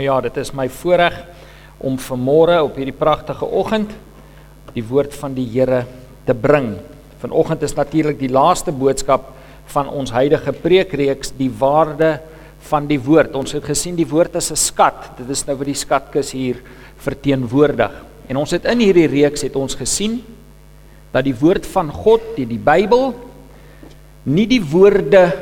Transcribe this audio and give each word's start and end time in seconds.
Nou 0.00 0.06
ja, 0.08 0.20
dit 0.24 0.38
is 0.40 0.48
my 0.56 0.64
voorreg 0.72 1.12
om 1.84 1.98
vanmôre 2.00 2.54
op 2.64 2.78
hierdie 2.80 2.96
pragtige 2.96 3.44
oggend 3.44 3.90
die 4.72 4.84
woord 4.88 5.12
van 5.12 5.34
die 5.36 5.44
Here 5.44 5.82
te 6.24 6.32
bring. 6.32 6.70
Vanoggend 7.20 7.66
is 7.66 7.76
natuurlik 7.76 8.16
die 8.16 8.30
laaste 8.32 8.72
boodskap 8.72 9.26
van 9.74 9.90
ons 9.92 10.14
huidige 10.16 10.54
preekreeks, 10.56 11.34
die 11.36 11.50
waarde 11.52 12.14
van 12.70 12.88
die 12.88 12.96
woord. 12.96 13.36
Ons 13.36 13.52
het 13.58 13.68
gesien 13.68 13.98
die 13.98 14.08
woord 14.08 14.40
is 14.40 14.48
'n 14.50 14.56
skat. 14.56 15.18
Dit 15.18 15.28
is 15.28 15.44
nou 15.44 15.58
wat 15.58 15.68
die 15.68 15.76
skatkis 15.76 16.32
hier 16.32 16.62
verteenwoordig. 16.96 17.92
En 18.28 18.40
ons 18.40 18.50
het 18.50 18.64
in 18.64 18.80
hierdie 18.80 19.06
reeks 19.06 19.42
het 19.42 19.56
ons 19.56 19.74
gesien 19.74 20.22
dat 21.12 21.24
die 21.24 21.36
woord 21.36 21.66
van 21.66 21.92
God, 21.92 22.22
die 22.36 22.46
die 22.46 22.62
Bybel, 22.64 23.12
nie 24.24 24.46
die 24.46 24.64
woorde 24.64 25.36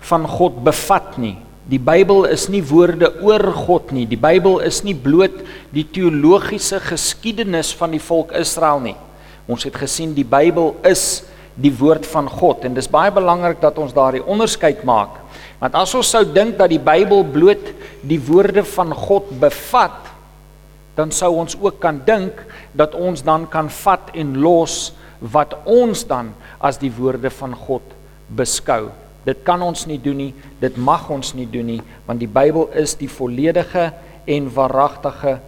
van 0.00 0.26
God 0.26 0.64
bevat 0.64 1.16
nie. 1.16 1.43
Die 1.64 1.80
Bybel 1.80 2.26
is 2.28 2.50
nie 2.52 2.60
woorde 2.68 3.08
oor 3.24 3.46
God 3.56 3.92
nie. 3.96 4.04
Die 4.04 4.20
Bybel 4.20 4.58
is 4.66 4.82
nie 4.84 4.92
bloot 4.92 5.38
die 5.72 5.86
teologiese 5.88 6.76
geskiedenis 6.84 7.70
van 7.78 7.94
die 7.96 8.02
volk 8.04 8.34
Israel 8.36 8.82
nie. 8.84 8.96
Ons 9.48 9.64
het 9.64 9.78
gesien 9.80 10.12
die 10.16 10.26
Bybel 10.28 10.74
is 10.84 11.24
die 11.56 11.72
woord 11.72 12.04
van 12.10 12.28
God 12.28 12.66
en 12.68 12.76
dis 12.76 12.90
baie 12.90 13.12
belangrik 13.14 13.62
dat 13.62 13.78
ons 13.80 13.94
daardie 13.96 14.20
onderskeid 14.20 14.82
maak. 14.84 15.16
Want 15.62 15.78
as 15.80 15.94
ons 15.96 16.10
sou 16.12 16.20
dink 16.28 16.58
dat 16.58 16.68
die 16.68 16.82
Bybel 16.82 17.24
bloot 17.32 17.70
die 18.04 18.20
woorde 18.20 18.64
van 18.74 18.92
God 18.92 19.30
bevat, 19.40 20.10
dan 20.98 21.14
sou 21.16 21.32
ons 21.40 21.56
ook 21.56 21.78
kan 21.80 22.02
dink 22.04 22.42
dat 22.76 22.92
ons 22.92 23.24
dan 23.24 23.48
kan 23.48 23.72
vat 23.72 24.12
en 24.12 24.36
los 24.44 24.92
wat 25.32 25.56
ons 25.64 26.04
dan 26.04 26.34
as 26.60 26.76
die 26.82 26.92
woorde 26.92 27.32
van 27.32 27.56
God 27.56 27.96
beskou. 28.28 28.92
Dit 29.24 29.42
kan 29.42 29.62
ons 29.62 29.86
nie 29.88 29.98
doen 30.00 30.16
nie, 30.16 30.32
dit 30.60 30.76
mag 30.76 31.08
ons 31.10 31.32
nie 31.34 31.46
doen 31.48 31.66
nie, 31.66 31.80
want 32.06 32.20
die 32.20 32.28
Bybel 32.28 32.68
is 32.76 32.94
die 33.00 33.08
volledige 33.08 33.92
en 34.26 34.50
waaragtige 34.52 35.38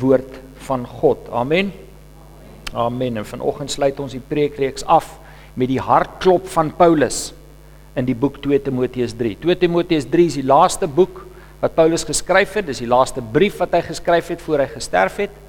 woord 0.00 0.40
van 0.66 0.86
God. 0.86 1.28
Amen. 1.32 1.72
Amen. 2.72 3.16
En 3.16 3.26
vanoggend 3.26 3.70
sluit 3.70 4.00
ons 4.00 4.14
die 4.14 4.22
preekreeks 4.22 4.84
af 4.86 5.18
met 5.54 5.70
die 5.70 5.82
hartklop 5.82 6.48
van 6.50 6.72
Paulus 6.74 7.32
in 7.94 8.06
die 8.08 8.16
boek 8.18 8.40
2 8.42 8.62
Timoteus 8.66 9.14
3. 9.14 9.36
2 9.44 9.58
Timoteus 9.58 10.06
3 10.10 10.26
is 10.32 10.38
die 10.40 10.46
laaste 10.46 10.88
boek 10.90 11.22
wat 11.62 11.76
Paulus 11.76 12.04
geskryf 12.06 12.56
het. 12.58 12.66
Dis 12.66 12.82
die 12.82 12.90
laaste 12.90 13.22
brief 13.22 13.60
wat 13.62 13.76
hy 13.76 13.84
geskryf 13.86 14.32
het 14.34 14.42
voor 14.42 14.64
hy 14.64 14.68
gesterf 14.72 15.20
het. 15.22 15.42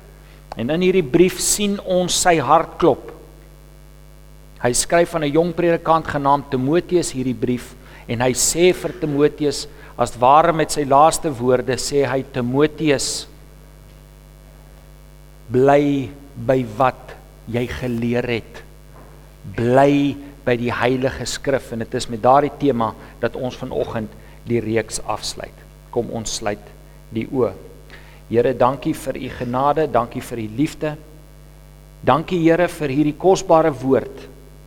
En 0.55 0.69
in 0.71 0.85
hierdie 0.85 1.03
brief 1.03 1.39
sien 1.43 1.79
ons 1.81 2.13
sy 2.21 2.37
hartklop. 2.39 3.09
Hy 4.61 4.71
skryf 4.73 5.15
aan 5.15 5.25
'n 5.25 5.33
jong 5.33 5.51
predikant 5.53 6.07
genaamd 6.07 6.49
Timoteus 6.49 7.11
hierdie 7.11 7.35
brief 7.35 7.73
en 8.07 8.21
hy 8.21 8.33
sê 8.37 8.71
vir 8.75 8.93
Timoteus 9.01 9.65
as 9.97 10.13
ware 10.19 10.53
met 10.53 10.73
sy 10.73 10.83
laaste 10.87 11.31
woorde 11.31 11.77
sê 11.79 12.03
hy 12.05 12.21
Timoteus 12.35 13.27
bly 15.51 16.09
by 16.35 16.59
wat 16.77 17.15
jy 17.47 17.65
geleer 17.69 18.25
het. 18.27 18.61
Bly 19.55 20.15
by 20.45 20.55
die 20.57 20.71
heilige 20.73 21.25
skrif. 21.29 21.71
En 21.73 21.83
dit 21.83 21.97
is 21.97 22.09
met 22.09 22.21
daardie 22.21 22.53
tema 22.59 22.91
dat 23.21 23.37
ons 23.37 23.57
vanoggend 23.57 24.11
die 24.45 24.61
reeks 24.61 25.01
afsluit. 25.05 25.63
Kom 25.93 26.09
ons 26.13 26.37
sluit 26.41 26.61
die 27.13 27.27
oë. 27.29 27.53
Here 28.29 28.55
dankie 28.57 28.95
vir 28.97 29.19
u 29.21 29.29
genade 29.37 29.87
dankie 29.93 30.21
vir 30.25 30.41
u 30.41 30.47
liefde. 30.57 30.95
Dankie 32.05 32.41
Here 32.41 32.67
vir 32.69 32.93
hierdie 32.93 33.17
kosbare 33.17 33.71
woord 33.73 34.25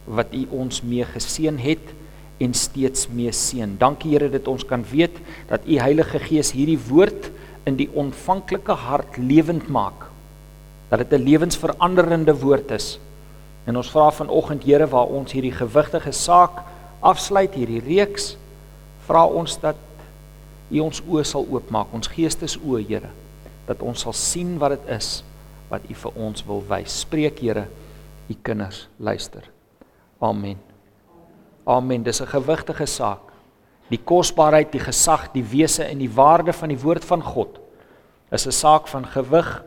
wat 0.08 0.32
U 0.32 0.46
ons 0.62 0.80
mee 0.82 1.04
geseën 1.04 1.58
het 1.60 1.90
en 2.38 2.54
steeds 2.54 3.08
mee 3.08 3.32
seën. 3.34 3.76
Dankie 3.78 4.12
Here 4.14 4.30
dat 4.30 4.48
ons 4.48 4.64
kan 4.64 4.84
weet 4.90 5.18
dat 5.48 5.66
U 5.66 5.78
Heilige 5.78 6.18
Gees 6.22 6.52
hierdie 6.54 6.78
woord 6.88 7.30
in 7.66 7.76
die 7.76 7.88
ontvanklike 7.94 8.72
hart 8.72 9.18
lewend 9.18 9.68
maak. 9.68 10.06
Dat 10.88 10.98
dit 10.98 11.12
'n 11.12 11.24
lewensveranderende 11.24 12.34
woord 12.34 12.70
is. 12.70 12.98
En 13.66 13.76
ons 13.76 13.90
vra 13.90 14.10
vanoggend 14.10 14.64
Here 14.64 14.86
waar 14.86 15.06
ons 15.06 15.32
hierdie 15.32 15.52
gewigtige 15.52 16.12
saak 16.12 16.62
afsluit 17.00 17.54
hierdie 17.54 17.80
reeks, 17.80 18.36
vra 19.06 19.26
ons 19.26 19.58
dat 19.60 19.76
U 20.70 20.80
ons 20.84 21.00
oë 21.00 21.24
sal 21.24 21.46
oopmaak, 21.48 21.92
ons 21.92 22.10
geestesoë 22.12 22.84
Here, 22.88 23.10
dat 23.66 23.82
ons 23.82 24.00
sal 24.00 24.12
sien 24.12 24.58
wat 24.58 24.76
dit 24.76 24.96
is 24.98 25.22
wat 25.68 25.84
U 25.88 25.94
vir 25.94 26.12
ons 26.28 26.44
wil 26.48 26.64
wys. 26.68 27.00
Spreek 27.04 27.40
Here, 27.40 27.68
U 28.28 28.36
kinders 28.42 28.88
luister. 28.98 29.44
Amen. 30.20 30.67
Amen. 31.68 32.02
Dis 32.02 32.20
'n 32.20 32.26
gewigtige 32.26 32.86
saak. 32.86 33.20
Die 33.90 34.00
kosbaarheid, 34.04 34.72
die 34.72 34.80
gesag, 34.80 35.32
die 35.32 35.44
wese 35.44 35.84
en 35.84 35.98
die 35.98 36.10
waarde 36.10 36.52
van 36.52 36.68
die 36.68 36.80
woord 36.80 37.04
van 37.04 37.22
God 37.22 37.60
is 38.32 38.46
'n 38.46 38.52
saak 38.52 38.88
van 38.88 39.04
gewig. 39.06 39.64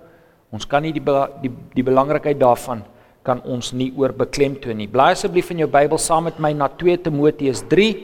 Ons 0.52 0.68
kan 0.68 0.82
nie 0.82 0.94
die 0.94 1.04
die 1.42 1.52
die 1.74 1.84
belangrikheid 1.84 2.40
daarvan 2.40 2.84
kan 3.24 3.42
ons 3.44 3.72
nie 3.72 3.94
oor 3.98 4.14
beklemtoon 4.14 4.78
nie. 4.78 4.88
Blaai 4.88 5.12
asseblief 5.12 5.52
in 5.52 5.58
jou 5.58 5.70
Bybel 5.70 5.98
saam 5.98 6.24
met 6.24 6.40
my 6.40 6.54
na 6.54 6.68
2 6.68 6.98
Timoteus 6.98 7.62
3. 7.70 7.96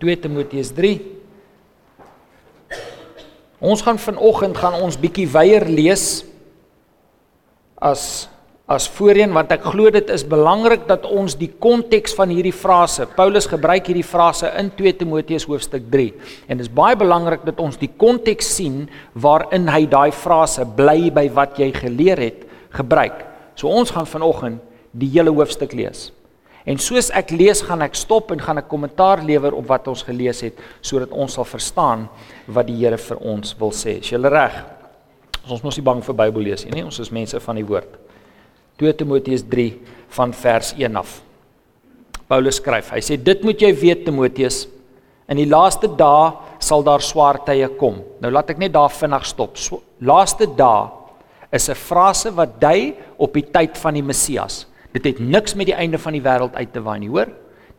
2 0.00 0.16
Timoteus 0.20 0.72
3. 0.72 1.00
Ons 3.60 3.82
gaan 3.82 3.98
vanoggend 3.98 4.56
gaan 4.56 4.80
ons 4.80 4.96
bietjie 5.00 5.28
weier 5.28 5.64
lees 5.68 6.24
as 7.76 8.28
as 8.64 8.86
voorheen 8.88 9.34
want 9.36 9.50
ek 9.52 9.66
glo 9.68 9.90
dit 9.92 10.08
is 10.08 10.22
belangrik 10.24 10.86
dat 10.88 11.04
ons 11.04 11.34
die 11.36 11.50
konteks 11.60 12.14
van 12.16 12.30
hierdie 12.32 12.54
frase 12.56 13.04
Paulus 13.12 13.44
gebruik 13.50 13.90
hierdie 13.90 14.06
frase 14.06 14.48
in 14.56 14.70
2 14.72 14.94
Timoteus 15.02 15.44
hoofstuk 15.44 15.90
3 15.92 16.06
en 16.48 16.56
dit 16.56 16.64
is 16.64 16.72
baie 16.72 16.96
belangrik 16.96 17.44
dat 17.44 17.60
ons 17.60 17.76
die 17.76 17.90
konteks 18.00 18.54
sien 18.56 18.86
waarin 19.12 19.68
hy 19.68 19.82
daai 19.84 20.10
frase 20.16 20.64
bly 20.78 21.10
by 21.12 21.26
wat 21.36 21.60
jy 21.60 21.68
geleer 21.76 22.22
het 22.24 22.46
gebruik. 22.74 23.20
So 23.54 23.68
ons 23.68 23.92
gaan 23.92 24.08
vanoggend 24.08 24.62
die 24.96 25.10
hele 25.12 25.34
hoofstuk 25.34 25.74
lees. 25.76 26.08
En 26.64 26.80
soos 26.80 27.10
ek 27.12 27.34
lees 27.36 27.60
gaan 27.68 27.84
ek 27.84 27.98
stop 28.00 28.32
en 28.32 28.40
gaan 28.40 28.58
'n 28.58 28.68
kommentaar 28.68 29.20
lewer 29.20 29.52
op 29.52 29.68
wat 29.68 29.88
ons 29.88 30.02
gelees 30.02 30.40
het 30.40 30.56
sodat 30.80 31.12
ons 31.12 31.32
sal 31.32 31.44
verstaan 31.44 32.08
wat 32.46 32.66
die 32.66 32.80
Here 32.80 32.96
vir 32.96 33.18
ons 33.18 33.54
wil 33.58 33.70
sê. 33.70 34.00
Is 34.00 34.10
jy 34.10 34.16
reg? 34.16 34.64
Ons 35.50 35.62
mos 35.62 35.76
nie 35.76 35.84
bang 35.84 36.02
vir 36.02 36.14
Bybel 36.14 36.42
lees 36.42 36.64
nie, 36.64 36.82
ons 36.84 36.98
is 36.98 37.10
mense 37.10 37.40
van 37.40 37.56
die 37.56 37.66
woord. 37.66 38.13
2 38.80 38.96
Timoteus 38.98 39.44
3 39.50 39.80
van 40.16 40.32
vers 40.34 40.74
1 40.78 40.96
af. 40.96 41.20
Paulus 42.28 42.58
skryf. 42.58 42.90
Hy 42.94 43.02
sê 43.04 43.18
dit 43.20 43.44
moet 43.44 43.60
jy 43.60 43.70
weet 43.76 44.04
Timoteus, 44.06 44.64
in 45.30 45.40
die 45.40 45.48
laaste 45.48 45.88
dae 45.88 46.32
sal 46.62 46.84
daar 46.84 47.02
swaar 47.04 47.40
tye 47.46 47.68
kom. 47.80 48.00
Nou 48.20 48.32
laat 48.32 48.50
ek 48.52 48.60
net 48.60 48.74
daar 48.74 48.92
vinnig 48.92 49.24
stop. 49.28 49.56
So, 49.60 49.82
laaste 50.00 50.48
dae 50.56 50.90
is 51.52 51.68
'n 51.68 51.74
frase 51.74 52.30
wat 52.34 52.60
dui 52.60 52.94
op 53.18 53.32
die 53.32 53.46
tyd 53.46 53.76
van 53.76 53.94
die 53.94 54.02
Messias. 54.02 54.66
Dit 54.92 55.04
het 55.04 55.18
niks 55.20 55.54
met 55.54 55.66
die 55.66 55.74
einde 55.74 55.98
van 55.98 56.12
die 56.12 56.22
wêreld 56.22 56.54
uit 56.54 56.72
te 56.72 56.80
waai 56.80 56.98
nie, 56.98 57.08
hoor? 57.08 57.28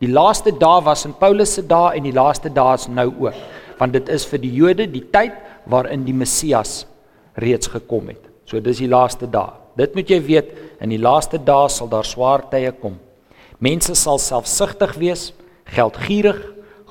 Die 0.00 0.08
laaste 0.08 0.52
dae 0.52 0.82
was 0.84 1.06
in 1.06 1.14
Paulus 1.14 1.54
se 1.54 1.62
dae 1.62 1.96
en 1.96 2.02
die 2.02 2.12
laaste 2.12 2.52
dae 2.52 2.74
is 2.74 2.88
nou 2.88 3.12
ook, 3.20 3.34
want 3.78 3.92
dit 3.92 4.08
is 4.08 4.26
vir 4.26 4.38
die 4.38 4.52
Jode 4.52 4.86
die 4.86 5.04
tyd 5.12 5.32
waarin 5.66 6.04
die 6.04 6.14
Messias 6.14 6.86
reeds 7.34 7.66
gekom 7.66 8.08
het. 8.08 8.22
So 8.44 8.60
dis 8.60 8.78
die 8.78 8.88
laaste 8.88 9.26
dae. 9.26 9.65
Dit 9.76 9.94
moet 9.94 10.08
jy 10.08 10.20
weet, 10.24 10.52
in 10.80 10.92
die 10.92 11.00
laaste 11.00 11.38
dae 11.38 11.68
sal 11.72 11.88
daar 11.92 12.06
swaar 12.08 12.46
tye 12.50 12.72
kom. 12.80 12.96
Mense 13.60 13.94
sal 13.96 14.18
selfsugtig 14.20 14.96
wees, 15.00 15.30
geldgierig, 15.72 16.38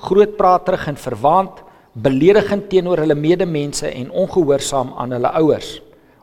grootpraterig 0.06 0.88
en 0.92 1.00
verwaand, 1.00 1.62
beledigend 1.96 2.68
teenoor 2.70 3.00
hulle 3.02 3.16
medemense 3.16 3.88
en 3.88 4.12
ongehoorsaam 4.12 4.94
aan 5.00 5.16
hulle 5.16 5.32
ouers, 5.40 5.70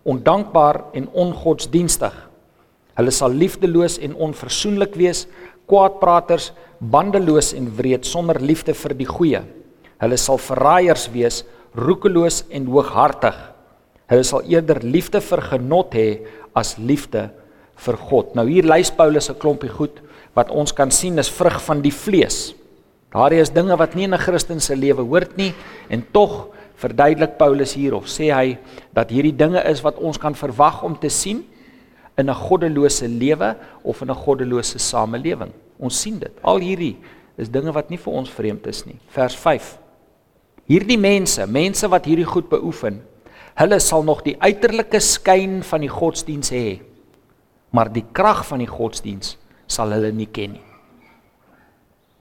ondankbaar 0.05 0.83
en 0.99 1.09
ongodsdienstig. 1.12 2.12
Hulle 2.99 3.15
sal 3.15 3.33
liefdeloos 3.33 3.97
en 4.05 4.15
onversoenlik 4.15 4.99
wees, 5.00 5.25
kwaadpraters, 5.71 6.50
bandeloos 6.79 7.53
en 7.56 7.71
wreed 7.79 8.06
sonder 8.06 8.41
liefde 8.43 8.75
vir 8.77 8.94
die 8.99 9.09
goeie. 9.09 9.41
Hulle 10.03 10.19
sal 10.19 10.39
verraaiers 10.43 11.06
wees, 11.15 11.43
roekeloos 11.79 12.43
en 12.50 12.67
hooghartig. 12.69 13.39
Hulle 14.12 14.26
sal 14.29 14.44
eerder 14.50 14.82
liefde 14.85 15.23
vir 15.25 15.41
genot 15.55 15.94
hê 15.97 16.09
as 16.54 16.76
liefde 16.78 17.31
vir 17.76 17.96
God. 17.96 18.34
Nou 18.34 18.46
hier 18.49 18.64
lys 18.64 18.90
Paulus 18.90 19.31
'n 19.31 19.38
klompie 19.38 19.70
goed 19.70 20.00
wat 20.34 20.50
ons 20.50 20.72
kan 20.72 20.90
sien 20.90 21.19
is 21.19 21.31
vrug 21.31 21.60
van 21.62 21.82
die 21.82 21.93
vlees. 21.93 22.54
Daar 23.12 23.32
is 23.32 23.50
dinge 23.50 23.76
wat 23.76 23.94
nie 23.94 24.04
in 24.04 24.14
'n 24.14 24.19
Christen 24.19 24.60
se 24.60 24.76
lewe 24.76 25.02
hoort 25.02 25.37
nie 25.37 25.54
en 25.88 26.04
tog 26.12 26.49
verduidelik 26.76 27.37
Paulus 27.38 27.75
hier 27.75 27.94
of 27.94 28.06
sê 28.06 28.32
hy 28.32 28.58
dat 28.93 29.10
hierdie 29.10 29.37
dinge 29.37 29.62
is 29.69 29.82
wat 29.82 29.99
ons 29.99 30.19
kan 30.19 30.34
verwag 30.34 30.82
om 30.82 30.99
te 30.99 31.08
sien 31.08 31.44
in 32.16 32.31
'n 32.31 32.34
goddelose 32.34 33.08
lewe 33.08 33.56
of 33.82 34.00
in 34.02 34.10
'n 34.10 34.14
goddelose 34.14 34.78
samelewing. 34.78 35.52
Ons 35.78 36.00
sien 36.00 36.19
dit. 36.19 36.32
Al 36.43 36.58
hierdie 36.58 36.96
is 37.37 37.49
dinge 37.49 37.72
wat 37.72 37.90
nie 37.90 37.99
vir 37.99 38.12
ons 38.12 38.31
vreemd 38.31 38.66
is 38.66 38.84
nie. 38.87 38.99
Vers 39.08 39.37
5. 39.37 39.78
Hierdie 40.66 40.99
mense, 40.99 41.46
mense 41.46 41.88
wat 41.88 42.04
hierdie 42.04 42.25
goed 42.25 42.49
beoefen, 42.49 43.02
Hulle 43.60 43.78
sal 43.84 44.04
nog 44.06 44.22
die 44.25 44.37
uiterlike 44.40 45.00
skyn 45.00 45.60
van 45.66 45.84
die 45.84 45.93
godsdiens 45.93 46.52
hê, 46.54 46.81
maar 47.72 47.90
die 47.93 48.04
krag 48.14 48.46
van 48.49 48.62
die 48.62 48.70
godsdiens 48.70 49.37
sal 49.69 49.93
hulle 49.93 50.12
nie 50.12 50.28
ken 50.32 50.56
nie. 50.56 50.66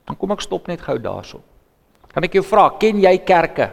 Dan 0.08 0.18
kom 0.20 0.34
ek 0.36 0.44
stop 0.44 0.68
net 0.68 0.84
gou 0.84 0.98
daarso. 1.00 1.40
Kan 2.12 2.28
ek 2.28 2.36
jou 2.36 2.44
vra, 2.44 2.68
ken 2.80 3.00
jy 3.00 3.16
kerke 3.24 3.70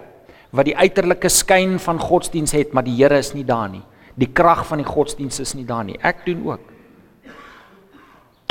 wat 0.55 0.69
die 0.69 0.77
uiterlike 0.79 1.29
skyn 1.29 1.77
van 1.83 1.99
godsdiens 2.01 2.55
het, 2.57 2.71
maar 2.73 2.87
die 2.87 2.95
Here 2.97 3.19
is 3.19 3.35
nie 3.35 3.45
daar 3.45 3.69
nie. 3.69 3.83
Die 4.19 4.31
krag 4.33 4.65
van 4.67 4.81
die 4.81 4.89
godsdiens 4.89 5.41
is 5.43 5.55
nie 5.55 5.67
daar 5.67 5.85
nie. 5.85 5.99
Ek 6.03 6.25
doen 6.25 6.41
ook. 6.47 6.63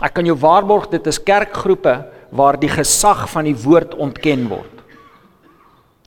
Ek 0.04 0.14
kan 0.14 0.28
jou 0.28 0.36
waarborg 0.38 0.92
dit 0.92 1.08
is 1.10 1.18
kerkgroepe 1.18 1.96
waar 2.38 2.60
die 2.60 2.70
gesag 2.70 3.26
van 3.32 3.48
die 3.50 3.56
woord 3.58 3.96
ontken 3.98 4.46
word. 4.52 4.77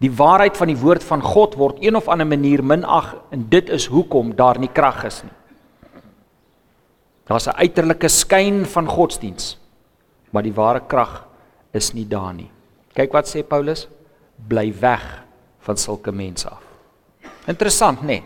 Die 0.00 0.12
waarheid 0.16 0.56
van 0.56 0.70
die 0.72 0.78
woord 0.80 1.04
van 1.04 1.20
God 1.22 1.58
word 1.60 1.82
een 1.84 1.96
of 1.96 2.08
ander 2.08 2.26
manier 2.26 2.62
minag 2.64 3.12
en 3.30 3.44
dit 3.52 3.68
is 3.68 3.86
hoekom 3.92 4.32
daar 4.36 4.58
nie 4.58 4.70
krag 4.72 5.04
is 5.04 5.22
nie. 5.22 5.36
Daar's 7.28 7.46
'n 7.46 7.60
uiterlike 7.60 8.08
skyn 8.08 8.64
van 8.66 8.88
godsdiens, 8.88 9.58
maar 10.30 10.42
die 10.42 10.54
ware 10.54 10.80
krag 10.86 11.26
is 11.72 11.92
nie 11.92 12.08
daar 12.08 12.34
nie. 12.34 12.50
Kyk 12.94 13.12
wat 13.12 13.28
sê 13.28 13.42
Paulus, 13.42 13.88
bly 14.48 14.72
weg 14.80 15.24
van 15.60 15.76
sulke 15.76 16.12
mense 16.12 16.48
af. 16.48 16.62
Interessant, 17.46 18.02
nê? 18.02 18.06
Nee. 18.06 18.22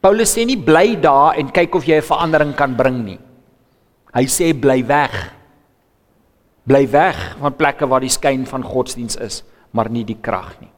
Paulus 0.00 0.32
sê 0.32 0.46
nie 0.46 0.56
bly 0.56 0.96
daar 1.00 1.36
en 1.36 1.50
kyk 1.50 1.74
of 1.74 1.84
jy 1.84 1.96
'n 1.96 2.02
verandering 2.02 2.54
kan 2.54 2.76
bring 2.76 3.04
nie. 3.04 3.18
Hy 4.14 4.24
sê 4.26 4.58
bly 4.58 4.86
weg. 4.86 5.34
Bly 6.66 6.90
weg 6.90 7.36
van 7.40 7.56
plekke 7.56 7.86
waar 7.86 8.00
die 8.00 8.08
skyn 8.08 8.46
van 8.46 8.62
godsdiens 8.62 9.16
is, 9.16 9.44
maar 9.70 9.90
nie 9.90 10.04
die 10.04 10.18
krag 10.20 10.60
nie. 10.60 10.70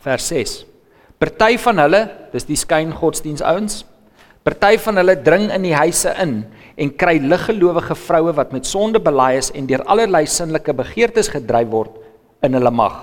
Vers 0.00 0.30
6. 0.32 0.56
Party 1.20 1.58
van 1.60 1.80
hulle, 1.82 2.04
dis 2.32 2.46
die 2.48 2.56
skyn 2.56 2.92
godsdiens 2.96 3.44
ouens, 3.44 3.82
Party 4.40 4.78
van 4.80 4.96
hulle 4.96 5.18
dring 5.20 5.50
in 5.52 5.66
die 5.66 5.76
huise 5.76 6.14
in 6.22 6.38
en 6.80 6.92
kry 6.96 7.18
liggelowige 7.20 7.92
vroue 8.06 8.32
wat 8.38 8.54
met 8.56 8.64
sonde 8.64 9.02
belaai 9.04 9.36
is 9.36 9.50
en 9.52 9.66
deur 9.68 9.84
allerlei 9.84 10.24
sinnelike 10.24 10.72
begeertes 10.78 11.28
gedryf 11.28 11.68
word 11.68 11.98
in 12.46 12.56
hulle 12.56 12.72
mag. 12.72 12.96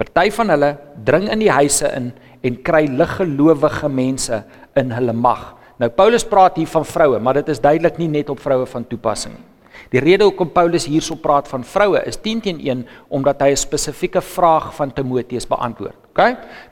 Party 0.00 0.30
van 0.32 0.54
hulle 0.54 0.72
dring 1.04 1.28
in 1.28 1.44
die 1.44 1.52
huise 1.52 1.92
in 1.92 2.08
en 2.40 2.56
kry 2.64 2.86
liggelowige 2.88 3.92
mense 3.92 4.40
in 4.80 4.96
hulle 4.96 5.12
mag. 5.12 5.50
Nou 5.76 5.92
Paulus 5.92 6.24
praat 6.24 6.56
hier 6.56 6.72
van 6.72 6.88
vroue, 6.88 7.20
maar 7.20 7.36
dit 7.42 7.52
is 7.52 7.60
duidelik 7.60 8.00
nie 8.00 8.08
net 8.08 8.32
op 8.32 8.40
vroue 8.40 8.64
van 8.68 8.88
toepassing 8.88 9.36
nie. 9.36 9.49
Die 9.90 9.98
rede 9.98 10.22
hoekom 10.28 10.52
Paulus 10.54 10.86
hierso 10.86 11.16
praat 11.18 11.48
van 11.50 11.64
vroue 11.66 11.98
is 12.06 12.18
10 12.22 12.40
teen 12.44 12.60
1 12.62 12.84
omdat 13.10 13.40
hy 13.42 13.50
'n 13.50 13.56
spesifieke 13.56 14.20
vraag 14.22 14.74
van 14.74 14.92
Timoteus 14.92 15.46
beantwoord. 15.46 15.98
OK? 16.14 16.20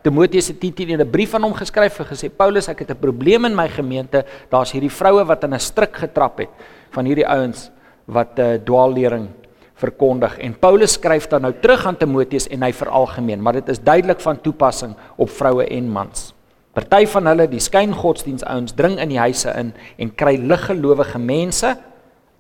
Timoteus 0.03 0.49
het 0.49 0.61
10 0.61 0.75
teen 0.75 0.91
1 0.91 1.01
'n 1.01 1.11
brief 1.11 1.35
aan 1.35 1.43
hom 1.43 1.55
geskryf 1.55 1.99
en 1.99 2.07
gesê 2.07 2.31
Paulus, 2.31 2.69
ek 2.69 2.79
het 2.79 2.91
'n 2.91 3.01
probleem 3.01 3.45
in 3.45 3.55
my 3.55 3.69
gemeente. 3.69 4.25
Daar's 4.49 4.73
hierdie 4.73 4.91
vroue 4.91 5.25
wat 5.25 5.43
in 5.45 5.55
'n 5.55 5.59
struik 5.59 5.97
getrap 5.97 6.39
het 6.39 6.49
van 6.91 7.05
hierdie 7.05 7.27
ouens 7.27 7.71
wat 8.07 8.39
'n 8.39 8.41
uh, 8.41 8.55
dwaallering 8.65 9.29
verkondig. 9.75 10.39
En 10.39 10.59
Paulus 10.59 10.93
skryf 10.93 11.27
dan 11.27 11.43
nou 11.43 11.55
terug 11.61 11.87
aan 11.87 11.97
Timoteus 11.97 12.49
en 12.49 12.63
hy 12.63 12.73
veralgemeen, 12.73 13.43
maar 13.43 13.53
dit 13.53 13.69
is 13.69 13.83
duidelik 13.83 14.21
van 14.21 14.41
toepassing 14.41 14.95
op 15.17 15.31
vroue 15.31 15.67
en 15.67 15.89
mans. 15.89 16.35
Party 16.73 17.07
van 17.07 17.27
hulle, 17.27 17.49
die 17.49 17.61
skyngodsdiens 17.61 18.45
ouens, 18.45 18.73
dring 18.73 18.99
in 19.01 19.09
die 19.09 19.19
huise 19.19 19.51
in 19.59 19.73
en 19.97 20.15
kry 20.15 20.37
liggelowige 20.37 21.19
mense 21.19 21.77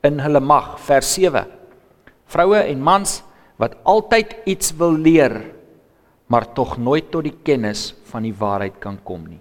in 0.06 0.20
hulle 0.20 0.40
mag. 0.40 0.76
Vers 0.86 1.14
7 1.18 1.58
vroue 2.28 2.60
en 2.60 2.80
mans 2.84 3.20
wat 3.58 3.76
altyd 3.88 4.34
iets 4.48 4.74
wil 4.78 4.94
leer 4.94 5.40
maar 6.28 6.50
tog 6.52 6.76
nooit 6.76 7.08
tot 7.10 7.24
die 7.24 7.38
kennis 7.42 7.94
van 8.10 8.26
die 8.26 8.34
waarheid 8.36 8.76
kan 8.82 8.98
kom 9.04 9.22
nie. 9.24 9.40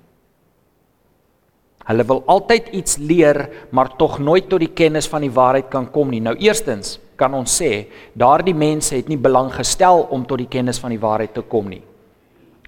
Hulle 1.87 2.03
wil 2.07 2.21
altyd 2.31 2.69
iets 2.75 2.95
leer 2.99 3.41
maar 3.75 3.91
tog 3.99 4.17
nooit 4.23 4.47
tot 4.49 4.63
die 4.63 4.71
kennis 4.71 5.07
van 5.11 5.23
die 5.23 5.31
waarheid 5.31 5.67
kan 5.71 5.89
kom 5.91 6.11
nie. 6.11 6.23
Nou 6.23 6.35
eerstens 6.39 6.97
kan 7.19 7.35
ons 7.35 7.59
sê 7.59 7.87
daardie 8.15 8.55
mense 8.55 8.95
het 8.95 9.11
nie 9.11 9.19
belang 9.19 9.51
gestel 9.51 10.05
om 10.11 10.23
tot 10.27 10.39
die 10.39 10.51
kennis 10.51 10.79
van 10.79 10.95
die 10.95 11.03
waarheid 11.03 11.35
te 11.35 11.43
kom 11.43 11.67
nie. 11.71 11.83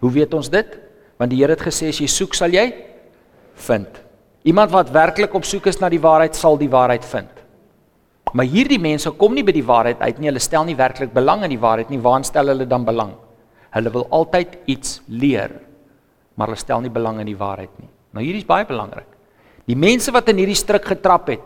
Hoe 0.04 0.12
weet 0.12 0.36
ons 0.36 0.52
dit? 0.52 0.78
Want 1.20 1.32
die 1.32 1.40
Here 1.40 1.56
het 1.56 1.64
gesê 1.64 1.92
as 1.92 2.00
jy 2.00 2.08
soek 2.12 2.36
sal 2.36 2.52
jy 2.52 2.70
vind. 3.68 4.04
Iemand 4.48 4.72
wat 4.72 4.92
werklik 4.92 5.34
op 5.36 5.48
soek 5.48 5.68
is 5.68 5.80
na 5.80 5.90
die 5.92 6.00
waarheid 6.00 6.36
sal 6.36 6.60
die 6.60 6.72
waarheid 6.72 7.08
vind 7.08 7.39
Maar 8.34 8.46
hierdie 8.50 8.80
mense 8.82 9.12
kom 9.18 9.34
nie 9.34 9.46
by 9.46 9.54
die 9.56 9.66
waarheid 9.66 10.02
uit 10.02 10.20
nie. 10.20 10.30
Hulle 10.30 10.44
stel 10.44 10.68
nie 10.68 10.78
werklik 10.78 11.14
belang 11.16 11.46
in 11.48 11.54
die 11.54 11.62
waarheid 11.62 11.90
nie. 11.90 12.02
Waar 12.02 12.26
stel 12.28 12.52
hulle 12.52 12.68
dan 12.70 12.86
belang? 12.86 13.16
Hulle 13.74 13.94
wil 13.94 14.06
altyd 14.14 14.58
iets 14.70 15.00
leer, 15.08 15.54
maar 16.36 16.50
hulle 16.50 16.60
stel 16.60 16.82
nie 16.82 16.94
belang 16.94 17.20
in 17.22 17.30
die 17.30 17.38
waarheid 17.38 17.72
nie. 17.78 17.90
Nou 18.18 18.24
hierdie 18.26 18.42
is 18.42 18.50
baie 18.50 18.66
belangrik. 18.66 19.08
Die 19.70 19.78
mense 19.78 20.14
wat 20.14 20.30
in 20.32 20.42
hierdie 20.42 20.58
struik 20.58 20.88
getrap 20.90 21.30
het, 21.30 21.46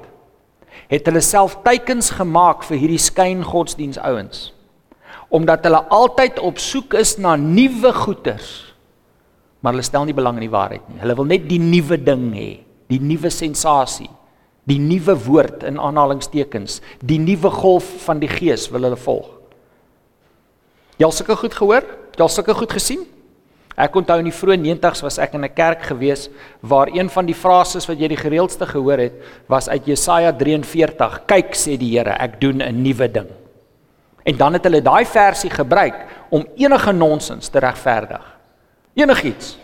het 0.88 1.08
hulle 1.10 1.22
self 1.24 1.58
teikens 1.66 2.14
gemaak 2.16 2.64
vir 2.68 2.80
hierdie 2.80 3.02
skyngodsdiens 3.02 4.00
ouens. 4.00 4.52
Omdat 5.34 5.68
hulle 5.68 5.84
altyd 5.92 6.40
op 6.40 6.62
soek 6.62 6.96
is 7.00 7.18
na 7.20 7.36
nuwe 7.40 7.92
goeders, 7.98 8.52
maar 9.60 9.76
hulle 9.76 9.86
stel 9.86 10.08
nie 10.08 10.16
belang 10.16 10.40
in 10.40 10.48
die 10.48 10.56
waarheid 10.56 10.88
nie. 10.88 11.02
Hulle 11.04 11.18
wil 11.20 11.28
net 11.28 11.48
die 11.50 11.60
nuwe 11.60 12.00
ding 12.00 12.30
hê, 12.36 12.50
die 12.92 13.02
nuwe 13.04 13.32
sensasie 13.34 14.12
die 14.69 14.80
nuwe 14.80 15.15
woord 15.25 15.63
in 15.68 15.80
aanhalingstekens, 15.80 16.81
die 17.04 17.19
nuwe 17.19 17.50
golf 17.51 17.88
van 18.06 18.19
die 18.19 18.31
gees 18.31 18.69
wil 18.71 18.88
hulle 18.88 19.00
volg. 19.00 19.27
Jy 20.98 21.07
al 21.07 21.15
sulke 21.15 21.36
goed 21.36 21.57
gehoor? 21.57 21.83
Jy 22.15 22.24
al 22.24 22.31
sulke 22.31 22.56
goed 22.56 22.71
gesien? 22.71 23.04
Ek 23.74 23.95
onthou 23.98 24.19
in 24.21 24.27
die 24.30 24.36
vroeë 24.36 24.60
90's 24.62 25.01
was 25.01 25.18
ek 25.18 25.33
in 25.33 25.44
'n 25.44 25.54
kerk 25.54 25.81
gewees 25.81 26.30
waar 26.62 26.88
een 26.94 27.10
van 27.10 27.25
die 27.25 27.33
frases 27.33 27.88
wat 27.89 27.98
jy 27.98 28.07
die 28.07 28.21
gereeldste 28.21 28.65
gehoor 28.65 28.98
het, 28.98 29.13
was 29.50 29.68
uit 29.68 29.86
Jesaja 29.86 30.31
43: 30.31 31.25
"Kyk 31.25 31.56
sê 31.56 31.77
die 31.77 31.98
Here, 31.98 32.12
ek 32.19 32.39
doen 32.39 32.62
'n 32.62 32.83
nuwe 32.83 33.12
ding." 33.12 33.30
En 34.24 34.38
dan 34.38 34.54
het 34.54 34.63
hulle 34.63 34.81
daai 34.81 35.06
versie 35.06 35.50
gebruik 35.50 35.95
om 36.30 36.45
enige 36.56 36.92
nonsens 36.92 37.50
te 37.50 37.60
regverdig. 37.60 38.24
Enigiets. 38.94 39.57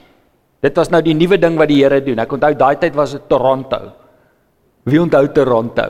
Dit 0.60 0.76
was 0.76 0.90
nou 0.90 1.02
die 1.02 1.14
nuwe 1.14 1.38
ding 1.38 1.58
wat 1.58 1.68
die 1.68 1.84
Here 1.84 2.02
doen. 2.04 2.20
Ek 2.20 2.32
onthou 2.32 2.54
daai 2.54 2.76
tyd 2.76 2.96
was 2.96 3.12
dit 3.12 3.30
Toronto. 3.30 3.94
Wie 4.90 5.02
onthou 5.02 5.28
Toronto, 5.32 5.86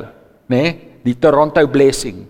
né? 0.48 0.62
Nee? 0.62 0.78
Die 1.04 1.16
Toronto 1.16 1.64
blessing 1.72 2.26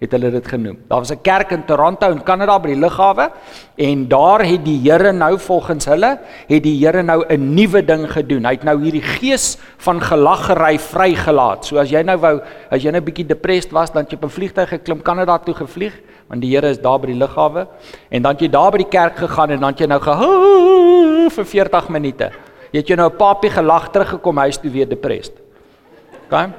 het 0.00 0.14
hulle 0.16 0.30
dit 0.32 0.46
genoem. 0.48 0.78
Daar 0.88 1.02
was 1.04 1.12
'n 1.12 1.20
kerk 1.22 1.50
in 1.50 1.64
Toronto 1.64 2.10
in 2.10 2.22
Kanada 2.22 2.58
by 2.58 2.68
die 2.68 2.80
lughawe 2.80 3.30
en 3.76 4.08
daar 4.08 4.44
het 4.44 4.64
die 4.64 4.80
Here 4.80 5.12
nou 5.12 5.38
volgens 5.38 5.84
hulle 5.84 6.18
het 6.48 6.62
die 6.62 6.78
Here 6.84 7.02
nou 7.02 7.24
'n 7.28 7.54
nuwe 7.54 7.84
ding 7.84 8.10
gedoen. 8.12 8.44
Hy 8.44 8.52
het 8.52 8.64
nou 8.64 8.82
hierdie 8.82 9.02
gees 9.02 9.58
van 9.78 10.00
gelaggery 10.00 10.78
vrygelaat. 10.78 11.64
So 11.64 11.78
as 11.78 11.90
jy 11.90 12.02
nou 12.02 12.18
wou, 12.18 12.40
as 12.70 12.82
jy 12.82 12.90
nou 12.90 13.00
bietjie 13.00 13.26
depressed 13.26 13.72
was, 13.72 13.92
dan 13.92 14.06
jy 14.08 14.16
op 14.16 14.24
'n 14.24 14.28
vliegtuig 14.28 14.68
geklim 14.68 15.02
Kanada 15.02 15.38
toe 15.38 15.54
gevlieg, 15.54 15.92
want 16.28 16.40
die 16.40 16.54
Here 16.54 16.68
is 16.68 16.78
daar 16.78 16.98
by 16.98 17.06
die 17.06 17.18
lughawe 17.18 17.68
en 18.10 18.22
dan 18.22 18.36
jy 18.36 18.48
daar 18.48 18.70
by 18.70 18.78
die 18.78 18.88
kerk 18.88 19.16
gegaan 19.16 19.50
en 19.50 19.60
dan 19.60 19.74
jy 19.74 19.86
nou 19.86 20.00
ge 20.00 21.30
vir 21.30 21.44
40 21.44 21.88
minute. 21.88 22.30
Jy 22.72 22.78
het 22.78 22.88
jy 22.88 22.96
nou 22.96 23.10
'n 23.10 23.16
papie 23.16 23.50
gelag 23.50 23.90
teruggekom 23.90 24.36
huis 24.38 24.56
toe 24.56 24.70
weer 24.70 24.88
depressed. 24.88 25.39
OK. 26.30 26.50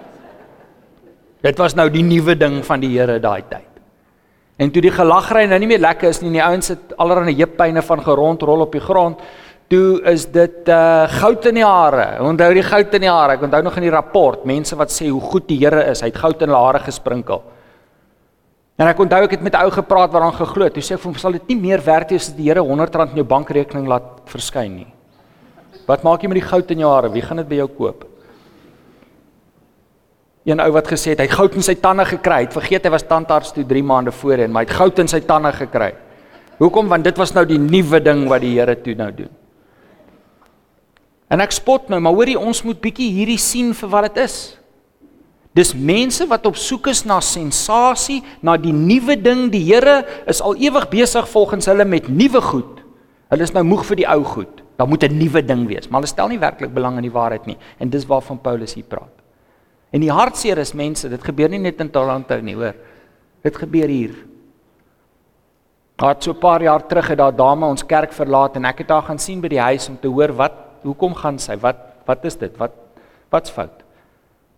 Dit 1.41 1.57
was 1.57 1.73
nou 1.73 1.87
die 1.89 2.03
nuwe 2.03 2.35
ding 2.37 2.59
van 2.65 2.81
die 2.83 2.91
Here 2.91 3.17
daai 3.21 3.41
tyd. 3.49 3.69
En 4.61 4.69
toe 4.69 4.83
die 4.83 4.93
gelagry 4.93 5.47
nou 5.49 5.57
nie 5.63 5.69
meer 5.71 5.81
lekker 5.81 6.11
is 6.11 6.19
nie, 6.21 6.35
die 6.35 6.43
ouens 6.43 6.69
het 6.69 6.91
allerlei 7.01 7.33
heupyne 7.39 7.81
van 7.81 8.03
gerondrol 8.05 8.67
op 8.67 8.75
die 8.75 8.83
grond. 8.83 9.23
Toe 9.71 10.01
is 10.11 10.27
dit 10.29 10.67
uh 10.69 11.07
goud 11.09 11.47
in 11.49 11.61
die 11.61 11.65
hare. 11.65 12.19
Onthou 12.27 12.51
die 12.53 12.65
goud 12.67 12.93
in 12.99 13.05
die 13.07 13.09
hare. 13.09 13.39
Ek 13.39 13.47
onthou 13.47 13.63
nog 13.63 13.79
in 13.79 13.87
die 13.87 13.93
rapport, 13.93 14.43
mense 14.45 14.75
wat 14.77 14.91
sê 14.93 15.07
hoe 15.07 15.23
goed 15.31 15.47
die 15.47 15.57
Here 15.63 15.87
is. 15.89 16.03
Hy 16.03 16.11
het 16.11 16.19
goud 16.19 16.43
in 16.43 16.51
hulle 16.51 16.61
hare 16.67 16.83
gesprinkel. 16.83 17.41
En 18.77 18.91
ek 18.91 18.99
onthou 18.99 19.23
ek 19.23 19.37
het 19.37 19.41
met 19.41 19.55
'n 19.55 19.63
ou 19.63 19.71
gepraat 19.71 20.11
wat 20.11 20.21
aan 20.21 20.37
geglo 20.37 20.65
het. 20.65 20.75
Hy 20.75 20.83
sê 20.83 20.99
vir 20.99 21.09
hom 21.09 21.15
sal 21.15 21.31
dit 21.31 21.47
nie 21.47 21.57
meer 21.57 21.81
werd 21.81 22.11
wees 22.11 22.29
as 22.29 22.35
die 22.35 22.49
Here 22.49 22.61
100 22.61 22.95
rand 22.95 23.11
in 23.11 23.23
jou 23.23 23.25
bankrekening 23.25 23.87
laat 23.87 24.21
verskyn 24.25 24.75
nie. 24.75 24.93
Wat 25.87 26.03
maak 26.03 26.21
jy 26.21 26.27
met 26.27 26.41
die 26.41 26.49
goud 26.49 26.71
in 26.71 26.79
jou 26.79 26.91
hare? 26.91 27.09
Wie 27.09 27.21
gaan 27.21 27.37
dit 27.37 27.47
by 27.47 27.55
jou 27.55 27.67
koop? 27.67 28.10
Een 30.45 30.59
ou 30.59 30.71
wat 30.73 30.87
gesê 30.89 31.13
het 31.13 31.19
hy 31.21 31.27
het 31.29 31.37
goud 31.37 31.57
in 31.59 31.65
sy 31.65 31.75
tande 31.77 32.05
gekry. 32.09 32.39
Hy 32.41 32.47
het 32.47 32.55
vergeet 32.55 32.87
hy 32.87 32.91
was 32.93 33.05
tandarts 33.05 33.53
toe 33.53 33.65
3 33.67 33.83
maande 33.85 34.13
voorheen, 34.15 34.49
maar 34.51 34.65
hy 34.65 34.69
het 34.71 34.79
goud 34.79 35.01
in 35.03 35.11
sy 35.11 35.19
tande 35.25 35.51
gekry. 35.53 35.91
Hoekom? 36.57 36.89
Want 36.89 37.05
dit 37.05 37.17
was 37.17 37.33
nou 37.33 37.45
die 37.45 37.59
nuwe 37.61 38.01
ding 38.01 38.25
wat 38.29 38.41
die 38.41 38.55
Here 38.57 38.75
toe 38.81 38.95
nou 38.97 39.11
doen. 39.13 39.29
En 41.31 41.39
ek 41.39 41.53
spot 41.55 41.87
nou, 41.89 41.99
maar 42.03 42.17
hoorie 42.17 42.39
ons 42.39 42.63
moet 42.65 42.81
bietjie 42.81 43.11
hierdie 43.13 43.39
sien 43.39 43.71
vir 43.77 43.91
wat 43.93 44.09
dit 44.09 44.23
is. 44.25 44.39
Dis 45.55 45.73
mense 45.75 46.25
wat 46.31 46.45
op 46.47 46.57
soek 46.59 46.89
is 46.91 47.03
na 47.07 47.19
sensasie, 47.23 48.21
na 48.43 48.57
die 48.59 48.73
nuwe 48.75 49.17
ding. 49.19 49.45
Die 49.53 49.63
Here 49.67 50.01
is 50.31 50.41
al 50.41 50.57
ewig 50.59 50.89
besig 50.91 51.29
volgens 51.29 51.69
hulle 51.69 51.85
met 51.85 52.09
nuwe 52.09 52.41
goed. 52.41 52.81
Hulle 53.31 53.47
is 53.47 53.53
nou 53.55 53.63
moeg 53.67 53.85
vir 53.87 54.01
die 54.01 54.09
ou 54.11 54.21
goed. 54.27 54.61
Daar 54.79 54.89
moet 54.89 55.03
'n 55.03 55.17
nuwe 55.17 55.45
ding 55.45 55.67
wees, 55.67 55.87
maar 55.87 56.01
hulle 56.01 56.09
stel 56.09 56.27
nie 56.27 56.39
werklik 56.39 56.73
belang 56.73 56.97
in 56.97 57.03
die 57.03 57.13
waarheid 57.13 57.45
nie. 57.45 57.57
En 57.79 57.89
dis 57.89 58.05
waarvan 58.05 58.41
Paulus 58.41 58.73
hier 58.73 58.83
praat. 58.83 59.20
En 59.91 59.99
die 59.99 60.11
hartseer 60.11 60.57
is 60.63 60.73
mense, 60.73 61.09
dit 61.11 61.23
gebeur 61.23 61.51
nie 61.51 61.59
net 61.59 61.81
in 61.83 61.91
Toronto 61.91 62.37
nie, 62.41 62.55
hoor. 62.55 62.77
Dit 63.43 63.57
gebeur 63.59 63.91
hier. 63.91 64.13
Daar 66.01 66.15
so 66.19 66.31
'n 66.31 66.39
paar 66.39 66.61
jaar 66.61 66.87
terug 66.87 67.07
het 67.07 67.17
daai 67.17 67.35
dame 67.35 67.65
ons 67.65 67.85
kerk 67.85 68.11
verlaat 68.11 68.55
en 68.55 68.65
ek 68.65 68.77
het 68.79 68.89
haar 68.89 69.03
gaan 69.03 69.19
sien 69.19 69.41
by 69.41 69.47
die 69.47 69.59
huis 69.59 69.89
om 69.89 69.97
te 69.99 70.07
hoor 70.07 70.33
wat 70.33 70.53
hoekom 70.83 71.13
gaan 71.13 71.39
sy? 71.39 71.55
Wat 71.55 71.77
wat 72.05 72.25
is 72.25 72.35
dit? 72.35 72.57
Wat 72.57 72.71
wat's 73.29 73.49
fout? 73.49 73.83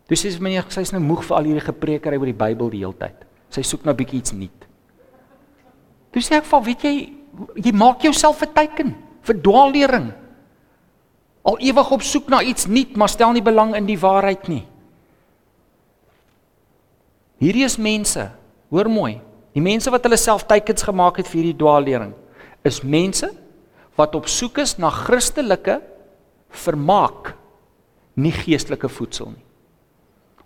Toe 0.07 0.17
sê 0.17 0.31
sy 0.31 0.39
meneer, 0.39 0.65
sy's 0.69 0.91
nou 0.91 1.01
moeg 1.01 1.23
vir 1.23 1.37
al 1.37 1.43
hierdie 1.43 1.67
gepreekery 1.67 2.17
oor 2.17 2.25
die 2.25 2.33
Bybel 2.33 2.69
die 2.69 2.79
hele 2.79 2.93
tyd. 2.93 3.25
Sy 3.49 3.61
soek 3.61 3.83
nou 3.85 3.93
bietjie 3.93 4.19
iets 4.19 4.31
nuut. 4.31 4.67
Toe 6.11 6.21
sê 6.21 6.35
ek 6.35 6.45
vir 6.45 6.61
weet 6.61 6.83
jy 6.83 7.13
jy 7.55 7.71
maak 7.73 8.03
jouself 8.03 8.41
'n 8.43 8.53
teken 8.53 8.95
vir 9.21 9.35
dwaallering. 9.41 10.13
Al 11.43 11.57
ewig 11.59 11.91
op 11.91 12.01
soek 12.01 12.29
na 12.29 12.41
iets 12.41 12.67
nuut, 12.67 12.95
maar 12.95 13.09
stel 13.09 13.33
nie 13.33 13.41
belang 13.41 13.75
in 13.75 13.85
die 13.85 13.99
waarheid 13.99 14.47
nie. 14.47 14.65
Hierdie 17.43 17.65
is 17.67 17.75
mense, 17.75 18.29
hoor 18.71 18.87
mooi. 18.87 19.17
Die 19.53 19.63
mense 19.63 19.91
wat 19.91 20.05
hulle 20.07 20.17
self 20.19 20.45
teikens 20.47 20.85
gemaak 20.87 21.19
het 21.19 21.27
vir 21.27 21.41
hierdie 21.41 21.59
dwaallering 21.59 22.13
is 22.63 22.79
mense 22.87 23.27
wat 23.99 24.15
op 24.15 24.29
soek 24.31 24.61
is 24.63 24.77
na 24.79 24.87
Christelike 24.93 25.81
vermaak, 26.63 27.33
nie 28.15 28.31
geestelike 28.31 28.87
voedsel 28.87 29.33
nie. 29.33 29.43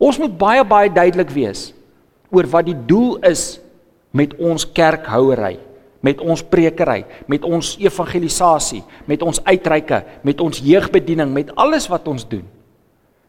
Ons 0.02 0.18
moet 0.22 0.34
baie 0.40 0.64
baie 0.66 0.90
duidelik 0.94 1.30
wees 1.36 1.70
oor 2.34 2.50
wat 2.50 2.68
die 2.68 2.76
doel 2.90 3.20
is 3.30 3.60
met 4.18 4.34
ons 4.42 4.66
kerkhouery, 4.66 5.56
met 6.02 6.20
ons 6.24 6.42
prekery, 6.42 7.04
met 7.30 7.46
ons 7.46 7.76
evangelisasie, 7.82 8.82
met 9.06 9.22
ons 9.22 9.40
uitreike, 9.46 10.02
met 10.26 10.42
ons 10.42 10.62
jeugbediening, 10.66 11.30
met 11.34 11.54
alles 11.56 11.88
wat 11.92 12.10
ons 12.10 12.26
doen. 12.28 12.46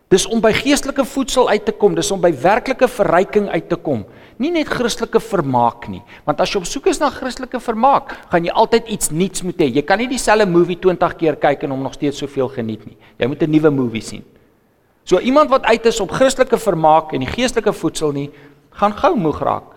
Dis 0.09 0.25
om 0.25 0.41
by 0.41 0.55
geestelike 0.57 1.05
voedsel 1.05 1.51
uit 1.53 1.67
te 1.67 1.73
kom, 1.77 1.93
dis 1.95 2.09
om 2.15 2.21
by 2.21 2.31
werklike 2.33 2.89
verryking 2.89 3.51
uit 3.53 3.67
te 3.69 3.77
kom, 3.77 4.07
nie 4.41 4.49
net 4.55 4.71
Christelike 4.71 5.21
vermaak 5.21 5.85
nie. 5.93 6.01
Want 6.25 6.41
as 6.41 6.55
jy 6.55 6.63
op 6.63 6.69
soek 6.69 6.87
is 6.89 7.01
na 7.03 7.11
Christelike 7.13 7.61
vermaak, 7.61 8.15
gaan 8.31 8.47
jy 8.47 8.55
altyd 8.57 8.89
iets 8.95 9.13
nuuts 9.13 9.45
moet 9.45 9.61
hê. 9.61 9.69
Jy 9.69 9.83
kan 9.85 10.01
nie 10.01 10.09
dieselfde 10.09 10.47
movie 10.49 10.79
20 10.81 11.17
keer 11.21 11.37
kyk 11.43 11.67
en 11.67 11.75
hom 11.75 11.83
nog 11.85 11.99
steeds 11.99 12.23
soveel 12.23 12.49
geniet 12.55 12.87
nie. 12.89 12.97
Jy 13.21 13.29
moet 13.29 13.43
'n 13.43 13.51
nuwe 13.51 13.71
movie 13.71 14.01
sien. 14.01 14.25
So 15.05 15.19
iemand 15.19 15.51
wat 15.51 15.65
uit 15.65 15.87
is 15.87 16.01
op 16.01 16.11
Christelike 16.11 16.57
vermaak 16.57 17.13
en 17.13 17.21
die 17.21 17.29
geestelike 17.29 17.73
voedsel 17.73 18.13
nie, 18.13 18.31
gaan 18.71 18.93
gou 18.93 19.15
moeg 19.17 19.41
raak 19.41 19.77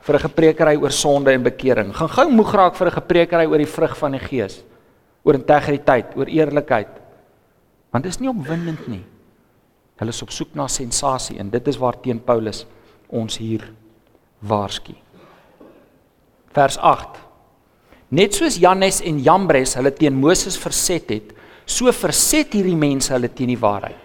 vir 0.00 0.14
'n 0.14 0.28
gepreekery 0.28 0.76
oor 0.76 0.90
sonde 0.90 1.32
en 1.32 1.42
bekering. 1.42 1.94
Gaan 1.96 2.08
gou 2.08 2.28
moeg 2.28 2.52
raak 2.52 2.76
vir 2.76 2.88
'n 2.88 3.00
gepreekery 3.00 3.46
oor 3.46 3.58
die 3.58 3.74
vrug 3.76 3.96
van 3.96 4.12
die 4.12 4.20
Gees, 4.20 4.62
oor 5.24 5.34
integriteit, 5.34 6.16
oor 6.16 6.26
eerlikheid. 6.26 7.03
Want 7.94 8.08
dit 8.08 8.10
is 8.10 8.18
nie 8.18 8.30
opwindend 8.32 8.88
nie. 8.90 9.04
Hulle 10.02 10.10
is 10.10 10.22
op 10.24 10.32
soek 10.34 10.56
na 10.58 10.66
sensasie 10.66 11.38
en 11.38 11.52
dit 11.52 11.68
is 11.70 11.78
waar 11.78 11.94
teen 12.02 12.18
Paulus 12.18 12.64
ons 13.06 13.38
hier 13.38 13.68
waarsku. 14.42 14.96
Vers 16.54 16.78
8. 16.82 17.20
Net 18.18 18.34
soos 18.34 18.58
Jannes 18.58 18.98
en 19.06 19.22
Jambres 19.22 19.76
hulle 19.78 19.94
teen 19.94 20.18
Moses 20.18 20.58
verset 20.58 21.14
het, 21.14 21.30
so 21.66 21.90
verset 21.94 22.58
hierdie 22.58 22.74
mense 22.76 23.14
hulle 23.14 23.30
teen 23.30 23.54
die 23.54 23.60
waarheid. 23.62 24.02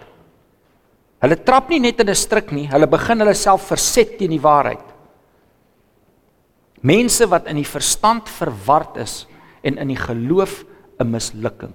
Hulle 1.25 1.41
trap 1.41 1.73
nie 1.73 1.81
net 1.81 1.99
in 1.99 2.09
'n 2.09 2.15
struik 2.15 2.51
nie, 2.51 2.69
hulle 2.69 2.87
begin 2.87 3.19
hulle 3.19 3.33
self 3.33 3.67
verset 3.73 4.17
teen 4.17 4.31
die 4.31 4.41
waarheid. 4.41 4.85
Mense 6.81 7.27
wat 7.27 7.47
in 7.47 7.57
die 7.57 7.67
verstand 7.67 8.29
verward 8.29 8.97
is 8.97 9.27
en 9.63 9.77
in 9.77 9.87
die 9.87 9.99
geloof 9.99 10.63
'n 10.99 11.11
mislukking. 11.11 11.73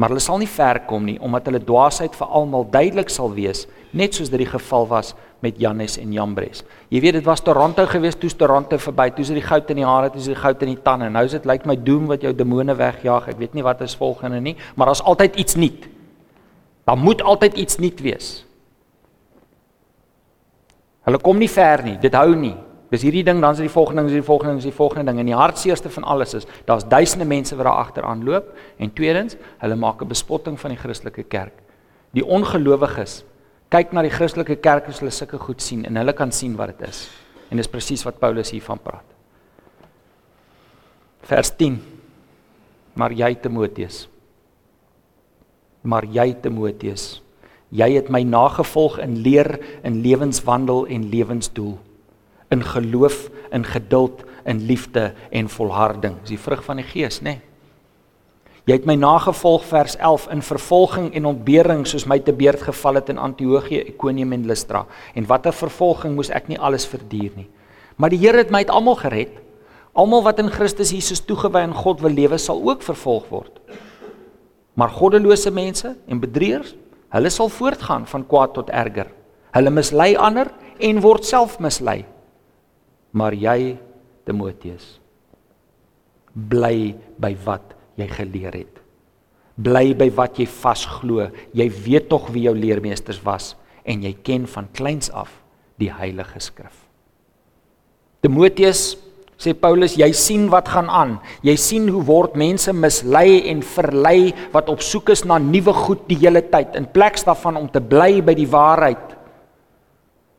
Maar 0.00 0.14
hulle 0.14 0.22
sal 0.24 0.40
nie 0.40 0.48
ver 0.48 0.80
kom 0.88 1.04
nie 1.04 1.18
omdat 1.20 1.50
hulle 1.50 1.60
dwaasheid 1.60 2.14
vir 2.16 2.30
almal 2.32 2.64
duidelik 2.72 3.12
sal 3.12 3.32
wees, 3.36 3.66
net 3.92 4.16
soos 4.16 4.30
dit 4.32 4.40
die 4.40 4.48
geval 4.48 4.86
was 4.88 5.12
met 5.44 5.58
Jannes 5.60 5.98
en 6.00 6.14
Jambres. 6.14 6.62
Jy 6.88 7.02
weet 7.02 7.18
dit 7.18 7.26
was 7.26 7.42
Toronto 7.44 7.84
geweest, 7.90 8.20
toe's 8.22 8.36
Toronto 8.38 8.78
verby, 8.80 9.10
toe's 9.12 9.32
dit 9.32 9.40
die 9.40 9.46
goud 9.46 9.68
in 9.74 9.82
die 9.82 9.86
hare, 9.86 10.08
toe's 10.14 10.30
dit 10.30 10.36
die 10.36 10.42
goud 10.42 10.62
in 10.64 10.72
die 10.72 10.80
tande. 10.86 11.10
Nou 11.12 11.24
is 11.26 11.34
dit 11.34 11.48
lyk 11.48 11.66
like 11.66 11.68
my 11.68 11.76
doom 11.76 12.06
wat 12.08 12.24
jou 12.24 12.32
demone 12.36 12.76
wegjaag. 12.78 13.28
Ek 13.34 13.40
weet 13.42 13.58
nie 13.58 13.66
wat 13.66 13.82
is 13.84 13.98
volgende 13.98 14.40
nie, 14.40 14.54
maar 14.76 14.88
daar's 14.88 15.04
altyd 15.04 15.36
iets 15.42 15.58
nuut. 15.60 15.88
Daar 16.88 16.98
moet 16.98 17.22
altyd 17.22 17.58
iets 17.60 17.78
nuut 17.82 18.00
wees. 18.02 18.30
Hulle 21.02 21.18
kom 21.18 21.38
nie 21.42 21.50
ver 21.50 21.82
nie, 21.84 21.96
dit 22.00 22.14
hou 22.14 22.30
nie. 22.38 22.54
Dis 22.92 23.06
hierdie 23.06 23.24
ding, 23.24 23.38
dan 23.40 23.54
is 23.54 23.60
dit 23.62 23.70
die 23.70 23.72
volgende 23.72 24.02
ding, 24.02 24.10
is 24.10 24.18
die 24.18 24.26
volgende 24.26 24.52
ding, 24.52 24.60
is 24.60 24.68
die 24.68 24.76
volgende 24.76 25.08
ding 25.08 25.20
en 25.22 25.28
die 25.30 25.36
hartseerste 25.36 25.88
van 25.94 26.04
alles 26.12 26.34
is, 26.36 26.46
daar's 26.68 26.84
duisende 26.84 27.24
mense 27.24 27.56
wat 27.56 27.64
daar 27.64 27.80
agteraan 27.80 28.24
loop 28.26 28.50
en 28.76 28.92
tweedens, 28.92 29.36
hulle 29.62 29.76
maak 29.80 30.02
'n 30.02 30.08
bespotting 30.08 30.60
van 30.60 30.70
die 30.70 30.76
Christelike 30.76 31.22
kerk. 31.22 31.54
Die 32.12 32.24
ongelowiges 32.24 33.24
kyk 33.70 33.92
na 33.92 34.02
die 34.02 34.10
Christelike 34.10 34.56
kerk 34.56 34.88
as 34.88 34.98
hulle 34.98 35.10
sulke 35.10 35.38
goed 35.38 35.62
sien 35.62 35.86
en 35.86 35.96
hulle 35.96 36.12
kan 36.12 36.32
sien 36.32 36.56
wat 36.56 36.78
dit 36.78 36.88
is. 36.88 37.08
En 37.50 37.56
dis 37.56 37.68
presies 37.68 38.04
wat 38.04 38.18
Paulus 38.18 38.50
hiervan 38.50 38.78
praat. 38.78 39.04
Vers 41.22 41.50
10. 41.56 41.80
Maar 42.94 43.12
jy 43.12 43.34
Timoteus. 43.34 44.08
Maar 45.82 46.04
jy 46.04 46.34
Timoteus, 46.42 47.22
jy 47.70 47.92
het 47.92 48.10
my 48.10 48.22
nagevolg 48.22 48.98
in 48.98 49.16
leer, 49.16 49.58
in 49.82 50.02
lewenswandel 50.02 50.86
en 50.86 51.08
lewensdoel 51.08 51.78
in 52.52 52.64
geloof, 52.64 53.30
in 53.50 53.64
geduld, 53.64 54.24
in 54.44 54.60
liefde 54.68 55.12
en 55.30 55.48
volharding. 55.48 56.20
Dis 56.20 56.36
die 56.36 56.42
vrug 56.42 56.64
van 56.66 56.82
die 56.82 56.86
Gees, 56.86 57.20
nê? 57.20 57.36
Nee. 57.38 57.40
Jy 58.62 58.76
het 58.76 58.84
my 58.86 58.94
nagevolg 58.94 59.64
vers 59.66 59.96
11 59.98 60.28
in 60.30 60.42
vervolging 60.46 61.08
en 61.18 61.24
ontbering 61.32 61.80
soos 61.90 62.04
my 62.06 62.20
te 62.22 62.30
beurt 62.30 62.60
geval 62.62 63.00
het 63.00 63.08
in 63.10 63.18
Antiochië, 63.18 63.80
Ikonium 63.90 64.36
en 64.36 64.44
Lystra. 64.46 64.84
En 65.18 65.26
watter 65.26 65.54
vervolging 65.56 66.14
moes 66.14 66.30
ek 66.30 66.46
nie 66.46 66.60
alles 66.62 66.86
verduur 66.86 67.32
nie. 67.40 67.48
Maar 67.98 68.14
die 68.14 68.20
Here 68.22 68.38
het 68.38 68.52
my 68.54 68.62
uit 68.62 68.70
almal 68.70 69.00
gered. 69.00 69.34
Almal 69.98 70.22
wat 70.22 70.38
in 70.38 70.52
Christus 70.54 70.94
Jesus 70.94 71.24
toegewy 71.26 71.64
aan 71.66 71.74
God 71.74 72.04
wil 72.06 72.14
lewe, 72.14 72.38
sal 72.38 72.62
ook 72.62 72.86
vervolg 72.86 73.26
word. 73.34 73.58
Maar 74.78 74.94
goddelose 74.94 75.50
mense 75.50 75.96
en 76.06 76.22
bedrieërs, 76.22 76.76
hulle 77.12 77.34
sal 77.34 77.50
voortgaan 77.50 78.06
van 78.06 78.26
kwaad 78.30 78.54
tot 78.54 78.70
erger. 78.70 79.10
Hulle 79.52 79.74
mislei 79.74 80.14
ander 80.14 80.54
en 80.78 81.02
word 81.02 81.26
self 81.26 81.58
mislei. 81.58 82.04
Maar 83.12 83.36
jy 83.36 83.76
Timoteus 84.26 84.98
bly 86.32 86.94
by 87.20 87.34
wat 87.44 87.74
jy 88.00 88.08
geleer 88.08 88.54
het. 88.56 88.78
Bly 89.60 89.92
by 89.98 90.08
wat 90.16 90.38
jy 90.40 90.46
vasglo. 90.48 91.28
Jy 91.52 91.68
weet 91.84 92.08
tog 92.08 92.30
wie 92.32 92.46
jou 92.46 92.54
leermeesters 92.56 93.20
was 93.24 93.52
en 93.84 94.04
jy 94.06 94.14
ken 94.24 94.46
van 94.48 94.70
kleins 94.72 95.10
af 95.10 95.32
die 95.80 95.90
Heilige 95.92 96.40
Skrif. 96.40 96.86
Timoteus 98.22 98.94
sê 99.42 99.50
Paulus, 99.58 99.96
jy 99.98 100.12
sien 100.14 100.46
wat 100.52 100.68
gaan 100.70 100.86
aan. 100.86 101.16
Jy 101.42 101.56
sien 101.58 101.88
hoe 101.90 102.04
word 102.06 102.36
mense 102.38 102.70
mislei 102.72 103.42
en 103.50 103.64
verlei 103.66 104.30
wat 104.54 104.70
op 104.70 104.84
soek 104.84 105.10
is 105.16 105.24
na 105.26 105.40
nuwe 105.42 105.74
goed 105.74 106.04
die 106.06 106.20
hele 106.20 106.44
tyd 106.52 106.78
in 106.78 106.86
plek 106.86 107.18
daarvan 107.26 107.58
om 107.58 107.66
te 107.68 107.82
bly 107.82 108.22
by 108.22 108.36
die 108.38 108.46
waarheid. 108.46 109.11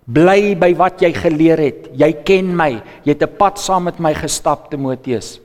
Bly 0.06 0.56
by 0.60 0.74
wat 0.76 1.02
jy 1.02 1.14
geleer 1.16 1.62
het. 1.64 1.88
Jy 1.96 2.12
ken 2.28 2.56
my. 2.56 2.82
Jy 3.06 3.14
het 3.14 3.24
'n 3.24 3.38
pad 3.38 3.60
saam 3.60 3.84
met 3.84 4.00
my 4.00 4.14
gestap, 4.14 4.70
Timoteus. 4.70 5.40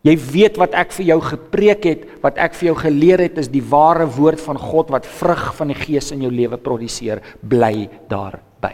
Jy 0.00 0.16
weet 0.16 0.56
wat 0.56 0.72
ek 0.72 0.92
vir 0.96 1.06
jou 1.12 1.20
gepreek 1.20 1.84
het, 1.84 2.06
wat 2.22 2.38
ek 2.40 2.54
vir 2.54 2.70
jou 2.70 2.76
geleer 2.76 3.20
het 3.20 3.38
is 3.38 3.48
die 3.52 3.60
ware 3.60 4.06
woord 4.06 4.40
van 4.40 4.56
God 4.56 4.88
wat 4.90 5.04
vrug 5.04 5.54
van 5.58 5.68
die 5.68 5.76
Gees 5.76 6.10
in 6.12 6.22
jou 6.22 6.30
lewe 6.30 6.56
produseer. 6.56 7.20
Bly 7.42 7.88
daarby. 8.08 8.72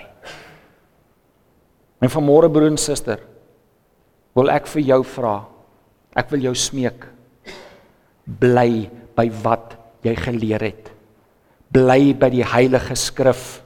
En 2.00 2.12
vanmôre 2.12 2.50
broer 2.52 2.70
en 2.70 2.78
suster, 2.78 3.18
wil 4.36 4.50
ek 4.50 4.66
vir 4.66 4.82
jou 4.82 5.02
vra. 5.16 5.36
Ek 6.16 6.30
wil 6.30 6.40
jou 6.40 6.54
smeek. 6.54 7.06
Bly 8.24 8.88
by 9.16 9.26
wat 9.42 9.74
jy 10.06 10.14
geleer 10.14 10.62
het. 10.62 10.92
Bly 11.72 12.14
by 12.14 12.30
die 12.30 12.44
heilige 12.46 12.94
skrif. 12.94 13.65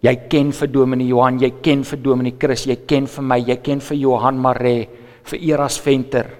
Jy 0.00 0.14
ken 0.32 0.52
vir 0.56 0.70
Dominee 0.72 1.10
Johan, 1.12 1.38
jy 1.42 1.50
ken 1.60 1.82
vir 1.84 2.00
Dominee 2.00 2.38
Chris, 2.40 2.64
jy 2.66 2.78
ken 2.88 3.06
vir 3.10 3.26
my, 3.26 3.36
jy 3.44 3.56
ken 3.60 3.82
vir 3.84 3.98
Johan 4.00 4.38
Maree, 4.40 4.86
vir 5.28 5.42
Eras 5.50 5.76
Venter. 5.84 6.30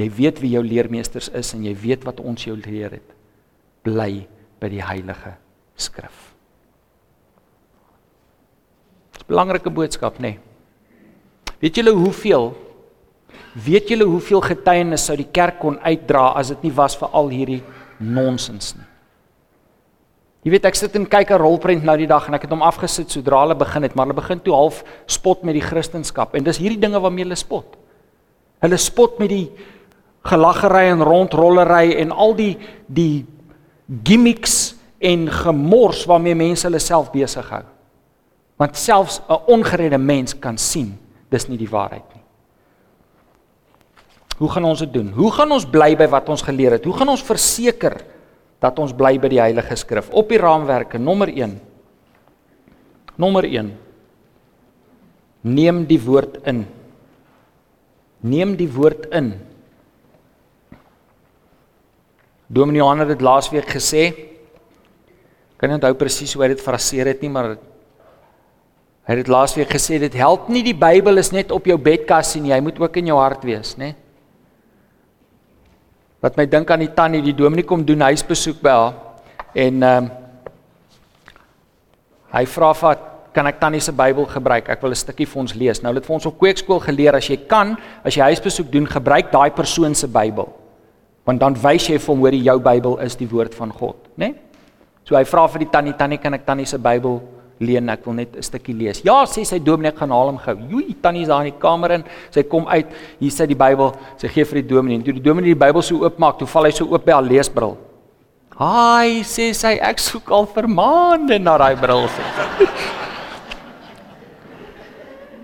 Jy 0.00 0.08
weet 0.10 0.40
wie 0.42 0.54
jou 0.56 0.62
leermeesters 0.64 1.28
is 1.36 1.52
en 1.54 1.66
jy 1.68 1.74
weet 1.78 2.06
wat 2.08 2.22
ons 2.24 2.46
jou 2.48 2.56
leer 2.58 2.96
het. 2.96 3.12
Bly 3.84 4.24
by 4.58 4.70
die 4.72 4.82
heilige 4.82 5.36
skrif. 5.76 6.32
Dis 9.12 9.22
'n 9.22 9.28
belangrike 9.28 9.70
boodskap, 9.70 10.18
nê? 10.18 10.20
Nee. 10.20 10.38
Weet 11.60 11.76
julle 11.76 11.92
hoeveel 11.92 12.54
weet 13.54 13.88
julle 13.88 14.04
hoeveel 14.04 14.40
getuienis 14.40 15.06
sou 15.06 15.16
die 15.16 15.30
kerk 15.30 15.60
kon 15.60 15.78
uitdra 15.78 16.32
as 16.34 16.48
dit 16.48 16.62
nie 16.64 16.72
was 16.72 16.96
vir 16.96 17.08
al 17.12 17.28
hierdie 17.28 17.62
nonsens 17.98 18.74
nie? 18.76 18.93
Jy 20.44 20.52
weet 20.52 20.66
ek 20.68 20.76
sit 20.76 20.96
en 20.98 21.06
kyk 21.08 21.30
'n 21.32 21.40
rolprent 21.40 21.84
nou 21.84 21.96
die 21.96 22.06
dag 22.06 22.26
en 22.28 22.34
ek 22.34 22.42
het 22.42 22.50
hom 22.50 22.62
afgesit 22.62 23.10
sodra 23.10 23.40
hulle 23.40 23.54
begin 23.56 23.82
het, 23.82 23.94
maar 23.94 24.06
hulle 24.06 24.20
begin 24.20 24.40
toe 24.40 24.52
half 24.52 24.84
spot 25.06 25.42
met 25.42 25.54
die 25.54 25.64
Christendom 25.64 26.28
en 26.32 26.44
dis 26.44 26.58
hierdie 26.58 26.78
dinge 26.80 27.00
waarmee 27.00 27.24
hulle 27.24 27.36
spot. 27.36 27.76
Hulle 28.60 28.76
spot 28.76 29.18
met 29.18 29.28
die 29.28 29.50
gelaggery 30.24 30.90
en 30.90 31.02
rondrollery 31.02 31.96
en 31.96 32.12
al 32.12 32.34
die 32.34 32.58
die 32.86 33.26
gimmicks 34.04 34.74
en 35.00 35.28
gemors 35.28 36.04
waarmee 36.04 36.34
mense 36.34 36.66
hulle 36.66 36.78
self 36.78 37.10
besig 37.10 37.48
hou. 37.50 37.64
Want 38.56 38.76
selfs 38.76 39.20
'n 39.28 39.40
ongeredde 39.46 39.98
mens 39.98 40.38
kan 40.38 40.58
sien 40.58 40.98
dis 41.30 41.48
nie 41.48 41.58
die 41.58 41.68
waarheid 41.68 42.14
nie. 42.14 42.22
Hoe 44.38 44.50
gaan 44.50 44.64
ons 44.64 44.78
dit 44.78 44.92
doen? 44.92 45.12
Hoe 45.14 45.30
gaan 45.30 45.52
ons 45.52 45.64
bly 45.64 45.96
by 45.96 46.06
wat 46.06 46.28
ons 46.28 46.42
geleer 46.42 46.72
het? 46.72 46.84
Hoe 46.84 46.96
gaan 46.96 47.08
ons 47.08 47.22
verseker 47.22 47.96
dat 48.64 48.80
ons 48.80 48.94
bly 48.96 49.18
by 49.20 49.28
die 49.32 49.42
Heilige 49.42 49.76
Skrif. 49.76 50.08
Op 50.16 50.30
die 50.32 50.40
raamwerke 50.40 51.00
nommer 51.00 51.28
1. 51.28 51.58
Nommer 53.20 53.44
1. 53.44 53.72
Neem 55.44 55.82
die 55.88 56.00
woord 56.00 56.40
in. 56.48 56.64
Neem 58.24 58.54
die 58.56 58.70
woord 58.72 59.10
in. 59.12 59.34
Dominee 62.48 62.80
Johan 62.80 63.02
het 63.04 63.12
dit 63.12 63.24
laasweek 63.24 63.68
gesê. 63.68 64.04
Kan 65.60 65.70
nie 65.70 65.76
onthou 65.76 65.92
presies 65.98 66.32
hoe 66.34 66.46
hy 66.46 66.54
dit 66.54 66.64
fraseer 66.64 67.12
het 67.12 67.20
nie, 67.24 67.32
maar 67.32 67.54
hy 69.04 69.12
het 69.12 69.20
dit 69.20 69.32
laasweek 69.32 69.68
gesê 69.68 69.98
dit 70.00 70.16
help 70.16 70.48
nie 70.48 70.62
die 70.64 70.76
Bybel 70.76 71.20
is 71.20 71.28
net 71.34 71.52
op 71.52 71.66
jou 71.68 71.76
bedkas 71.80 72.32
nie, 72.38 72.54
jy 72.54 72.60
moet 72.64 72.80
ook 72.80 72.96
in 73.00 73.12
jou 73.12 73.18
hart 73.20 73.44
wees, 73.44 73.74
né? 73.80 73.92
Wat 76.24 76.38
my 76.40 76.46
dink 76.48 76.70
aan 76.72 76.80
die 76.80 76.92
tannie, 76.96 77.20
die 77.20 77.36
dominee 77.36 77.66
kom 77.68 77.82
doen 77.84 78.00
huisbesoek 78.00 78.62
by 78.64 78.72
haar 78.72 78.94
en 79.52 79.82
ehm 79.84 80.04
um, 80.04 80.12
hy 82.34 82.42
vra 82.50 82.70
vir 82.74 82.88
haar 82.88 83.02
kan 83.34 83.46
ek 83.46 83.60
tannie 83.60 83.82
se 83.84 83.92
Bybel 83.94 84.24
gebruik? 84.26 84.70
Ek 84.72 84.80
wil 84.82 84.90
'n 84.90 84.98
stukkie 84.98 85.26
vir 85.26 85.40
ons 85.40 85.54
lees. 85.54 85.82
Nou 85.82 85.92
het 85.94 86.06
vir 86.06 86.14
ons 86.14 86.26
op 86.26 86.38
kweekskool 86.38 86.80
geleer 86.80 87.14
as 87.14 87.28
jy 87.28 87.36
kan, 87.46 87.76
as 88.02 88.16
jy 88.16 88.22
huisbesoek 88.22 88.72
doen, 88.72 88.86
gebruik 88.86 89.30
daai 89.30 89.50
persoon 89.50 89.94
se 89.94 90.08
Bybel. 90.08 90.48
Want 91.26 91.40
dan 91.40 91.54
wys 91.54 91.88
jy 91.88 91.98
vir 91.98 92.14
hom 92.14 92.20
hoor 92.20 92.32
jou 92.32 92.58
Bybel 92.58 92.98
is 93.00 93.16
die 93.16 93.28
woord 93.28 93.54
van 93.54 93.70
God, 93.70 93.96
né? 94.16 94.26
Nee? 94.26 94.34
So 95.04 95.16
hy 95.16 95.24
vra 95.24 95.46
vir 95.46 95.58
die 95.58 95.70
tannie, 95.70 95.92
tannie 95.92 96.18
kan 96.18 96.34
ek 96.34 96.46
tannie 96.46 96.66
se 96.66 96.78
Bybel 96.78 97.20
leen? 97.60 97.88
Ek 97.92 98.04
wil 98.06 98.14
net 98.14 98.36
'n 98.36 98.42
stukkie 98.42 98.74
lees. 98.74 99.02
Ja, 99.04 99.24
sê 99.24 99.44
sy 99.44 99.58
dominee, 99.58 99.92
ek 99.92 99.98
gaan 99.98 100.10
haal 100.10 100.26
hom 100.26 100.38
gou. 100.38 100.56
Joei, 100.70 100.94
tannie 101.00 101.22
is 101.22 101.28
daar 101.28 101.44
in 101.44 101.52
die 101.52 101.60
kamer 101.60 101.90
in. 101.92 102.04
Sy 102.30 102.42
kom 102.42 102.66
uit, 102.66 102.86
hier 103.20 103.30
sit 103.30 103.48
die 103.48 103.54
Bybel. 103.54 103.92
Sy 104.16 104.28
gee 104.28 104.44
vir 104.44 104.62
die 104.62 104.74
dominee. 104.74 105.02
Toe 105.02 105.14
die 105.14 105.22
dominee 105.22 105.54
die 105.54 105.66
Bybel 105.66 105.82
so 105.82 106.04
oopmaak, 106.04 106.38
toe 106.38 106.46
val 106.46 106.64
hy 106.64 106.70
so 106.70 106.84
oop 106.84 107.04
by 107.04 107.12
haar 107.12 107.22
leesbril. 107.22 107.76
Haai, 108.54 109.22
sê 109.22 109.54
sy, 109.54 109.78
ek 109.82 109.98
soek 109.98 110.30
al 110.30 110.46
vir 110.46 110.68
maande 110.68 111.38
na 111.38 111.58
daai 111.58 111.76
bril 111.76 112.08
sê. 112.08 112.22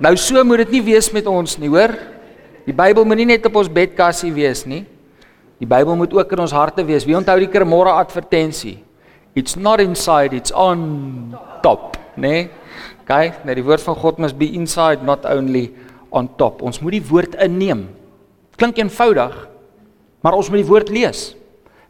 nou 0.04 0.16
so 0.16 0.44
moet 0.44 0.58
dit 0.58 0.72
nie 0.72 0.82
wees 0.82 1.12
met 1.12 1.26
ons 1.26 1.58
nie, 1.58 1.68
hoor? 1.68 1.90
Die 2.66 2.72
Bybel 2.72 3.04
moet 3.04 3.16
nie 3.16 3.32
net 3.32 3.46
op 3.46 3.56
ons 3.56 3.68
bedkassie 3.68 4.32
wees 4.32 4.66
nie. 4.66 4.84
Die 5.60 5.66
Bybel 5.66 5.96
moet 5.96 6.14
ook 6.14 6.32
in 6.32 6.40
ons 6.40 6.54
harte 6.56 6.84
wees. 6.86 7.04
Wie 7.04 7.16
onthou 7.18 7.36
die 7.42 7.50
kermore 7.50 7.92
advertensie? 7.92 8.78
It's 9.34 9.56
not 9.56 9.80
inside, 9.80 10.34
it's 10.34 10.50
on 10.50 11.36
top, 11.62 11.96
né? 12.20 12.28
Nee? 12.28 12.50
Kyk, 13.10 13.40
net 13.48 13.58
die 13.58 13.64
woord 13.66 13.82
van 13.82 13.96
God 13.98 14.20
must 14.22 14.38
be 14.38 14.52
inside, 14.54 15.02
not 15.02 15.24
only 15.26 15.72
on 16.14 16.28
top. 16.38 16.62
Ons 16.62 16.78
moet 16.78 16.98
die 16.98 17.04
woord 17.08 17.34
inneem. 17.42 17.88
Klink 18.60 18.78
eenvoudig, 18.78 19.34
maar 20.22 20.36
ons 20.38 20.50
moet 20.52 20.62
die 20.62 20.68
woord 20.68 20.92
lees. 20.94 21.30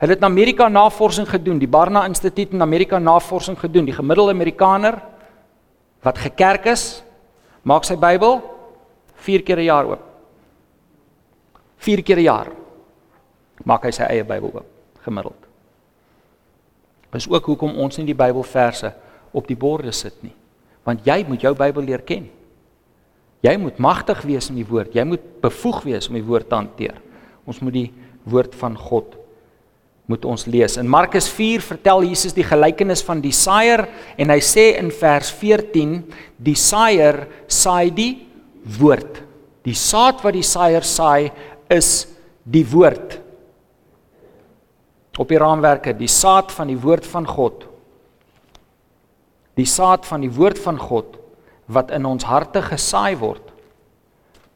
Hulle 0.00 0.14
het 0.14 0.22
in 0.22 0.30
Amerika 0.30 0.68
navorsing 0.72 1.28
gedoen, 1.28 1.58
die 1.60 1.68
Barna 1.68 2.06
Instituut 2.08 2.54
in 2.56 2.64
Amerika 2.64 2.98
navorsing 2.98 3.58
gedoen. 3.60 3.84
Die 3.90 3.96
gemiddelde 3.96 4.32
Amerikaner 4.32 4.96
wat 6.00 6.22
gekerk 6.22 6.70
is, 6.72 7.02
maak 7.68 7.84
sy 7.84 7.98
Bybel 8.00 8.40
4 9.20 9.44
keer 9.44 9.58
'n 9.60 9.68
jaar 9.68 9.84
oop. 9.84 10.00
4 11.76 12.02
keer 12.02 12.16
'n 12.16 12.24
jaar 12.24 12.48
maak 13.64 13.84
hy 13.84 13.90
sy 13.90 14.04
eie 14.08 14.24
Bybel 14.24 14.50
oop 14.54 14.66
gemiddeld. 15.04 15.46
Dis 17.12 17.28
ook 17.28 17.44
hoekom 17.44 17.76
ons 17.76 17.98
nie 17.98 18.06
die 18.06 18.14
Bybelverse 18.14 18.94
op 19.32 19.48
die 19.48 19.58
borde 19.58 19.92
sit 19.94 20.16
nie. 20.24 20.34
Want 20.86 21.06
jy 21.06 21.22
moet 21.28 21.44
jou 21.44 21.52
Bybel 21.56 21.86
leer 21.86 22.02
ken. 22.06 22.28
Jy 23.44 23.54
moet 23.60 23.78
magtig 23.80 24.20
wees 24.28 24.50
in 24.52 24.58
die 24.60 24.66
woord. 24.68 24.94
Jy 24.96 25.04
moet 25.08 25.24
bevoeg 25.40 25.82
wees 25.86 26.10
om 26.10 26.18
die 26.18 26.26
woord 26.26 26.48
te 26.50 26.58
hanteer. 26.58 26.98
Ons 27.48 27.62
moet 27.64 27.76
die 27.76 27.88
woord 28.28 28.54
van 28.58 28.76
God 28.76 29.16
moet 30.10 30.24
ons 30.26 30.42
lees. 30.50 30.74
In 30.80 30.88
Markus 30.90 31.28
4 31.30 31.62
vertel 31.62 32.08
Jesus 32.08 32.34
die 32.34 32.42
gelykenis 32.42 33.04
van 33.06 33.20
die 33.22 33.34
saaier 33.36 33.84
en 34.18 34.32
hy 34.32 34.40
sê 34.42 34.72
in 34.80 34.90
vers 34.90 35.30
14 35.38 36.00
die 36.42 36.56
saaier 36.58 37.22
saai 37.46 37.92
die 37.94 38.12
woord. 38.80 39.22
Die 39.62 39.76
saad 39.78 40.24
wat 40.24 40.34
die 40.34 40.46
saaier 40.46 40.82
saai 40.82 41.30
is 41.70 42.08
die 42.42 42.64
woord 42.66 43.20
op 45.20 45.28
die 45.28 45.40
raamwerke 45.40 45.92
die 45.96 46.10
saad 46.10 46.52
van 46.54 46.70
die 46.70 46.78
woord 46.80 47.06
van 47.08 47.26
God 47.28 47.66
die 49.60 49.68
saad 49.68 50.06
van 50.08 50.24
die 50.24 50.32
woord 50.32 50.60
van 50.62 50.78
God 50.80 51.18
wat 51.70 51.92
in 51.94 52.06
ons 52.08 52.26
harte 52.26 52.62
gesaai 52.64 53.14
word 53.20 53.52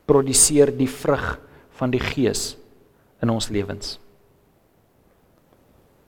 produseer 0.09 0.73
die 0.75 0.91
vrug 0.91 1.37
van 1.79 1.93
die 1.93 2.03
gees 2.03 2.55
in 3.25 3.33
ons 3.33 3.49
lewens. 3.53 3.99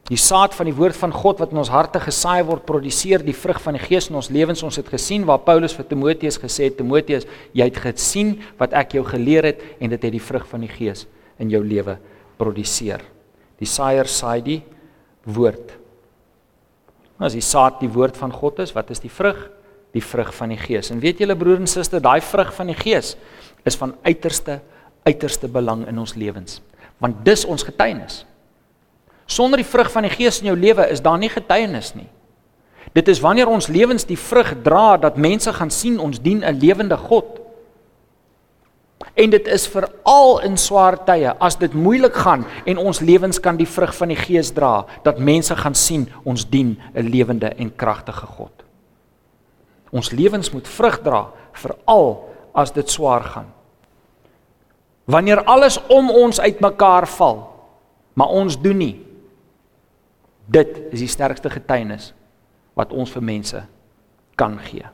Die 0.06 0.18
saad 0.20 0.54
van 0.54 0.68
die 0.68 0.76
woord 0.76 0.94
van 0.94 1.10
God 1.10 1.40
wat 1.42 1.50
in 1.50 1.58
ons 1.58 1.72
harte 1.72 1.98
gesaai 1.98 2.44
word 2.46 2.66
produseer 2.68 3.24
die 3.26 3.34
vrug 3.34 3.58
van 3.62 3.74
die 3.74 3.82
gees 3.82 4.06
in 4.10 4.18
ons 4.20 4.28
lewens. 4.30 4.62
Ons 4.62 4.78
het 4.78 4.90
gesien 4.92 5.24
waar 5.26 5.42
Paulus 5.42 5.74
vir 5.74 5.88
Timoteus 5.88 6.38
gesê 6.38 6.68
het 6.68 6.76
Timoteus 6.78 7.26
jy 7.56 7.66
het 7.66 7.80
gesien 7.82 8.36
wat 8.60 8.76
ek 8.76 8.94
jou 8.98 9.02
geleer 9.08 9.50
het 9.50 9.64
en 9.80 9.90
dit 9.90 9.98
het 9.98 10.14
die 10.14 10.22
vrug 10.22 10.46
van 10.46 10.62
die 10.62 10.70
gees 10.70 11.08
in 11.42 11.50
jou 11.50 11.62
lewe 11.64 11.96
produseer. 12.38 13.02
Die 13.58 13.66
saaier 13.66 14.06
saai 14.06 14.44
die 14.46 14.60
woord. 15.26 15.74
As 17.18 17.32
die 17.32 17.44
saad 17.44 17.80
die 17.80 17.88
woord 17.88 18.16
van 18.16 18.32
God 18.32 18.58
is, 18.58 18.74
wat 18.76 18.90
is 18.90 19.00
die 19.00 19.10
vrug? 19.12 19.38
Die 19.96 20.04
vrug 20.04 20.34
van 20.34 20.52
die 20.52 20.60
Gees. 20.60 20.90
En 20.92 21.00
weet 21.00 21.18
julle 21.18 21.36
broer 21.36 21.62
en 21.62 21.70
suster, 21.70 22.00
daai 22.00 22.20
vrug 22.20 22.52
van 22.54 22.66
die 22.66 22.76
Gees 22.76 23.16
is 23.64 23.76
van 23.76 23.94
uiterste 24.04 24.60
uiterste 25.06 25.48
belang 25.48 25.84
in 25.86 25.98
ons 26.02 26.16
lewens. 26.18 26.60
Want 26.98 27.22
dis 27.24 27.44
ons 27.46 27.62
getuienis. 27.62 28.24
Sonder 29.26 29.62
die 29.62 29.68
vrug 29.68 29.90
van 29.92 30.06
die 30.06 30.10
Gees 30.10 30.40
in 30.42 30.50
jou 30.50 30.56
lewe 30.58 30.88
is 30.90 31.02
daar 31.02 31.18
nie 31.18 31.30
getuienis 31.30 31.92
nie. 31.94 32.08
Dit 32.94 33.08
is 33.12 33.20
wanneer 33.20 33.50
ons 33.50 33.68
lewens 33.68 34.06
die 34.08 34.18
vrug 34.18 34.54
dra 34.64 34.96
dat 34.96 35.18
mense 35.20 35.52
gaan 35.52 35.70
sien 35.70 35.98
ons 36.00 36.20
dien 36.22 36.42
'n 36.44 36.58
lewende 36.58 36.96
God. 36.96 37.40
En 39.16 39.30
dit 39.30 39.46
is 39.46 39.66
veral 39.68 40.40
in 40.44 40.56
swaar 40.56 40.96
tye 41.04 41.32
as 41.40 41.58
dit 41.60 41.72
moeilik 41.72 42.16
gaan 42.16 42.46
en 42.64 42.80
ons 42.80 43.00
lewens 43.00 43.40
kan 43.40 43.56
die 43.56 43.68
vrug 43.68 43.92
van 43.96 44.12
die 44.12 44.18
Gees 44.18 44.52
dra 44.56 44.86
dat 45.04 45.20
mense 45.20 45.56
gaan 45.56 45.76
sien 45.76 46.08
ons 46.24 46.48
dien 46.48 46.76
'n 46.94 47.08
lewende 47.08 47.48
en 47.48 47.76
kragtige 47.76 48.26
God. 48.26 48.52
Ons 49.90 50.10
lewens 50.10 50.50
moet 50.50 50.68
vrug 50.68 51.02
dra 51.02 51.30
veral 51.52 52.28
as 52.54 52.72
dit 52.72 52.90
swaar 52.90 53.22
gaan. 53.22 53.52
Wanneer 55.04 55.44
alles 55.44 55.80
om 55.86 56.10
ons 56.10 56.40
uitmekaar 56.40 57.06
val, 57.06 57.52
maar 58.12 58.28
ons 58.28 58.60
doen 58.60 58.76
nie. 58.76 59.00
Dit 60.46 60.78
is 60.90 60.98
die 60.98 61.08
sterkste 61.08 61.50
getuienis 61.50 62.14
wat 62.74 62.92
ons 62.92 63.10
vir 63.10 63.22
mense 63.22 63.66
kan 64.34 64.58
gee 64.58 64.86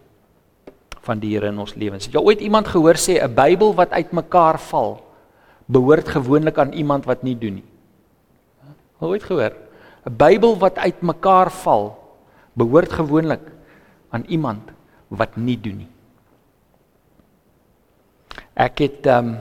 van 1.02 1.18
die 1.18 1.34
Here 1.34 1.50
in 1.50 1.58
ons 1.58 1.74
lewens. 1.74 2.06
Het 2.06 2.14
jy 2.14 2.22
ooit 2.22 2.40
iemand 2.40 2.68
gehoor 2.70 2.94
sê 2.94 3.18
'n 3.18 3.34
Bybel 3.34 3.74
wat 3.74 3.90
uitmekaar 3.90 4.58
val 4.58 5.00
behoort 5.66 6.08
gewoonlik 6.08 6.58
aan 6.58 6.72
iemand 6.72 7.04
wat 7.04 7.22
nie 7.22 7.38
doen 7.38 7.54
nie? 7.54 7.68
Het 8.98 9.08
ooit 9.08 9.22
gehoor? 9.22 9.52
'n 10.06 10.16
Bybel 10.16 10.58
wat 10.58 10.78
uitmekaar 10.78 11.50
val 11.50 11.98
behoort 12.52 12.92
gewoonlik 12.92 13.40
aan 14.10 14.24
iemand 14.28 14.70
wat 15.08 15.36
nie 15.36 15.60
doen 15.60 15.76
nie. 15.76 15.90
Ek 18.54 18.78
het 18.78 19.06
ehm 19.06 19.28
um, 19.28 19.36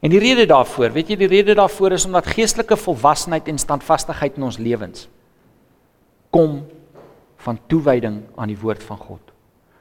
en 0.00 0.10
die 0.10 0.18
rede 0.18 0.46
daarvoor, 0.46 0.92
weet 0.92 1.10
jy 1.12 1.16
die 1.16 1.28
rede 1.28 1.54
daarvoor 1.54 1.92
is 1.92 2.06
omdat 2.06 2.26
geestelike 2.26 2.76
volwassenheid 2.76 3.48
en 3.48 3.58
standvastigheid 3.58 4.36
in 4.36 4.42
ons 4.42 4.56
lewens 4.56 5.08
kom 6.30 6.62
van 7.36 7.58
toewyding 7.66 8.22
aan 8.36 8.48
die 8.48 8.58
woord 8.58 8.82
van 8.82 8.96
God. 8.96 9.29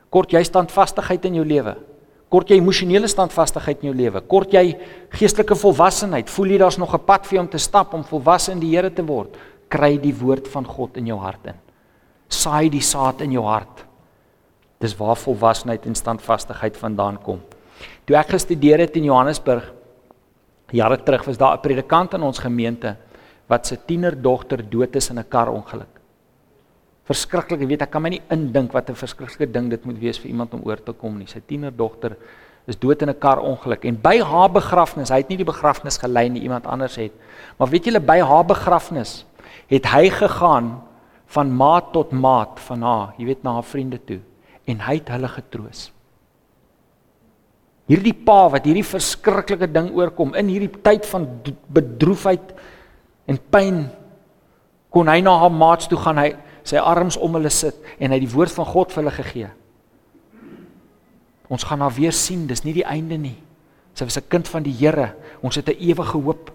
Kort 0.10 0.34
jy 0.34 0.42
standvastigheid 0.46 1.26
in 1.30 1.40
jou 1.40 1.46
lewe? 1.46 1.76
Kort 2.30 2.50
jy 2.50 2.60
emosionele 2.60 3.10
standvastigheid 3.10 3.82
in 3.84 3.92
jou 3.92 3.98
lewe? 3.98 4.22
Kort 4.30 4.54
jy 4.54 4.74
geestelike 5.14 5.58
volwassenheid? 5.58 6.30
Voel 6.30 6.54
jy 6.54 6.60
daar's 6.62 6.78
nog 6.78 6.94
'n 6.94 7.06
pad 7.06 7.26
vir 7.26 7.38
jou 7.38 7.44
om 7.46 7.50
te 7.50 7.58
stap 7.58 7.94
om 7.94 8.04
volwasse 8.04 8.52
in 8.52 8.60
die 8.60 8.76
Here 8.76 8.90
te 8.90 9.04
word? 9.04 9.38
Kry 9.70 9.98
die 9.98 10.14
woord 10.14 10.48
van 10.48 10.66
God 10.66 10.98
in 10.98 11.08
jou 11.08 11.18
hart 11.18 11.46
in. 11.46 11.56
Saai 12.30 12.70
die 12.70 12.82
saad 12.82 13.22
in 13.22 13.32
jou 13.32 13.44
hart. 13.44 13.86
Dis 14.80 14.96
waar 14.98 15.16
volwassenheid 15.16 15.86
en 15.86 15.96
standvastigheid 15.96 16.78
vandaan 16.78 17.18
kom. 17.18 17.42
Toe 18.06 18.16
ek 18.16 18.30
gestudeer 18.30 18.80
het 18.80 18.96
in 18.96 19.04
Johannesburg 19.04 19.74
jare 20.72 20.98
terug 20.98 21.26
was 21.26 21.38
daar 21.38 21.58
'n 21.58 21.62
predikant 21.62 22.14
in 22.14 22.24
ons 22.24 22.40
gemeente 22.40 22.98
wat 23.48 23.68
se 23.68 23.78
tienerdogter 23.86 24.70
dood 24.70 24.96
is 24.96 25.10
in 25.10 25.20
'n 25.20 25.28
karongeluk 25.30 25.99
verskriklik, 27.10 27.66
weet, 27.68 27.84
ek 27.88 27.92
kan 27.94 28.04
my 28.06 28.12
nie 28.14 28.22
indink 28.34 28.74
wat 28.76 28.90
'n 28.90 28.96
verskriklike 28.96 29.52
ding 29.52 29.70
dit 29.70 29.86
moet 29.86 29.98
wees 30.00 30.20
vir 30.20 30.30
iemand 30.30 30.54
om 30.54 30.62
oor 30.64 30.78
te 30.78 30.94
kom 30.94 31.18
nie. 31.18 31.28
Sy 31.28 31.42
tienerdogter 31.42 32.18
is 32.68 32.78
dood 32.78 33.02
in 33.02 33.10
'n 33.10 33.20
karongeluk 33.20 33.86
en 33.86 33.96
by 33.96 34.22
haar 34.22 34.50
begrafnis, 34.50 35.10
hy 35.10 35.18
het 35.18 35.30
nie 35.30 35.38
die 35.38 35.52
begrafnis 35.52 35.98
gelei 35.98 36.30
nie, 36.30 36.44
iemand 36.44 36.66
anders 36.66 36.96
het. 36.96 37.12
Maar 37.58 37.70
weet 37.70 37.86
julle 37.86 38.00
by 38.00 38.20
haar 38.20 38.46
begrafnis 38.46 39.26
het 39.68 39.86
hy 39.86 40.10
gegaan 40.10 40.82
van 41.28 41.52
maat 41.52 41.94
tot 41.94 42.12
maat 42.12 42.60
van 42.60 42.82
haar, 42.82 43.14
jy 43.18 43.26
weet 43.26 43.44
na 43.44 43.54
haar 43.54 43.64
vriende 43.64 44.00
toe 44.06 44.20
en 44.66 44.80
hy 44.80 44.94
het 44.94 45.10
hulle 45.10 45.28
getroos. 45.28 45.92
Hierdie 47.90 48.14
pa 48.14 48.50
wat 48.50 48.66
hierdie 48.66 48.86
verskriklike 48.86 49.72
ding 49.72 49.90
oorkom 49.98 50.36
in 50.36 50.48
hierdie 50.48 50.82
tyd 50.84 51.06
van 51.10 51.26
bedroefheid 51.74 52.54
en 53.26 53.40
pyn 53.50 53.90
kon 54.94 55.08
hy 55.08 55.22
na 55.22 55.40
haar 55.40 55.54
maats 55.54 55.88
toe 55.90 55.98
gaan 55.98 56.18
hy 56.18 56.36
sy 56.70 56.78
arms 56.82 57.18
om 57.18 57.38
hulle 57.38 57.52
sit 57.54 57.78
en 57.98 58.14
hy 58.14 58.20
die 58.22 58.30
woord 58.30 58.54
van 58.54 58.68
God 58.70 58.94
vir 58.94 59.04
hulle 59.04 59.16
gegee. 59.16 59.50
Ons 61.50 61.66
gaan 61.66 61.82
haar 61.82 61.96
weer 61.96 62.14
sien, 62.14 62.46
dis 62.48 62.62
nie 62.66 62.76
die 62.78 62.86
einde 62.86 63.18
nie. 63.18 63.38
Sy 63.98 64.06
was 64.06 64.18
'n 64.18 64.30
kind 64.30 64.48
van 64.48 64.64
die 64.64 64.74
Here. 64.74 65.16
Ons 65.42 65.56
het 65.56 65.70
'n 65.70 65.80
ewige 65.80 66.18
hoop. 66.18 66.52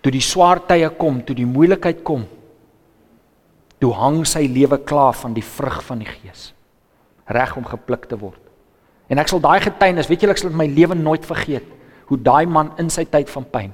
Toe 0.00 0.12
die 0.12 0.20
swaar 0.20 0.60
tye 0.66 0.88
kom, 0.96 1.24
toe 1.24 1.34
die 1.34 1.46
moeilikheid 1.46 2.02
kom, 2.02 2.26
toe 3.78 3.92
hang 3.92 4.24
sy 4.24 4.46
lewe 4.46 4.78
klaar 4.78 5.12
van 5.12 5.34
die 5.34 5.44
vrug 5.44 5.84
van 5.84 5.98
die 5.98 6.06
Gees. 6.06 6.54
Reg 7.26 7.56
om 7.56 7.64
gepluk 7.64 8.08
te 8.08 8.18
word. 8.18 8.40
En 9.08 9.18
ek 9.18 9.28
sal 9.28 9.40
daai 9.40 9.60
getuienis, 9.60 10.08
weet 10.08 10.20
julle 10.20 10.32
ek 10.32 10.38
sal 10.38 10.50
my 10.50 10.66
lewe 10.66 10.94
nooit 10.94 11.26
vergeet, 11.26 11.66
hoe 12.06 12.18
daai 12.18 12.46
man 12.46 12.72
in 12.78 12.90
sy 12.90 13.04
tyd 13.04 13.30
van 13.30 13.44
pyn 13.50 13.72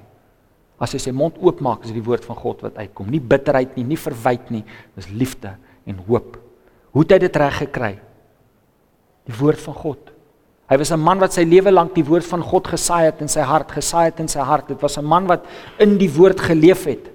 as 0.82 0.94
hy 0.96 1.00
sy 1.02 1.12
mond 1.14 1.36
oopmaak, 1.38 1.84
is 1.84 1.92
dit 1.92 2.00
die 2.00 2.06
woord 2.06 2.24
van 2.26 2.38
God 2.40 2.64
wat 2.66 2.78
uitkom. 2.80 3.10
Nie 3.12 3.22
bitterheid 3.22 3.76
nie, 3.78 3.84
nie 3.92 4.00
verwyd 4.00 4.50
nie, 4.50 4.64
dis 4.98 5.10
liefde 5.14 5.54
en 5.86 6.00
hoop. 6.08 6.40
Hoe 6.92 7.04
het 7.04 7.14
hy 7.14 7.20
dit 7.22 7.38
reg 7.38 7.60
gekry? 7.62 7.92
Die 9.30 9.36
woord 9.38 9.62
van 9.62 9.78
God. 9.78 10.10
Hy 10.72 10.78
was 10.78 10.90
'n 10.90 11.00
man 11.00 11.18
wat 11.18 11.32
sy 11.32 11.44
lewe 11.44 11.70
lank 11.70 11.94
die 11.94 12.04
woord 12.04 12.24
van 12.24 12.42
God 12.42 12.66
gesaai 12.66 13.04
het 13.04 13.20
in 13.20 13.28
sy 13.28 13.40
hart, 13.40 13.70
gesaai 13.70 14.06
het 14.10 14.20
in 14.20 14.28
sy 14.28 14.40
hart. 14.40 14.68
Dit 14.68 14.80
was 14.80 14.98
'n 14.98 15.04
man 15.04 15.26
wat 15.26 15.44
in 15.78 15.98
die 15.98 16.10
woord 16.10 16.40
geleef 16.40 16.84
het. 16.84 17.10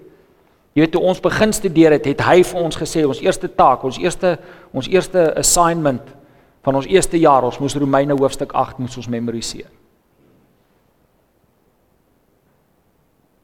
Jy 0.73 0.81
weet 0.81 0.91
toe 0.91 1.01
ons 1.01 1.19
begin 1.19 1.53
studeer 1.53 1.91
het, 1.91 2.05
het 2.05 2.21
hy 2.21 2.43
vir 2.43 2.61
ons 2.61 2.77
gesê 2.77 3.05
ons 3.05 3.21
eerste 3.21 3.49
taak, 3.55 3.83
ons 3.83 3.97
eerste 3.97 4.37
ons 4.73 4.87
eerste 4.87 5.33
assignment 5.35 6.01
van 6.61 6.75
ons 6.75 6.85
eerste 6.85 7.17
jaar, 7.19 7.43
ons 7.43 7.59
moes 7.59 7.75
Romeine 7.75 8.13
hoofstuk 8.13 8.51
8 8.53 8.77
moes 8.77 8.97
ons 8.97 9.07
memoriseer. 9.07 9.76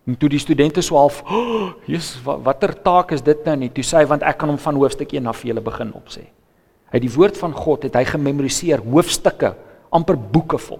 En 0.03 0.17
toe 0.19 0.27
die 0.29 0.39
studente 0.39 0.81
so 0.81 0.97
half, 0.99 1.21
oh, 1.31 1.73
"Jesus, 1.87 2.21
watter 2.23 2.81
taak 2.81 3.11
is 3.11 3.21
dit 3.21 3.45
nou 3.45 3.55
nie?" 3.55 3.69
Toe 3.69 3.83
sê 3.83 3.97
hy, 3.97 4.05
"Want 4.05 4.23
ek 4.23 4.37
kan 4.37 4.49
hom 4.49 4.57
van 4.57 4.75
hoofstuk 4.75 5.13
1 5.13 5.27
af 5.27 5.37
vir 5.37 5.47
julle 5.47 5.61
begin 5.61 5.93
opsê." 5.93 6.27
Hy 6.91 6.99
die 6.99 7.13
woord 7.13 7.37
van 7.37 7.53
God 7.53 7.83
het 7.83 7.95
hy 7.95 8.03
gememoriseer, 8.05 8.79
hoofstukke, 8.79 9.55
amper 9.91 10.17
boeke 10.17 10.57
vol. 10.57 10.79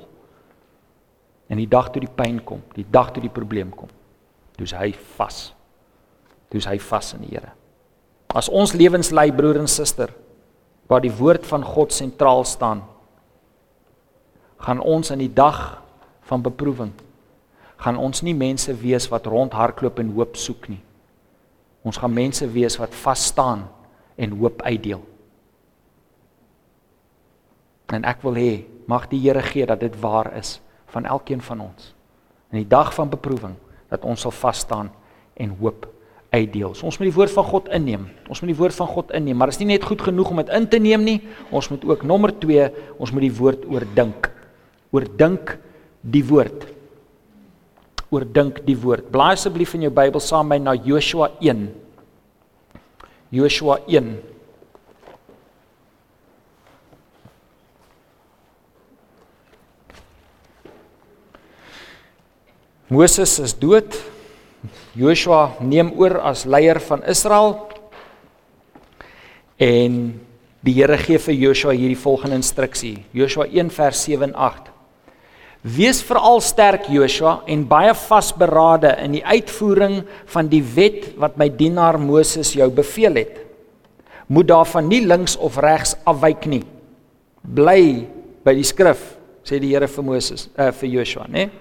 En 1.49 1.57
die 1.57 1.67
dag 1.67 1.89
toe 1.91 2.01
die 2.01 2.12
pyn 2.15 2.43
kom, 2.43 2.62
die 2.75 2.86
dag 2.89 3.12
toe 3.12 3.21
die 3.21 3.33
probleem 3.33 3.71
kom, 3.75 3.89
toe 4.57 4.67
hy 4.77 4.93
vas. 5.17 5.53
Toe 6.49 6.62
hy 6.69 6.77
vas 6.77 7.13
in 7.13 7.21
die 7.25 7.33
Here. 7.33 7.51
As 8.33 8.49
ons 8.49 8.73
lewens 8.73 9.12
lei 9.12 9.31
broer 9.31 9.57
en 9.57 9.67
suster 9.67 10.13
waar 10.88 11.01
die 11.01 11.13
woord 11.13 11.45
van 11.45 11.63
God 11.63 11.93
sentraal 11.93 12.43
staan, 12.43 12.83
gaan 14.57 14.79
ons 14.79 15.12
in 15.12 15.19
die 15.19 15.33
dag 15.33 15.81
van 16.21 16.41
beproewing 16.41 16.91
gaan 17.84 18.00
ons 18.00 18.24
nie 18.24 18.36
mense 18.36 18.72
wees 18.80 19.10
wat 19.12 19.28
rondhardloop 19.28 20.00
en 20.00 20.13
hoop 20.15 20.38
soek 20.39 20.69
nie. 20.72 20.80
Ons 21.84 22.00
gaan 22.00 22.13
mense 22.15 22.48
wees 22.54 22.78
wat 22.80 22.93
vas 23.04 23.26
staan 23.34 23.65
en 24.15 24.38
hoop 24.39 24.63
uitdeel. 24.63 25.02
En 27.91 28.08
ek 28.08 28.24
wil 28.24 28.39
hê 28.39 28.52
mag 28.88 29.10
die 29.12 29.19
Here 29.26 29.43
gee 29.43 29.67
dat 29.67 29.84
dit 29.84 29.96
waar 30.00 30.32
is 30.39 30.62
van 30.93 31.06
elkeen 31.06 31.41
van 31.43 31.60
ons. 31.67 31.91
In 32.54 32.62
die 32.62 32.69
dag 32.69 32.93
van 32.96 33.12
beproewing 33.12 33.58
dat 33.91 34.06
ons 34.08 34.24
sal 34.24 34.32
vas 34.32 34.63
staan 34.63 34.91
en 35.36 35.56
hoop 35.60 35.89
uitdeel. 36.34 36.74
So 36.74 36.88
ons 36.89 36.98
moet 36.98 37.12
die 37.12 37.15
woord 37.15 37.34
van 37.36 37.46
God 37.46 37.69
inneem. 37.76 38.08
Ons 38.32 38.41
moet 38.41 38.54
die 38.54 38.58
woord 38.58 38.76
van 38.78 38.89
God 38.89 39.12
inneem, 39.13 39.38
maar 39.38 39.52
dit 39.52 39.60
is 39.60 39.63
nie 39.65 39.74
net 39.76 39.86
goed 39.86 40.02
genoeg 40.02 40.32
om 40.32 40.41
dit 40.41 40.54
in 40.56 40.67
te 40.69 40.80
neem 40.82 41.04
nie. 41.06 41.19
Ons 41.54 41.69
moet 41.74 41.84
ook 41.89 42.06
nommer 42.08 42.34
2, 42.34 42.69
ons 42.98 43.12
moet 43.13 43.28
die 43.28 43.36
woord 43.38 43.67
oordink. 43.69 44.32
Oordink 44.93 45.58
die 46.02 46.24
woord. 46.26 46.72
Oordink 48.13 48.62
die 48.67 48.78
woord. 48.78 49.10
Blaai 49.13 49.34
asseblief 49.34 49.73
in 49.73 49.88
jou 49.88 49.93
Bybel 49.93 50.21
saam 50.21 50.52
met 50.52 50.62
my 50.62 50.69
na 50.69 50.78
Joshua 50.78 51.32
1. 51.41 51.65
Joshua 53.34 53.80
1 53.89 54.13
Moses 62.93 63.39
is 63.39 63.56
dood. 63.58 63.89
Joshua 64.93 65.56
neem 65.65 65.89
oor 65.97 66.19
as 66.21 66.43
leier 66.45 66.78
van 66.86 67.02
Israel. 67.10 67.56
En 69.58 69.95
die 70.62 70.76
Here 70.78 70.99
gee 71.02 71.17
vir 71.17 71.39
Joshua 71.47 71.73
hierdie 71.73 71.97
volgende 71.97 72.38
instruksie. 72.38 72.99
Joshua 73.17 73.47
1 73.49 73.73
vers 73.73 74.04
7 74.06 74.30
en 74.30 74.38
8. 74.38 74.72
Wees 75.63 76.02
veral 76.04 76.41
sterk 76.43 76.89
Joshua 76.91 77.38
en 77.47 77.63
baie 77.67 77.93
vasberade 77.95 78.91
in 78.99 79.15
die 79.15 79.23
uitvoering 79.23 80.02
van 80.34 80.52
die 80.52 80.62
wet 80.76 81.13
wat 81.19 81.39
my 81.39 81.47
dienaar 81.47 81.99
Moses 82.02 82.52
jou 82.58 82.67
beveel 82.71 83.21
het. 83.21 83.39
Moet 84.28 84.52
daarvan 84.52 84.89
nie 84.91 85.02
links 85.08 85.38
of 85.39 85.58
regs 85.63 85.95
afwyk 86.08 86.47
nie. 86.52 86.63
Bly 87.43 88.08
by 88.43 88.56
die 88.56 88.67
skrif, 88.67 89.02
sê 89.47 89.60
die 89.60 89.71
Here 89.71 89.88
vir 89.88 90.04
Moses, 90.04 90.49
uh, 90.60 90.71
vir 90.76 90.97
Joshua, 90.99 91.28
né? 91.28 91.47
Nee? 91.47 91.60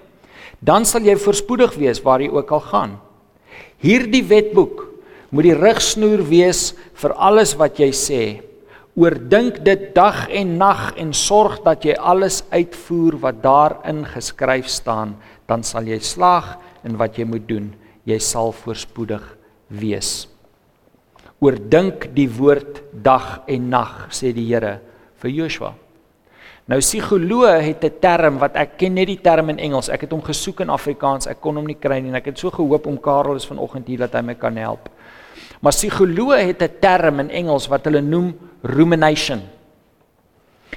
dan 0.63 0.87
sal 0.87 1.03
jy 1.03 1.17
voorspoedig 1.19 1.75
wees 1.75 1.99
waar 2.03 2.23
jy 2.23 2.31
ook 2.31 2.51
al 2.55 2.63
gaan. 2.71 2.95
Hierdie 3.83 4.23
wetboek 4.23 4.85
moet 5.33 5.49
die 5.49 5.57
rigsnoer 5.57 6.23
wees 6.29 6.71
vir 7.01 7.15
alles 7.19 7.55
wat 7.59 7.81
jy 7.81 7.89
sê. 7.91 8.23
Oordink 8.93 9.63
dit 9.65 9.87
dag 9.95 10.27
en 10.29 10.57
nag 10.61 10.91
en 11.01 11.15
sorg 11.17 11.63
dat 11.65 11.81
jy 11.81 11.95
alles 11.97 12.43
uitvoer 12.53 13.15
wat 13.23 13.39
daarin 13.41 14.03
geskryf 14.05 14.67
staan, 14.69 15.15
dan 15.49 15.65
sal 15.65 15.89
jy 15.89 15.97
slaag 15.97 16.59
in 16.85 16.99
wat 16.99 17.17
jy 17.17 17.25
moet 17.25 17.47
doen. 17.49 17.71
Jy 18.05 18.19
sal 18.21 18.53
voorspoedig 18.53 19.23
wees. 19.73 20.27
Oordink 21.41 22.11
die 22.13 22.29
woord 22.29 22.83
dag 22.93 23.41
en 23.49 23.71
nag, 23.73 24.11
sê 24.13 24.29
die 24.29 24.45
Here 24.51 24.77
vir 25.23 25.33
Joshua. 25.41 25.73
Nou 26.69 26.77
psigoloog 26.79 27.65
het 27.65 27.83
'n 27.83 27.99
term 27.99 28.37
wat 28.37 28.55
ek 28.55 28.77
ken 28.77 28.93
net 28.93 29.07
die 29.07 29.19
term 29.19 29.49
in 29.49 29.59
Engels. 29.59 29.89
Ek 29.89 30.01
het 30.01 30.11
hom 30.11 30.21
gesoek 30.21 30.61
in 30.61 30.69
Afrikaans. 30.69 31.27
Ek 31.27 31.41
kon 31.41 31.55
hom 31.55 31.65
nie 31.65 31.79
kry 31.79 31.99
nie 31.99 32.09
en 32.09 32.15
ek 32.15 32.25
het 32.25 32.39
so 32.39 32.49
gehoop 32.49 32.85
om 32.87 33.01
Karel 33.01 33.35
is 33.35 33.45
vanoggend 33.45 33.87
hier 33.87 33.97
dat 33.97 34.13
hy 34.13 34.21
my 34.21 34.35
kan 34.35 34.55
help. 34.55 34.89
Maar 35.61 35.71
psigoloog 35.71 36.39
het 36.39 36.61
'n 36.61 36.79
term 36.79 37.19
in 37.19 37.29
Engels 37.29 37.67
wat 37.67 37.85
hulle 37.85 38.01
noem 38.01 38.35
rumination. 38.61 39.41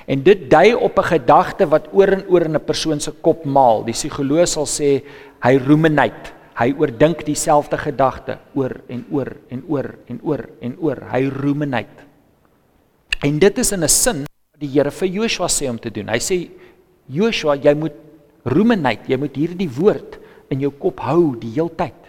En 0.07 0.23
dit 0.23 0.51
dui 0.51 0.75
op 0.75 0.99
'n 0.99 1.05
gedagte 1.05 1.69
wat 1.69 1.88
oor 1.92 2.09
en 2.09 2.25
oor 2.29 2.42
in 2.42 2.55
'n 2.55 2.64
persoon 2.64 3.01
se 3.01 3.11
kop 3.11 3.45
maal. 3.45 3.85
Die 3.85 3.95
psigoloog 3.95 4.49
sal 4.49 4.66
sê 4.66 5.03
hy 5.40 5.57
ruminate. 5.57 6.33
Hy 6.55 6.75
oordink 6.79 7.25
dieselfde 7.25 7.77
gedagte 7.77 8.38
oor 8.55 8.81
en 8.88 9.05
oor 9.11 9.37
en 9.49 9.64
oor 9.69 9.95
en 10.09 10.21
oor 10.23 10.49
en 10.61 10.77
oor. 10.81 10.99
Hy 11.12 11.29
ruminate. 11.29 12.05
En 13.23 13.38
dit 13.38 13.59
is 13.59 13.73
in 13.73 13.83
'n 13.83 13.88
sin 13.88 14.27
die 14.59 14.69
Here 14.69 14.90
vir 14.90 15.09
Joshua 15.09 15.49
sê 15.49 15.69
om 15.69 15.79
te 15.79 15.90
doen. 15.90 16.09
Hy 16.09 16.19
sê 16.19 16.51
Joshua, 17.09 17.57
jy 17.57 17.75
moet 17.75 17.92
ruminate, 18.45 19.11
jy 19.11 19.19
moet 19.19 19.37
hierdie 19.37 19.69
woord 19.69 20.19
in 20.51 20.61
jou 20.61 20.71
kop 20.71 21.01
hou 21.01 21.37
die 21.38 21.51
heeltyd. 21.51 22.06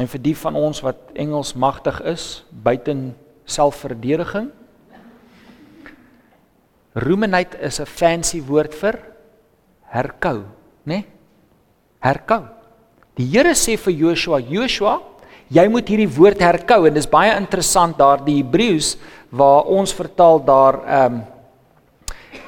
En 0.00 0.08
vir 0.08 0.22
die 0.24 0.36
van 0.40 0.56
ons 0.56 0.78
wat 0.80 1.10
Engels 1.20 1.50
magtig 1.52 1.98
is, 2.08 2.44
buiten 2.48 3.10
selfverdediging, 3.44 4.48
ruminate 6.96 7.58
is 7.60 7.80
'n 7.80 7.86
fancy 7.86 8.40
woord 8.40 8.74
vir 8.74 8.98
herkou, 9.92 10.44
né? 10.84 11.04
Nee? 11.04 11.04
Herkou. 12.00 12.48
Die 13.16 13.26
Here 13.26 13.52
sê 13.54 13.76
vir 13.76 13.92
Joshua, 13.92 14.40
Joshua, 14.40 15.00
jy 15.50 15.68
moet 15.68 15.88
hierdie 15.88 16.08
woord 16.08 16.40
herkou 16.40 16.86
en 16.86 16.94
dis 16.94 17.06
baie 17.06 17.36
interessant 17.36 17.98
daar 17.98 18.24
die 18.24 18.42
Hebreëus 18.42 18.96
waar 19.30 19.64
ons 19.64 19.92
vertaal 19.92 20.40
daar 20.44 20.80
ehm 20.86 21.14
um, 21.14 21.22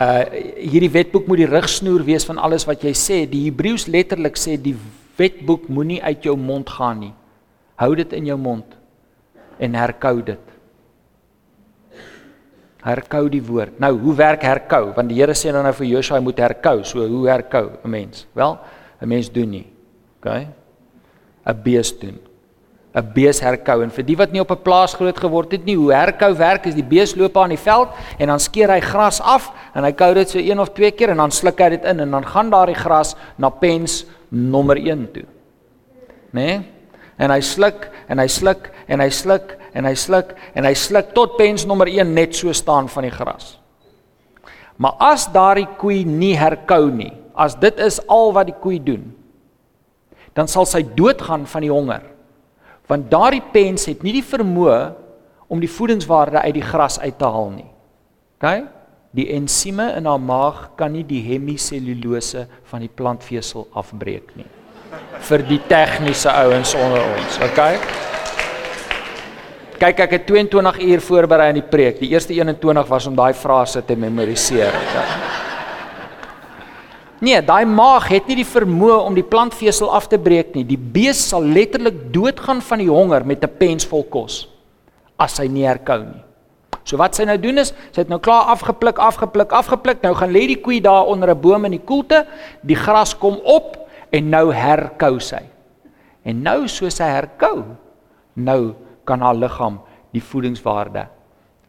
uh 0.01 0.25
hierdie 0.57 0.91
wetboek 0.91 1.27
moet 1.29 1.39
die 1.39 1.47
rigsnoer 1.47 2.03
wees 2.05 2.25
van 2.25 2.39
alles 2.39 2.65
wat 2.65 2.83
jy 2.83 2.93
sê. 2.93 3.29
Die 3.29 3.45
Hebreëus 3.51 3.87
letterlik 3.87 4.37
sê 4.37 4.57
die 4.57 4.77
wetboek 5.17 5.69
moenie 5.69 6.03
uit 6.03 6.23
jou 6.25 6.37
mond 6.37 6.71
gaan 6.71 7.01
nie. 7.01 7.15
Hou 7.81 7.95
dit 7.95 8.13
in 8.13 8.27
jou 8.27 8.37
mond 8.39 8.77
en 9.59 9.75
herkou 9.75 10.23
dit. 10.23 10.53
Herkou 12.85 13.29
die 13.33 13.43
woord. 13.43 13.79
Nou, 13.81 13.95
hoe 13.99 14.15
werk 14.15 14.45
herkou? 14.45 14.93
Want 14.97 15.09
die 15.09 15.17
Here 15.19 15.35
sê 15.35 15.53
dan 15.53 15.65
nou 15.65 15.73
vir 15.73 15.89
Joshua 15.89 16.19
hy 16.19 16.25
moet 16.25 16.43
herkou. 16.45 16.85
So 16.85 17.07
hoe 17.07 17.29
herkou 17.29 17.71
'n 17.83 17.91
mens? 17.91 18.27
Wel, 18.35 18.59
'n 19.01 19.09
mens 19.09 19.33
doen 19.33 19.51
nie. 19.51 19.67
OK? 20.21 20.47
'n 21.47 21.63
Bees 21.63 21.99
doen. 21.99 22.21
'n 22.95 23.11
bees 23.15 23.41
herkou 23.43 23.83
en 23.83 23.91
vir 23.91 24.05
die 24.07 24.17
wat 24.17 24.31
nie 24.33 24.41
op 24.41 24.53
'n 24.53 24.63
plaas 24.63 24.95
groot 24.95 25.19
geword 25.19 25.51
het 25.53 25.65
nie, 25.65 25.75
hoe 25.75 25.93
herkou 25.93 26.33
werk 26.39 26.67
is 26.67 26.75
die 26.75 26.87
bees 26.87 27.17
loop 27.17 27.37
aan 27.37 27.51
die 27.51 27.59
veld 27.59 27.89
en 28.19 28.29
dan 28.29 28.39
skeer 28.39 28.71
hy 28.71 28.81
gras 28.81 29.21
af 29.21 29.51
en 29.75 29.85
hy 29.85 29.93
kou 29.93 30.15
dit 30.15 30.29
so 30.29 30.39
een 30.39 30.61
of 30.61 30.73
twee 30.73 30.91
keer 30.91 31.11
en 31.11 31.17
dan 31.17 31.31
sluk 31.31 31.59
hy 31.59 31.69
dit 31.71 31.85
in 31.85 32.01
en 32.01 32.11
dan 32.11 32.25
gaan 32.25 32.51
daardie 32.51 32.79
gras 32.79 33.17
na 33.37 33.51
pens 33.51 34.07
nommer 34.29 34.77
1 34.77 35.13
toe. 35.13 35.25
Né? 36.33 36.47
Nee? 36.47 36.74
En 37.19 37.31
hy 37.31 37.41
sluk 37.45 37.89
en 38.11 38.19
hy 38.19 38.29
sluk 38.29 38.71
en 38.89 39.01
hy 39.01 39.11
sluk 39.11 39.55
en 39.75 39.87
hy 39.87 39.95
sluk 39.99 40.33
en 40.55 40.67
hy 40.67 40.75
sluk 40.79 41.13
tot 41.15 41.37
pens 41.39 41.67
nommer 41.67 41.91
1 41.91 42.15
net 42.15 42.35
so 42.35 42.53
staan 42.53 42.89
van 42.91 43.07
die 43.07 43.15
gras. 43.15 43.55
Maar 44.77 44.97
as 45.15 45.29
daardie 45.33 45.69
koei 45.79 46.03
nie 46.05 46.35
herkou 46.35 46.89
nie, 46.91 47.13
as 47.35 47.55
dit 47.59 47.79
is 47.83 48.01
al 48.11 48.33
wat 48.35 48.51
die 48.51 48.59
koei 48.59 48.81
doen, 48.83 49.13
dan 50.35 50.51
sal 50.51 50.67
sy 50.67 50.83
doodgaan 50.83 51.47
van 51.47 51.63
die 51.63 51.71
honger 51.71 52.11
want 52.91 53.09
daardie 53.09 53.43
pens 53.53 53.87
het 53.89 54.03
nie 54.05 54.13
die 54.19 54.27
vermoë 54.27 54.79
om 55.49 55.61
die 55.63 55.71
voedingswaarde 55.71 56.43
uit 56.45 56.57
die 56.59 56.65
gras 56.65 56.99
uit 57.01 57.17
te 57.19 57.29
haal 57.29 57.51
nie. 57.55 57.71
OK? 58.37 58.51
Die 59.15 59.29
ensieme 59.37 59.93
in 59.97 60.09
haar 60.11 60.21
maag 60.21 60.67
kan 60.79 60.93
nie 60.93 61.05
die 61.07 61.23
hemisellulose 61.25 62.47
van 62.71 62.85
die 62.85 62.91
plantvesel 62.91 63.69
afbreek 63.79 64.35
nie. 64.37 64.49
Vir 65.25 65.45
die 65.49 65.61
tegniese 65.69 66.33
ouens 66.33 66.75
onder 66.75 67.03
ons, 67.03 67.39
okay? 67.47 67.79
Kyk, 69.79 70.01
ek 70.07 70.11
het 70.11 70.27
22 70.27 70.81
uur 70.87 71.01
voorberei 71.01 71.49
aan 71.51 71.59
die 71.59 71.67
preek. 71.67 71.99
Die 71.99 72.13
eerste 72.15 72.33
21 72.33 72.87
was 72.89 73.07
om 73.11 73.17
daai 73.17 73.35
frase 73.35 73.83
te 73.85 73.97
memoriseer. 73.99 74.71
Okay? 74.71 75.07
Nee, 77.25 77.41
daai 77.43 77.65
maag 77.65 78.09
het 78.13 78.27
nie 78.29 78.37
die 78.43 78.49
vermoë 78.49 78.99
om 79.07 79.15
die 79.17 79.25
plantvesel 79.25 79.91
af 79.97 80.09
te 80.13 80.19
breek 80.21 80.55
nie. 80.57 80.65
Die 80.69 80.79
bees 80.79 81.21
sal 81.31 81.45
letterlik 81.45 82.13
doodgaan 82.13 82.61
van 82.65 82.83
die 82.83 82.91
honger 82.91 83.25
met 83.27 83.45
'n 83.45 83.57
pens 83.59 83.87
vol 83.87 84.05
kos 84.05 84.49
as 85.19 85.39
hy 85.39 85.47
nie 85.47 85.67
herkou 85.67 86.01
nie. 86.03 86.23
So 86.85 86.97
wat 86.97 87.15
sy 87.15 87.25
nou 87.25 87.39
doen 87.39 87.59
is, 87.59 87.73
sy 87.93 88.01
het 88.03 88.09
nou 88.09 88.19
klaar 88.21 88.51
afgepluk, 88.53 88.99
afgepluk, 88.99 89.53
afgepluk. 89.53 90.03
Nou 90.03 90.15
gaan 90.15 90.33
lê 90.33 90.47
die 90.47 90.61
koei 90.61 90.81
daar 90.81 91.07
onder 91.07 91.31
'n 91.31 91.41
boom 91.41 91.65
in 91.65 91.71
die 91.71 91.85
koelte. 91.85 92.27
Die 92.63 92.77
gras 92.77 93.15
kom 93.15 93.41
op 93.43 93.84
en 94.15 94.31
nou 94.31 94.47
herkou 94.55 95.19
sy. 95.23 95.43
En 96.25 96.41
nou 96.45 96.65
soos 96.71 96.97
sy 97.01 97.09
herkou, 97.11 97.65
nou 98.35 98.75
kan 99.09 99.21
haar 99.25 99.37
liggaam 99.37 99.81
die 100.15 100.23
voedingswaarde 100.23 101.09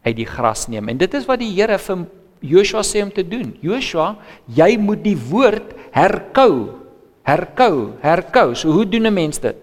uit 0.05 0.15
die 0.15 0.29
gras 0.29 0.67
neem. 0.69 0.93
En 0.93 1.01
dit 1.01 1.17
is 1.17 1.25
wat 1.27 1.41
die 1.41 1.51
Here 1.55 1.77
vir 1.81 2.05
Joshua 2.45 2.83
sê 2.85 3.01
om 3.03 3.11
te 3.11 3.25
doen. 3.25 3.55
Joshua, 3.63 4.13
jy 4.53 4.75
moet 4.77 5.01
die 5.03 5.17
woord 5.17 5.73
herkou. 5.95 6.81
Herkou, 7.25 7.95
herkou. 8.03 8.53
So 8.53 8.71
hoe 8.71 8.85
doen 8.85 9.07
'n 9.07 9.13
mens 9.13 9.39
dit? 9.39 9.55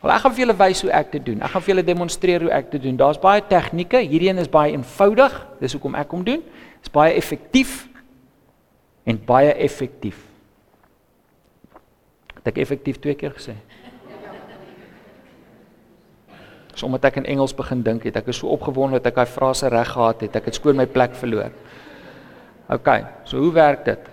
Wel 0.00 0.12
ek 0.12 0.20
gaan 0.22 0.32
vir 0.32 0.46
julle 0.46 0.58
wys 0.58 0.82
hoe 0.82 0.90
ek 0.90 1.12
dit 1.12 1.24
doen. 1.26 1.42
Ek 1.42 1.50
gaan 1.50 1.62
vir 1.62 1.74
julle 1.74 1.84
demonstreer 1.84 2.40
hoe 2.40 2.50
ek 2.50 2.70
dit 2.70 2.82
doen. 2.82 2.96
Daar's 2.96 3.18
baie 3.18 3.42
tegnieke. 3.42 3.98
Hierdie 3.98 4.28
een 4.28 4.38
is 4.38 4.48
baie 4.48 4.72
eenvoudig. 4.72 5.46
Dis 5.60 5.72
hoekom 5.72 5.94
ek 5.94 6.10
hom 6.10 6.24
doen. 6.24 6.42
Dit's 6.78 6.90
baie 6.90 7.14
effektief 7.14 7.88
en 9.04 9.18
baie 9.26 9.52
effektief. 9.54 10.27
Het 12.48 12.56
ek 12.56 12.62
effektief 12.64 12.96
twee 13.04 13.12
keer 13.12 13.34
gesê? 13.36 13.52
Sommige 16.78 17.10
ek 17.10 17.18
in 17.20 17.26
Engels 17.28 17.52
begin 17.52 17.82
dink 17.84 18.06
het, 18.08 18.16
ek 18.16 18.30
is 18.32 18.38
so 18.40 18.48
opgewonde 18.54 18.96
dat 18.96 19.10
ek 19.10 19.18
daai 19.20 19.28
frase 19.28 19.68
reg 19.68 19.90
gehad 19.92 20.24
het. 20.24 20.38
Ek 20.40 20.48
het 20.48 20.56
skoon 20.56 20.78
my 20.78 20.86
plek 20.88 21.12
verloor. 21.18 21.52
OK, 22.72 22.88
so 23.28 23.42
hoe 23.42 23.52
werk 23.52 23.84
dit? 23.84 24.08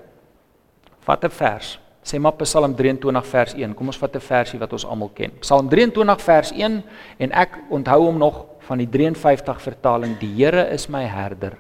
Vat 1.08 1.24
'n 1.24 1.32
vers. 1.32 1.80
Sê 2.04 2.20
maar 2.20 2.36
Psalm 2.44 2.76
23 2.76 3.26
vers 3.26 3.54
1. 3.54 3.74
Kom 3.74 3.88
ons 3.88 3.98
vat 3.98 4.16
'n 4.16 4.20
versie 4.20 4.60
wat 4.60 4.74
ons 4.74 4.86
almal 4.86 5.10
ken. 5.16 5.32
Psalm 5.40 5.70
23 5.70 6.22
vers 6.22 6.52
1 6.52 6.84
en 7.18 7.32
ek 7.32 7.58
onthou 7.70 8.02
hom 8.04 8.18
nog 8.18 8.46
van 8.60 8.78
die 8.78 8.90
53 8.90 9.62
vertaling. 9.62 10.20
Die 10.20 10.44
Here 10.44 10.70
is 10.74 10.88
my 10.90 11.06
herder. 11.06 11.58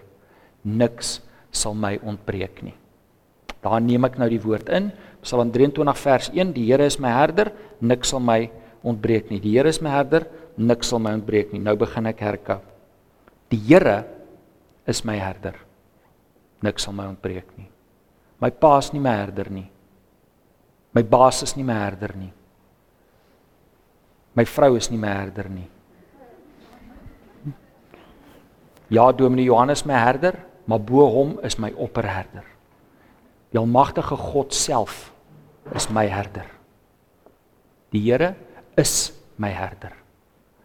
Niks 0.61 1.21
sal 1.51 1.73
my 1.73 1.99
ontbreek 2.03 2.61
nie. 2.61 2.75
Daar 3.65 3.82
neem 3.82 4.06
ek 4.06 4.19
nou 4.21 4.30
die 4.30 4.41
woord 4.41 4.69
in. 4.69 4.91
Psalm 5.25 5.51
23 5.51 6.01
vers 6.06 6.32
1. 6.32 6.54
Die 6.54 6.69
Here 6.69 6.86
is 6.86 6.99
my 7.01 7.12
herder. 7.17 7.51
Niks 7.82 8.13
sal 8.13 8.21
my 8.21 8.45
ontbreek 8.86 9.34
nie. 9.34 9.41
Die 9.41 9.58
Here 9.58 9.73
is 9.73 9.82
my 9.82 9.89
herder. 9.97 10.30
Niks 10.56 10.93
sal 10.93 11.01
my 11.01 11.17
ontbreek 11.17 11.51
nie. 11.56 11.63
Nou 11.65 11.75
begin 11.82 12.13
ek 12.13 12.21
herkou. 12.21 12.62
Die 13.49 13.62
Here 13.65 14.04
is 14.86 15.01
my 15.01 15.17
herder 15.17 15.58
niks 16.65 16.86
sal 16.86 16.95
my 16.97 17.06
ontbreek 17.10 17.54
nie. 17.60 17.69
My 18.41 18.49
pa 18.51 18.78
is 18.82 18.91
nie 18.93 19.04
my 19.04 19.13
herder 19.15 19.51
nie. 19.54 19.67
My 20.95 21.04
baas 21.04 21.43
is 21.43 21.56
nie 21.58 21.65
my 21.67 21.75
herder 21.75 22.15
nie. 22.17 22.32
My 24.36 24.45
vrou 24.47 24.75
is 24.80 24.89
nie 24.91 24.99
my 24.99 25.12
herder 25.12 25.49
nie. 25.51 25.67
Ja, 28.91 29.10
Dominee 29.12 29.47
Johannes 29.47 29.86
my 29.88 29.97
herder, 29.97 30.38
maar 30.69 30.80
bo 30.80 31.08
hom 31.10 31.39
is 31.43 31.58
my 31.60 31.71
opperherder. 31.73 32.45
Die 33.56 33.62
almagtige 33.62 34.18
God 34.20 34.52
self 34.52 35.13
is 35.72 35.88
my 35.88 36.10
herder. 36.12 36.44
Die 37.96 38.02
Here 38.04 38.34
is 38.76 39.13
my 39.39 39.48
herder. 39.56 39.94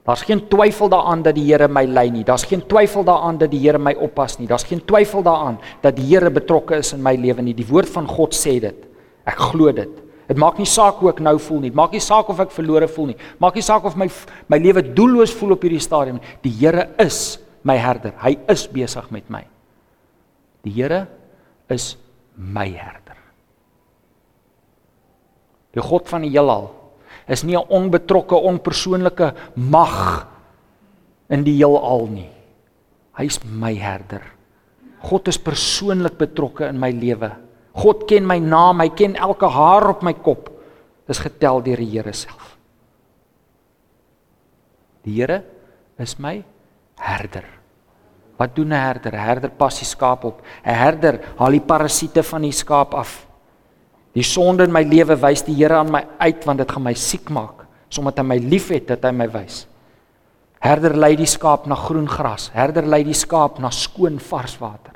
Daar's 0.02 0.24
geen 0.26 0.42
twyfel 0.50 0.90
daaraan 0.90 1.22
dat 1.22 1.36
die 1.38 1.44
Here 1.46 1.68
my 1.70 1.84
lei 1.86 2.08
nie. 2.10 2.24
Daar's 2.26 2.48
geen 2.50 2.64
twyfel 2.66 3.06
daaraan 3.06 3.38
dat 3.38 3.52
die 3.52 3.60
Here 3.62 3.78
my 3.78 3.94
oppas 3.94 4.40
nie. 4.40 4.48
Daar's 4.50 4.66
geen 4.66 4.82
twyfel 4.84 5.22
daaraan 5.22 5.60
dat 5.84 5.94
die 6.00 6.08
Here 6.08 6.32
betrokke 6.34 6.80
is 6.82 6.90
in 6.96 7.02
my 7.02 7.14
lewe 7.14 7.46
nie. 7.46 7.54
Die 7.54 7.68
woord 7.68 7.94
van 7.94 8.10
God 8.10 8.34
sê 8.34 8.58
dit. 8.58 8.90
Ek 9.22 9.38
glo 9.38 9.70
dit. 9.70 10.02
Dit 10.26 10.42
maak 10.42 10.58
nie 10.58 10.66
saak 10.66 10.98
hoe 10.98 11.14
ek 11.14 11.22
nou 11.22 11.36
voel 11.38 11.62
nie. 11.62 11.70
Dit 11.70 11.78
maak 11.78 11.94
nie 11.94 12.02
saak 12.02 12.34
of 12.34 12.42
ek 12.42 12.50
verlore 12.58 12.90
voel 12.90 13.12
nie. 13.12 13.18
Maak 13.38 13.54
nie 13.54 13.66
saak 13.66 13.86
of 13.86 13.94
my 13.94 14.10
my 14.50 14.58
lewe 14.58 14.82
doelloos 14.82 15.30
voel 15.38 15.54
op 15.54 15.62
hierdie 15.62 15.82
stadium 15.86 16.18
nie. 16.18 16.36
Die 16.42 16.56
Here 16.58 16.88
is 16.98 17.38
my 17.62 17.78
herder. 17.78 18.18
Hy 18.18 18.34
is 18.50 18.66
besig 18.66 19.14
met 19.14 19.30
my. 19.30 19.46
Die 20.66 20.74
Here 20.74 21.04
is 21.70 21.92
my 22.40 22.66
herder. 22.72 23.18
Die 25.76 25.84
God 25.84 26.08
van 26.10 26.24
die 26.24 26.32
heelal 26.32 26.70
is 27.30 27.44
nie 27.44 27.56
'n 27.56 27.68
onbetrokke, 27.68 28.34
onpersoonlike 28.34 29.34
mag 29.54 30.26
in 31.28 31.44
die 31.44 31.56
heelal 31.56 32.08
nie. 32.08 32.30
Hy's 33.14 33.38
my 33.44 33.74
herder. 33.74 34.22
God 35.02 35.28
is 35.28 35.38
persoonlik 35.38 36.18
betrokke 36.18 36.66
in 36.68 36.78
my 36.78 36.90
lewe. 36.90 37.30
God 37.74 38.06
ken 38.08 38.26
my 38.26 38.38
naam, 38.38 38.80
hy 38.80 38.88
ken 38.88 39.16
elke 39.16 39.46
haar 39.46 39.88
op 39.88 40.02
my 40.02 40.12
kop. 40.12 40.50
Dis 41.06 41.18
getel 41.18 41.62
deur 41.62 41.76
die 41.76 41.90
Here 41.90 42.12
self. 42.12 42.56
Die 45.04 45.12
Here 45.12 45.44
is 45.98 46.18
my 46.18 46.44
herder. 46.96 47.59
Wat 48.40 48.54
doen 48.56 48.72
'n 48.72 48.80
herder? 48.80 49.12
'n 49.12 49.26
Herder 49.26 49.50
pas 49.50 49.78
die 49.78 49.86
skaap 49.86 50.24
op. 50.24 50.40
'n 50.64 50.74
Herder 50.74 51.20
haal 51.36 51.50
die 51.50 51.60
parasiete 51.60 52.22
van 52.22 52.42
die 52.42 52.52
skaap 52.52 52.94
af. 52.94 53.26
Die 54.12 54.22
sonde 54.22 54.64
in 54.64 54.72
my 54.72 54.82
lewe 54.82 55.16
wys 55.20 55.44
die 55.44 55.54
Here 55.54 55.74
aan 55.74 55.90
my 55.90 56.06
uit 56.18 56.44
want 56.44 56.58
dit 56.58 56.72
gaan 56.72 56.82
my 56.82 56.94
siek 56.94 57.28
maak. 57.30 57.66
Sommige 57.88 58.20
hy 58.20 58.26
my 58.26 58.38
liefhet 58.38 58.86
dat 58.88 59.04
hy 59.04 59.12
my 59.12 59.28
wys. 59.30 59.66
Herder 60.58 60.96
lei 60.96 61.16
die 61.16 61.26
skaap 61.26 61.66
na 61.66 61.74
groen 61.74 62.08
gras. 62.08 62.50
Herder 62.52 62.86
lei 62.86 63.04
die 63.04 63.14
skaap 63.14 63.58
na 63.58 63.70
skoon 63.70 64.18
vars 64.18 64.58
water. 64.58 64.94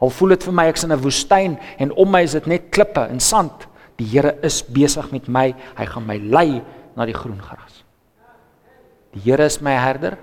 Al 0.00 0.10
voel 0.10 0.28
dit 0.28 0.44
vir 0.44 0.52
my 0.52 0.66
ek's 0.68 0.84
in 0.84 0.92
'n 0.92 1.02
woestyn 1.02 1.58
en 1.78 1.92
om 1.92 2.10
my 2.10 2.22
is 2.22 2.32
dit 2.32 2.46
net 2.46 2.70
klippe 2.70 3.00
en 3.00 3.20
sand. 3.20 3.66
Die 3.96 4.06
Here 4.06 4.38
is 4.42 4.62
besig 4.62 5.10
met 5.12 5.28
my. 5.28 5.54
Hy 5.76 5.86
gaan 5.86 6.06
my 6.06 6.18
lei 6.18 6.62
na 6.96 7.04
die 7.04 7.14
groen 7.14 7.42
gras. 7.42 7.84
Die 9.12 9.20
Here 9.20 9.44
is 9.44 9.60
my 9.60 9.72
herder. 9.72 10.18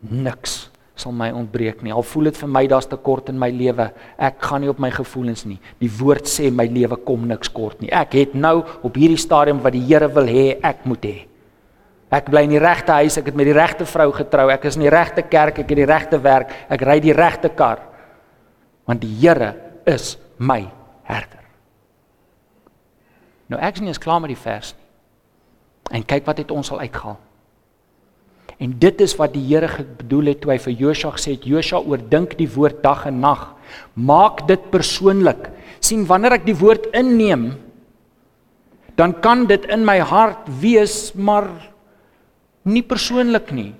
Niks 0.00 0.69
sal 1.00 1.14
my 1.16 1.30
ontbreek 1.34 1.80
nie. 1.82 1.92
Al 1.94 2.04
voel 2.06 2.28
dit 2.30 2.38
vir 2.42 2.50
my 2.52 2.62
daar's 2.70 2.88
tekort 2.90 3.30
in 3.32 3.38
my 3.40 3.48
lewe, 3.54 3.88
ek 4.20 4.42
gaan 4.44 4.64
nie 4.64 4.70
op 4.72 4.80
my 4.82 4.90
gevoelens 4.94 5.46
nie. 5.48 5.58
Die 5.80 5.90
woord 6.00 6.28
sê 6.28 6.50
my 6.52 6.66
lewe 6.70 6.98
kom 7.06 7.26
niks 7.28 7.50
kort 7.54 7.80
nie. 7.82 7.90
Ek 7.92 8.14
het 8.18 8.36
nou 8.36 8.60
op 8.86 9.00
hierdie 9.00 9.20
stadium 9.20 9.62
wat 9.64 9.74
die 9.76 9.84
Here 9.88 10.10
wil 10.12 10.28
hê 10.30 10.44
ek 10.62 10.84
moet 10.88 11.08
hê. 11.08 11.16
Ek 12.10 12.26
bly 12.26 12.42
in 12.48 12.56
die 12.56 12.62
regte 12.62 12.96
huis, 12.98 13.16
ek 13.20 13.30
het 13.30 13.38
met 13.38 13.46
die 13.46 13.54
regte 13.54 13.86
vrou 13.86 14.08
getrou, 14.12 14.48
ek 14.50 14.66
is 14.66 14.76
in 14.76 14.84
die 14.88 14.92
regte 14.92 15.22
kerk, 15.22 15.62
ek 15.62 15.68
het 15.70 15.78
die 15.78 15.86
regte 15.86 16.18
werk, 16.22 16.54
ek 16.68 16.82
ry 16.86 16.98
die 17.02 17.14
regte 17.14 17.52
kar. 17.54 17.84
Want 18.90 19.04
die 19.04 19.12
Here 19.22 19.54
is 19.86 20.16
my 20.38 20.64
herder. 21.06 21.44
Nou 23.50 23.58
ek 23.62 23.78
is 23.78 23.84
nie 23.84 23.94
eens 23.94 24.02
klaar 24.02 24.20
met 24.22 24.34
die 24.34 24.38
vers 24.38 24.74
nie. 24.74 24.86
En 25.98 26.06
kyk 26.06 26.26
wat 26.26 26.38
het 26.38 26.52
ons 26.54 26.70
al 26.70 26.84
uitgehaal. 26.86 27.18
En 28.60 28.74
dit 28.78 29.00
is 29.00 29.14
wat 29.16 29.32
die 29.32 29.42
Here 29.48 29.86
bedoel 30.02 30.34
het 30.34 30.42
toe 30.42 30.52
hy 30.52 30.58
vir 30.60 30.76
Josua 30.82 31.14
gesê 31.16 31.32
het: 31.32 31.48
"Josua, 31.48 31.80
oordink 31.80 32.36
die 32.36 32.48
woord 32.48 32.82
dag 32.82 33.06
en 33.06 33.20
nag. 33.20 33.54
Maak 33.94 34.46
dit 34.48 34.70
persoonlik. 34.70 35.50
sien 35.80 36.04
wanneer 36.06 36.32
ek 36.32 36.44
die 36.44 36.54
woord 36.54 36.90
inneem, 36.92 37.56
dan 38.94 39.14
kan 39.24 39.46
dit 39.46 39.64
in 39.72 39.84
my 39.84 39.98
hart 39.98 40.44
wees, 40.60 41.14
maar 41.14 41.48
nie 42.68 42.82
persoonlik 42.82 43.50
nie. 43.50 43.72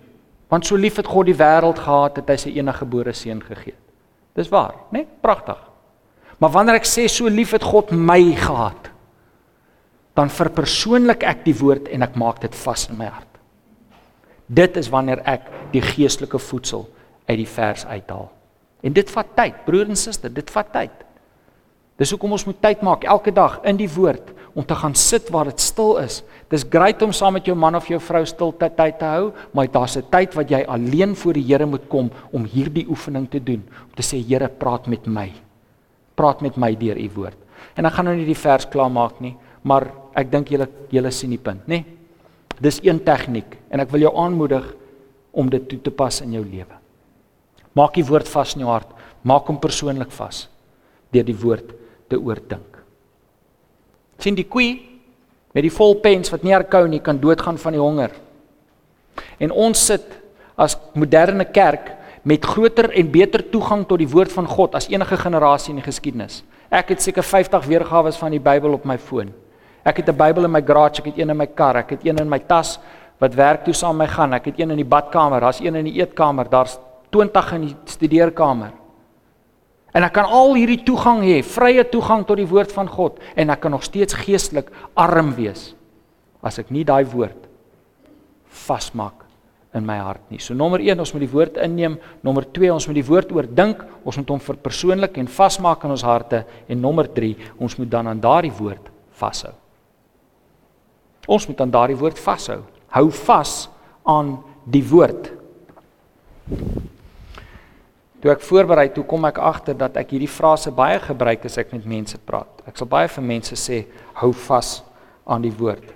Want 0.49 0.67
so 0.67 0.77
lief 0.77 0.97
het 0.97 1.07
God 1.07 1.29
die 1.29 1.37
wêreld 1.37 1.79
gehad 1.79 2.15
dat 2.15 2.31
hy 2.33 2.37
sy 2.41 2.55
enige 2.57 2.79
gebore 2.79 3.13
seun 3.13 3.43
gegee 3.45 3.75
het. 3.75 3.85
Dis 4.35 4.49
waar, 4.49 4.75
né? 4.91 5.03
Nee? 5.03 5.07
Pragtig. 5.21 5.59
Maar 6.39 6.51
wanneer 6.51 6.81
ek 6.81 6.89
sê 6.89 7.07
so 7.07 7.29
lief 7.29 7.53
het 7.53 7.63
God 7.63 7.93
my 7.93 8.33
gehad, 8.35 8.91
dan 10.17 10.33
verpersoonlik 10.33 11.23
ek 11.23 11.45
die 11.45 11.55
woord 11.55 11.91
en 11.93 12.03
ek 12.03 12.17
maak 12.17 12.41
dit 12.41 12.57
vas 12.65 12.89
in 12.89 12.99
my 12.99 13.11
hart. 13.13 13.30
Dit 14.51 14.77
is 14.81 14.91
wanneer 14.91 15.23
ek 15.31 15.47
die 15.71 15.83
geestelike 15.85 16.41
voedsel 16.43 16.89
uit 17.29 17.39
die 17.39 17.49
vers 17.49 17.85
uithaal. 17.87 18.27
En 18.83 18.97
dit 18.97 19.13
vat 19.15 19.29
tyd, 19.37 19.63
broer 19.67 19.93
en 19.93 19.99
suster, 19.99 20.33
dit 20.33 20.51
vat 20.51 20.73
tyd. 20.75 21.07
Dis 22.01 22.11
hoekom 22.11 22.33
ons 22.35 22.47
moet 22.49 22.59
tyd 22.65 22.83
maak 22.83 23.05
elke 23.05 23.31
dag 23.31 23.61
in 23.69 23.79
die 23.79 23.91
woord 23.93 24.33
om 24.57 24.65
te 24.67 24.75
gaan 24.75 24.97
sit 24.99 25.29
waar 25.31 25.47
dit 25.47 25.63
stil 25.63 26.01
is. 26.03 26.23
Dis 26.51 26.65
grait 26.67 27.03
om 27.07 27.13
saam 27.15 27.37
met 27.37 27.47
jou 27.47 27.55
man 27.55 27.79
of 27.79 27.87
jou 27.87 28.01
vrou 28.03 28.25
stil 28.27 28.51
tyd 28.59 28.99
te 28.99 29.07
hou, 29.07 29.31
maar 29.55 29.71
daar's 29.71 29.97
'n 29.97 30.11
tyd 30.11 30.35
wat 30.35 30.51
jy 30.51 30.65
alleen 30.67 31.15
voor 31.15 31.35
die 31.35 31.47
Here 31.47 31.67
moet 31.67 31.89
kom 31.89 32.11
om 32.33 32.45
hierdie 32.45 32.89
oefening 32.89 33.31
te 33.31 33.39
doen, 33.39 33.63
om 33.63 33.95
te 33.95 34.03
sê 34.03 34.19
Here, 34.19 34.49
praat 34.49 34.87
met 34.87 35.07
my. 35.07 35.31
Praat 36.17 36.41
met 36.41 36.57
my 36.57 36.75
deur 36.75 36.97
u 36.99 37.11
woord. 37.15 37.37
En 37.77 37.87
ek 37.87 37.93
gaan 37.93 38.05
nou 38.05 38.17
nie 38.17 38.27
die 38.27 38.35
vers 38.35 38.69
klaar 38.69 38.91
maak 38.91 39.21
nie, 39.21 39.37
maar 39.63 39.91
ek 40.15 40.31
dink 40.31 40.49
julle 40.49 40.69
julle 40.91 41.11
sien 41.11 41.31
die 41.31 41.39
punt, 41.39 41.69
nê? 41.69 41.85
Nee? 41.85 42.00
Dis 42.61 42.81
een 42.85 43.01
tegniek 43.05 43.57
en 43.73 43.81
ek 43.81 43.91
wil 43.93 44.05
jou 44.05 44.13
aanmoedig 44.21 44.67
om 45.33 45.49
dit 45.51 45.69
toe 45.69 45.79
te 45.81 45.93
pas 45.95 46.21
in 46.21 46.35
jou 46.37 46.43
lewe. 46.45 46.77
Maak 47.77 47.95
die 47.97 48.05
woord 48.05 48.29
vas 48.29 48.55
in 48.57 48.65
jou 48.65 48.71
hart. 48.71 48.91
Maak 49.23 49.49
hom 49.49 49.61
persoonlik 49.61 50.13
vas 50.17 50.47
deur 51.11 51.27
die 51.27 51.37
woord 51.37 51.73
te 52.11 52.19
oordink. 52.19 52.67
sien 54.21 54.37
die 54.37 54.45
koei 54.45 54.77
met 55.55 55.65
die 55.65 55.73
vol 55.73 55.95
pens 56.03 56.29
wat 56.31 56.43
nie 56.45 56.53
herkou 56.53 56.85
nie 56.87 57.01
kan 57.01 57.19
doodgaan 57.19 57.57
van 57.59 57.73
die 57.73 57.81
honger. 57.81 58.13
En 59.41 59.51
ons 59.51 59.87
sit 59.87 60.05
as 60.61 60.77
moderne 60.95 61.47
kerk 61.49 61.95
met 62.23 62.45
groter 62.45 62.91
en 62.93 63.11
beter 63.11 63.43
toegang 63.51 63.87
tot 63.89 63.99
die 63.99 64.09
woord 64.11 64.33
van 64.33 64.47
God 64.47 64.77
as 64.77 64.91
enige 64.93 65.17
generasie 65.17 65.73
in 65.73 65.81
die 65.81 65.87
geskiedenis. 65.87 66.43
Ek 66.71 66.93
het 66.93 67.03
seker 67.03 67.25
50 67.25 67.65
weergawe 67.67 68.13
van 68.13 68.37
die 68.37 68.43
Bybel 68.43 68.77
op 68.77 68.85
my 68.85 68.99
foon. 68.99 69.33
Ek 69.85 69.97
het 69.97 70.09
'n 70.09 70.17
Bybel 70.17 70.45
in 70.45 70.51
my 70.51 70.63
garage, 70.63 71.01
ek 71.01 71.07
het 71.07 71.19
een 71.19 71.31
in 71.31 71.37
my 71.37 71.47
kar, 71.47 71.77
ek 71.77 71.91
het 71.91 72.05
een 72.05 72.19
in 72.19 72.29
my 72.29 72.39
tas 72.39 72.79
wat 73.19 73.35
werk 73.35 73.65
toe 73.65 73.75
saam 73.75 73.97
met 73.97 74.09
my 74.09 74.15
gaan. 74.15 74.33
Ek 74.35 74.45
het 74.45 74.61
een 74.61 74.71
in 74.71 74.77
die 74.77 74.85
badkamer, 74.85 75.41
daar's 75.41 75.61
een 75.61 75.77
in 75.77 75.85
die 75.85 76.01
eetkamer, 76.01 76.49
daar's 76.49 76.79
20 77.11 77.53
in 77.53 77.61
die 77.61 77.77
studeerkamer. 77.85 78.73
En 79.93 80.07
ek 80.07 80.13
kan 80.13 80.25
al 80.25 80.55
hierdie 80.55 80.83
toegang 80.87 81.25
hê, 81.27 81.43
vrye 81.43 81.85
toegang 81.91 82.27
tot 82.27 82.37
die 82.37 82.47
woord 82.47 82.73
van 82.73 82.89
God 82.89 83.19
en 83.35 83.51
ek 83.51 83.61
kan 83.61 83.75
nog 83.75 83.83
steeds 83.83 84.15
geestelik 84.15 84.71
arm 84.95 85.35
wees 85.35 85.75
as 86.43 86.59
ek 86.63 86.71
nie 86.71 86.85
daai 86.85 87.05
woord 87.05 87.49
vasmaak 88.47 89.27
in 89.75 89.87
my 89.87 89.99
hart 90.03 90.23
nie. 90.31 90.41
So 90.43 90.55
nommer 90.55 90.81
1, 90.83 90.99
ons 90.99 91.13
moet 91.15 91.25
die 91.27 91.31
woord 91.31 91.59
inneem. 91.63 91.99
Nommer 92.27 92.47
2, 92.55 92.73
ons 92.75 92.87
moet 92.91 92.99
die 92.99 93.07
woord 93.07 93.31
oordink. 93.35 93.85
Ons 94.03 94.19
moet 94.19 94.33
hom 94.35 94.43
verpersoonlik 94.43 95.21
en 95.23 95.31
vasmaak 95.31 95.87
in 95.87 95.95
ons 95.95 96.07
harte. 96.07 96.45
En 96.67 96.81
nommer 96.81 97.07
3, 97.07 97.37
ons 97.63 97.79
moet 97.79 97.91
dan 97.91 98.11
aan 98.11 98.23
daardie 98.23 98.55
woord 98.59 98.91
vashou. 99.21 99.55
Ons 101.31 101.47
moet 101.47 101.61
aan 101.63 101.71
daardie 101.71 101.99
woord 101.99 102.19
vashou. 102.19 102.63
Hou 102.91 103.07
vas 103.23 103.69
aan 104.09 104.35
die 104.67 104.83
woord. 104.83 105.31
Toe 108.21 108.33
ek 108.35 108.43
voorberei, 108.45 108.91
toe 108.93 109.05
kom 109.09 109.25
ek 109.29 109.39
agter 109.41 109.77
dat 109.79 109.95
ek 109.97 110.11
hierdie 110.13 110.29
frase 110.29 110.73
baie 110.75 110.99
gebruik 111.01 111.47
as 111.49 111.57
ek 111.63 111.71
met 111.73 111.87
mense 111.89 112.19
praat. 112.27 112.51
Ek 112.69 112.77
sal 112.77 112.91
baie 112.91 113.09
vir 113.09 113.25
mense 113.25 113.57
sê, 113.57 113.85
hou 114.21 114.33
vas 114.49 114.81
aan 115.25 115.47
die 115.47 115.55
woord. 115.57 115.87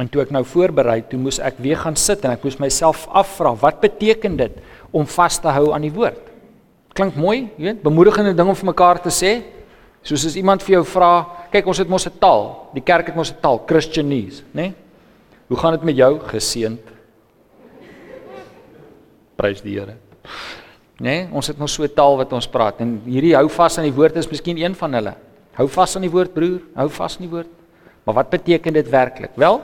En 0.00 0.08
toe 0.08 0.22
ek 0.22 0.32
nou 0.32 0.40
voorberei, 0.46 1.02
toe 1.10 1.18
moes 1.20 1.40
ek 1.42 1.58
weer 1.60 1.76
gaan 1.82 1.98
sit 1.98 2.24
en 2.24 2.32
ek 2.32 2.46
moes 2.46 2.56
myself 2.62 3.04
afvra, 3.10 3.52
wat 3.60 3.82
beteken 3.82 4.38
dit 4.38 4.60
om 4.94 5.04
vas 5.04 5.36
te 5.42 5.52
hou 5.52 5.74
aan 5.74 5.84
die 5.84 5.92
woord? 5.92 6.30
Klink 6.96 7.18
mooi, 7.20 7.50
jy 7.58 7.66
weet, 7.68 7.82
bemoedigende 7.84 8.32
ding 8.38 8.48
om 8.48 8.56
vir 8.56 8.70
mekaar 8.70 9.02
te 9.02 9.12
sê. 9.12 9.34
Soos 10.06 10.24
as 10.30 10.38
iemand 10.40 10.64
vir 10.64 10.78
jou 10.78 10.84
vra, 10.94 11.12
kyk 11.50 11.66
ons 11.66 11.78
het 11.78 11.88
mos 11.88 12.06
'n 12.06 12.18
taal, 12.18 12.70
die 12.74 12.82
kerk 12.82 13.06
het 13.06 13.16
mos 13.16 13.32
'n 13.32 13.40
taal, 13.40 13.62
Christianese, 13.66 14.42
né? 14.52 14.62
Nee? 14.62 14.74
Hoe 15.48 15.58
gaan 15.58 15.72
dit 15.72 15.82
met 15.82 15.96
jou 15.96 16.20
geseend? 16.20 16.80
Prys 19.36 19.62
die 19.62 19.78
Here. 19.78 19.92
Né? 19.92 19.96
Nee, 21.00 21.28
ons 21.32 21.46
het 21.46 21.58
mos 21.58 21.72
so 21.72 21.82
'n 21.82 21.94
taal 21.94 22.16
wat 22.16 22.32
ons 22.32 22.46
praat 22.46 22.80
en 22.80 23.02
hierdie 23.04 23.34
hou 23.34 23.48
vas 23.48 23.78
aan 23.78 23.84
die 23.84 23.94
woord 23.94 24.16
is 24.16 24.28
miskien 24.28 24.56
een 24.58 24.74
van 24.74 24.92
hulle. 24.92 25.14
Hou 25.54 25.68
vas 25.68 25.96
aan 25.96 26.02
die 26.02 26.10
woord 26.10 26.34
broer, 26.34 26.60
hou 26.74 26.88
vas 26.88 27.16
aan 27.16 27.26
die 27.28 27.36
woord. 27.36 27.48
Maar 28.04 28.14
wat 28.14 28.30
beteken 28.30 28.72
dit 28.72 28.88
werklik? 28.88 29.30
Wel, 29.34 29.60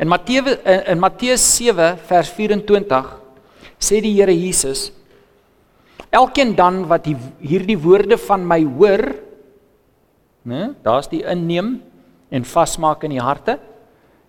In 0.00 0.08
Matteus 0.08 0.56
in 0.64 0.98
Matteus 0.98 1.42
7 1.56 1.98
vers 2.08 2.30
24 2.32 3.08
sê 3.76 4.00
die 4.00 4.14
Here 4.16 4.32
Jesus 4.32 4.88
Elkeen 6.10 6.54
dan 6.56 6.86
wat 6.88 7.04
die, 7.04 7.14
hierdie 7.38 7.76
woorde 7.78 8.16
van 8.18 8.42
my 8.42 8.64
hoor, 8.64 9.04
né? 10.42 10.74
Daar's 10.82 11.08
die 11.08 11.22
inneem 11.22 11.80
en 12.30 12.44
vasmaak 12.44 13.04
in 13.04 13.10
die 13.10 13.22
harte. 13.22 13.58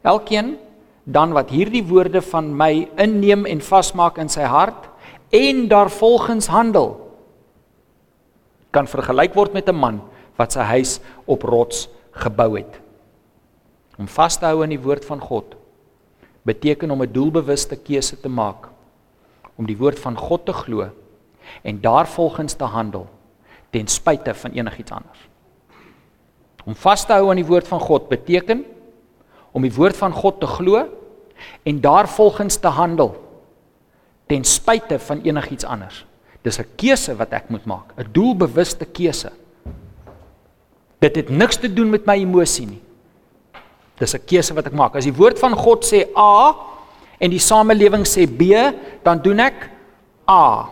Elkeen 0.02 0.58
dan 1.04 1.34
wat 1.34 1.50
hierdie 1.50 1.84
woorde 1.88 2.22
van 2.22 2.52
my 2.58 2.88
inneem 3.02 3.46
en 3.46 3.62
vasmaak 3.62 4.20
in 4.22 4.30
sy 4.30 4.46
hart 4.46 4.90
en 5.32 5.68
daarvolgens 5.72 6.52
handel 6.52 6.98
kan 8.72 8.88
vergelyk 8.88 9.34
word 9.36 9.54
met 9.54 9.70
'n 9.70 9.76
man 9.76 10.02
wat 10.38 10.52
sy 10.52 10.60
huis 10.60 11.00
op 11.26 11.44
rots 11.44 11.90
gebou 12.12 12.58
het. 12.58 12.80
Om 13.98 14.08
vas 14.08 14.38
te 14.38 14.46
hou 14.46 14.64
aan 14.64 14.70
die 14.70 14.82
woord 14.82 15.06
van 15.06 15.20
God 15.20 15.56
beteken 16.44 16.92
om 16.92 17.02
'n 17.02 17.12
doelbewuste 17.12 17.76
keuse 17.76 18.20
te 18.20 18.30
maak 18.30 18.70
om 19.56 19.66
die 19.66 19.78
woord 19.78 20.00
van 20.00 20.18
God 20.18 20.46
te 20.46 20.54
glo 20.54 20.90
en 21.62 21.82
daarvolgens 21.82 22.54
te 22.54 22.64
handel 22.64 23.10
ten 23.70 23.88
spyte 23.88 24.34
van 24.34 24.52
enigiets 24.52 24.92
anders. 24.92 25.31
Om 26.66 26.76
vas 26.76 27.06
te 27.06 27.14
hou 27.14 27.30
aan 27.30 27.42
die 27.42 27.48
woord 27.48 27.68
van 27.68 27.80
God 27.80 28.10
beteken 28.10 28.66
om 29.52 29.66
die 29.66 29.74
woord 29.74 29.98
van 29.98 30.14
God 30.16 30.40
te 30.40 30.48
glo 30.48 30.86
en 31.68 31.82
daarvolgens 31.82 32.60
te 32.62 32.68
handel 32.68 33.16
ten 34.32 34.46
spyte 34.48 35.00
van 35.00 35.22
enigiets 35.28 35.68
anders. 35.68 36.06
Dis 36.42 36.60
'n 36.60 36.68
keuse 36.76 37.16
wat 37.16 37.34
ek 37.34 37.50
moet 37.50 37.66
maak, 37.66 37.94
'n 37.98 38.08
doelbewuste 38.12 38.86
keuse. 38.86 39.32
Dit 41.00 41.16
het 41.16 41.30
niks 41.30 41.58
te 41.58 41.74
doen 41.74 41.90
met 41.90 42.06
my 42.06 42.16
emosie 42.16 42.68
nie. 42.68 42.82
Dis 43.98 44.14
'n 44.14 44.26
keuse 44.26 44.54
wat 44.54 44.66
ek 44.66 44.74
maak. 44.74 44.96
As 44.96 45.04
die 45.04 45.14
woord 45.14 45.40
van 45.40 45.56
God 45.56 45.86
sê 45.86 46.08
A 46.16 46.56
en 47.20 47.30
die 47.30 47.40
samelewing 47.40 48.06
sê 48.06 48.26
B, 48.26 48.74
dan 49.04 49.22
doen 49.22 49.40
ek 49.40 49.70
A. 50.30 50.70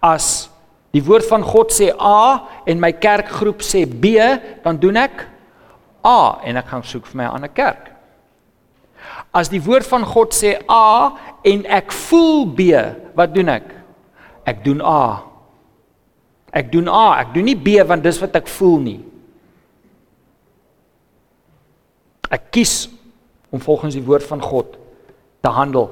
As 0.00 0.50
die 0.96 1.04
woord 1.04 1.26
van 1.28 1.44
God 1.44 1.72
sê 1.74 1.90
A 1.92 2.48
en 2.68 2.80
my 2.80 2.92
kerkgroep 2.96 3.60
sê 3.64 3.84
B, 3.84 4.16
dan 4.64 4.78
doen 4.80 4.96
ek 4.96 5.26
A 6.06 6.40
en 6.46 6.56
ek 6.60 6.70
gaan 6.70 6.84
soek 6.86 7.06
vir 7.06 7.16
my 7.16 7.24
'n 7.24 7.34
ander 7.36 7.52
kerk. 7.52 7.92
As 9.34 9.48
die 9.48 9.60
woord 9.60 9.86
van 9.86 10.04
God 10.04 10.32
sê 10.32 10.56
A 10.68 11.16
en 11.44 11.66
ek 11.66 11.92
voel 11.92 12.46
B, 12.46 12.72
wat 13.14 13.34
doen 13.34 13.48
ek? 13.48 13.64
Ek 14.46 14.64
doen 14.64 14.80
A. 14.80 15.22
Ek 16.52 16.72
doen 16.72 16.88
A, 16.88 17.20
ek 17.20 17.34
doen 17.34 17.44
nie 17.44 17.56
B 17.56 17.76
want 17.84 18.02
dis 18.02 18.20
wat 18.20 18.36
ek 18.36 18.48
voel 18.48 18.78
nie. 18.80 19.00
Ek 22.30 22.50
kies 22.50 22.88
om 23.50 23.60
volgens 23.60 23.94
die 23.94 24.04
woord 24.04 24.24
van 24.24 24.40
God 24.40 24.76
te 25.40 25.48
handel. 25.48 25.90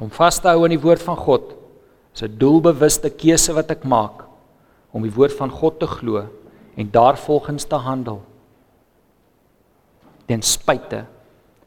Om 0.00 0.10
vas 0.10 0.38
te 0.40 0.48
hou 0.48 0.64
aan 0.64 0.74
die 0.74 0.82
woord 0.82 1.02
van 1.02 1.16
God 1.16 1.59
is 2.20 2.28
'n 2.28 2.38
doelbewuste 2.38 3.10
keuse 3.10 3.52
wat 3.52 3.70
ek 3.70 3.84
maak 3.84 4.24
om 4.92 5.02
die 5.02 5.12
woord 5.12 5.32
van 5.32 5.50
God 5.50 5.78
te 5.80 5.86
glo 5.86 6.28
en 6.76 6.90
daarvolgens 6.90 7.64
te 7.64 7.74
handel. 7.74 8.22
Ten 10.26 10.42
spyte 10.42 11.06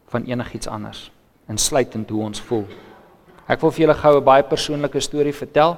van 0.08 0.24
enigiets 0.24 0.68
anders, 0.68 1.12
insluitend 1.48 2.10
hoe 2.10 2.24
ons 2.24 2.42
voel. 2.42 2.68
Ek 3.48 3.62
wil 3.62 3.72
vir 3.72 3.80
julle 3.80 3.98
gou 3.98 4.18
'n 4.18 4.24
baie 4.24 4.44
persoonlike 4.44 5.00
storie 5.00 5.34
vertel. 5.34 5.78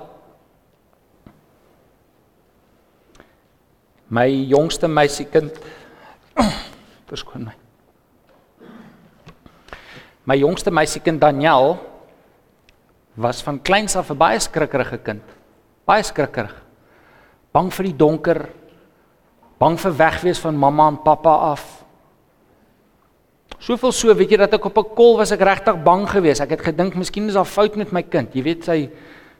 My 4.07 4.27
jongste 4.27 4.87
meisiekind 4.87 5.59
verskoon 7.09 7.43
my. 7.43 7.55
My 10.23 10.35
jongste 10.35 10.71
meisiekind 10.71 11.21
Daniel 11.21 11.94
was 13.15 13.41
van 13.43 13.61
kleins 13.61 13.95
af 13.95 14.09
'n 14.11 14.17
baie 14.17 14.39
skrikkerige 14.39 14.97
kind. 14.97 15.23
Baie 15.85 16.03
skrikkerig. 16.03 16.55
Bang 17.51 17.73
vir 17.73 17.83
die 17.83 17.95
donker, 17.95 18.49
bang 19.59 19.79
vir 19.79 19.91
wegwees 19.91 20.39
van 20.39 20.57
mamma 20.57 20.87
en 20.87 20.97
pappa 20.97 21.35
af. 21.51 21.83
Soveel 23.59 23.91
so, 23.91 24.13
weet 24.13 24.29
jy 24.29 24.37
dat 24.37 24.53
ek 24.53 24.65
op 24.65 24.77
'n 24.77 24.95
kol 24.95 25.17
was 25.17 25.31
ek 25.31 25.39
regtig 25.39 25.83
bang 25.83 26.09
geweest. 26.09 26.41
Ek 26.41 26.49
het 26.49 26.61
gedink 26.61 26.95
miskien 26.95 27.27
is 27.27 27.33
daar 27.33 27.45
fout 27.45 27.75
met 27.75 27.91
my 27.91 28.03
kind. 28.03 28.33
Jy 28.35 28.43
weet 28.43 28.63
sy 28.63 28.89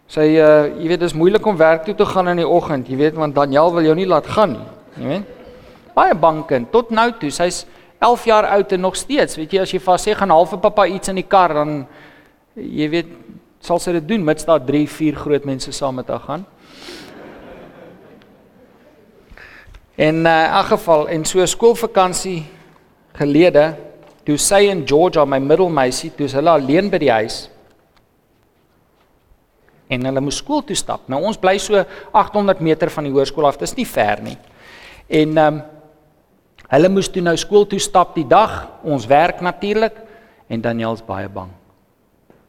sy 0.08 0.38
uh 0.38 0.68
jy 0.82 0.88
weet 0.88 1.00
dit 1.00 1.10
is 1.10 1.14
moeilik 1.14 1.46
om 1.46 1.58
werk 1.58 1.84
toe 1.86 1.96
te 1.96 2.06
gaan 2.06 2.28
in 2.28 2.38
die 2.38 2.48
oggend, 2.48 2.88
jy 2.88 2.96
weet 2.96 3.16
want 3.16 3.36
Daniel 3.36 3.74
wil 3.74 3.84
jou 3.84 3.96
nie 3.96 4.06
laat 4.06 4.28
gaan 4.28 4.52
nie. 4.52 4.68
Jy 4.98 5.08
weet? 5.08 5.36
baie 5.96 6.16
bang 6.20 6.44
kind 6.48 6.72
tot 6.74 6.92
nou 6.94 7.08
toe. 7.20 7.32
Sy's 7.34 7.64
11 8.04 8.28
jaar 8.28 8.50
oud 8.58 8.74
en 8.76 8.84
nog 8.84 8.98
steeds, 9.00 9.38
weet 9.40 9.56
jy, 9.56 9.62
as 9.63 9.71
jy 9.73 9.80
vas 9.82 10.04
sê 10.04 10.15
gaan 10.17 10.34
half 10.34 10.52
vir 10.52 10.62
pappa 10.65 10.86
iets 10.92 11.10
in 11.10 11.21
die 11.21 11.28
kar 11.28 11.56
dan 11.56 11.78
jy 12.60 12.90
weet 12.92 13.13
sal 13.66 13.82
sy 13.82 13.96
dit 13.98 14.06
doen 14.08 14.24
mits 14.26 14.46
daar 14.46 14.62
3, 14.63 14.86
4 14.90 15.18
groot 15.26 15.48
mense 15.48 15.74
saam 15.74 15.98
met 16.00 16.12
haar 16.13 16.22
gaan. 16.28 16.46
En 19.96 20.22
uh, 20.28 20.36
in 20.44 20.52
elk 20.60 20.72
geval 20.74 21.08
en 21.10 21.26
so 21.26 21.46
skoolvakansie 21.46 22.44
gelede 23.16 23.74
toe 24.28 24.38
sy 24.42 24.66
en 24.70 24.84
Georgia 24.88 25.26
my 25.26 25.40
middelmeisie 25.40 26.12
toe 26.18 26.28
hulle 26.34 26.52
alleen 26.52 26.90
by 26.92 27.00
die 27.00 27.13
huis 27.13 27.46
en 29.90 30.04
hulle 30.08 30.22
moes 30.24 30.42
skool 30.42 30.63
toe 30.66 30.76
stap. 30.76 31.06
Nou 31.10 31.22
ons 31.30 31.40
bly 31.40 31.56
so 31.62 31.84
800 32.12 32.60
meter 32.66 32.90
van 32.92 33.06
die 33.06 33.13
hoërskool 33.13 33.48
af. 33.48 33.60
Dit 33.62 33.70
is 33.70 33.78
nie 33.78 33.88
ver 33.88 34.22
nie. 34.26 34.38
En 35.08 35.38
ehm 35.38 35.56
um, 35.62 35.63
Hulle 36.72 36.90
moes 36.90 37.10
toe 37.13 37.22
nou 37.22 37.36
skool 37.38 37.68
toe 37.70 37.80
stap 37.82 38.16
die 38.18 38.26
dag, 38.26 38.66
ons 38.82 39.06
werk 39.10 39.42
natuurlik 39.46 39.98
en 40.50 40.63
Daniel's 40.63 41.04
baie 41.06 41.30
bang. 41.30 41.52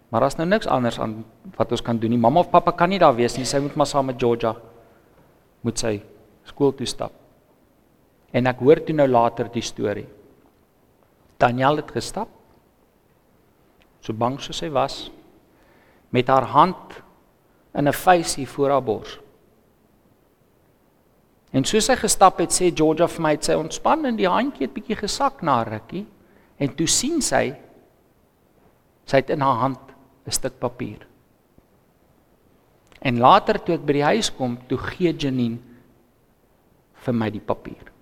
Maar 0.08 0.20
daar's 0.20 0.36
nou 0.38 0.46
niks 0.48 0.66
anders 0.66 0.98
aan 1.00 1.24
wat 1.56 1.70
ons 1.70 1.82
kan 1.82 1.98
doen 1.98 2.10
nie. 2.10 2.18
Mamma 2.18 2.40
of 2.40 2.50
pappa 2.50 2.72
kan 2.72 2.88
nie 2.88 2.98
daar 2.98 3.16
wees 3.16 3.36
nie. 3.36 3.44
Sy 3.44 3.58
moet 3.58 3.74
maar 3.76 3.86
saam 3.86 4.06
met 4.06 4.20
Georgia 4.20 4.54
moet 5.66 5.78
sy 5.78 5.96
skool 6.46 6.74
toe 6.74 6.86
stap. 6.86 7.12
En 8.30 8.46
ek 8.46 8.60
hoor 8.62 8.84
toe 8.84 8.94
nou 8.94 9.08
later 9.08 9.48
die 9.50 9.64
storie. 9.64 10.06
Daniel 11.38 11.76
het 11.76 11.90
gestap. 11.90 12.28
So 14.00 14.14
bang 14.14 14.38
soos 14.40 14.60
hy 14.62 14.70
was. 14.70 15.10
met 16.16 16.26
haar 16.26 16.42
hand 16.42 17.02
in 17.74 17.88
'n 17.88 17.92
vuisie 17.92 18.48
voor 18.48 18.70
haar 18.70 18.82
bors. 18.82 19.20
En 21.50 21.64
soos 21.64 21.84
sy 21.84 21.96
gestap 21.96 22.38
het, 22.38 22.52
sê 22.52 22.70
Georgia 22.74 23.08
vir 23.08 23.22
my, 23.22 23.36
sy 23.40 23.52
ontspan 23.52 24.04
en 24.04 24.16
die 24.16 24.28
handjie 24.28 24.66
het 24.66 24.74
bietjie 24.74 24.96
gesak 24.96 25.42
na 25.42 25.62
rukkie 25.62 26.06
en 26.56 26.74
toe 26.74 26.86
sien 26.86 27.22
sy 27.22 27.54
sy 29.04 29.16
het 29.16 29.30
in 29.30 29.40
haar 29.40 29.54
hand 29.54 29.78
'n 30.26 30.30
stuk 30.30 30.58
papier. 30.58 31.06
En 33.00 33.18
later 33.18 33.62
toe 33.62 33.74
ek 33.74 33.86
by 33.86 33.92
die 33.92 34.02
huis 34.02 34.30
kom, 34.30 34.58
toe 34.68 34.78
gee 34.78 35.12
Janine 35.12 35.58
vir 36.94 37.14
my 37.14 37.30
die 37.30 37.40
papier. 37.40 37.92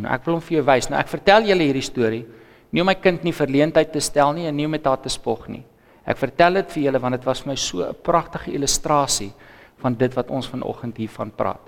Nou 0.00 0.12
ek 0.12 0.24
wil 0.26 0.34
hom 0.34 0.42
vir 0.42 0.56
jou 0.58 0.64
wys. 0.66 0.88
Nou 0.90 0.98
ek 0.98 1.08
vertel 1.12 1.46
julle 1.46 1.68
hierdie 1.68 1.84
storie 1.84 2.24
nie 2.72 2.80
om 2.80 2.88
my 2.88 2.96
kind 2.96 3.24
nie 3.24 3.34
verleentheid 3.36 3.92
te 3.92 4.00
stel 4.00 4.32
nie 4.32 4.46
en 4.48 4.56
nie 4.56 4.64
om 4.64 4.72
met 4.72 4.86
haar 4.88 5.00
te 5.04 5.12
spog 5.12 5.48
nie. 5.52 5.64
Ek 6.08 6.18
vertel 6.18 6.54
dit 6.54 6.70
vir 6.72 6.82
julle 6.86 7.00
want 7.02 7.18
dit 7.18 7.26
was 7.28 7.42
vir 7.42 7.52
my 7.52 7.56
so 7.56 7.82
'n 7.84 7.94
pragtige 8.02 8.52
illustrasie 8.52 9.32
van 9.76 9.94
dit 9.94 10.14
wat 10.14 10.30
ons 10.30 10.48
vanoggend 10.48 10.96
hiervan 10.96 11.30
praat. 11.30 11.60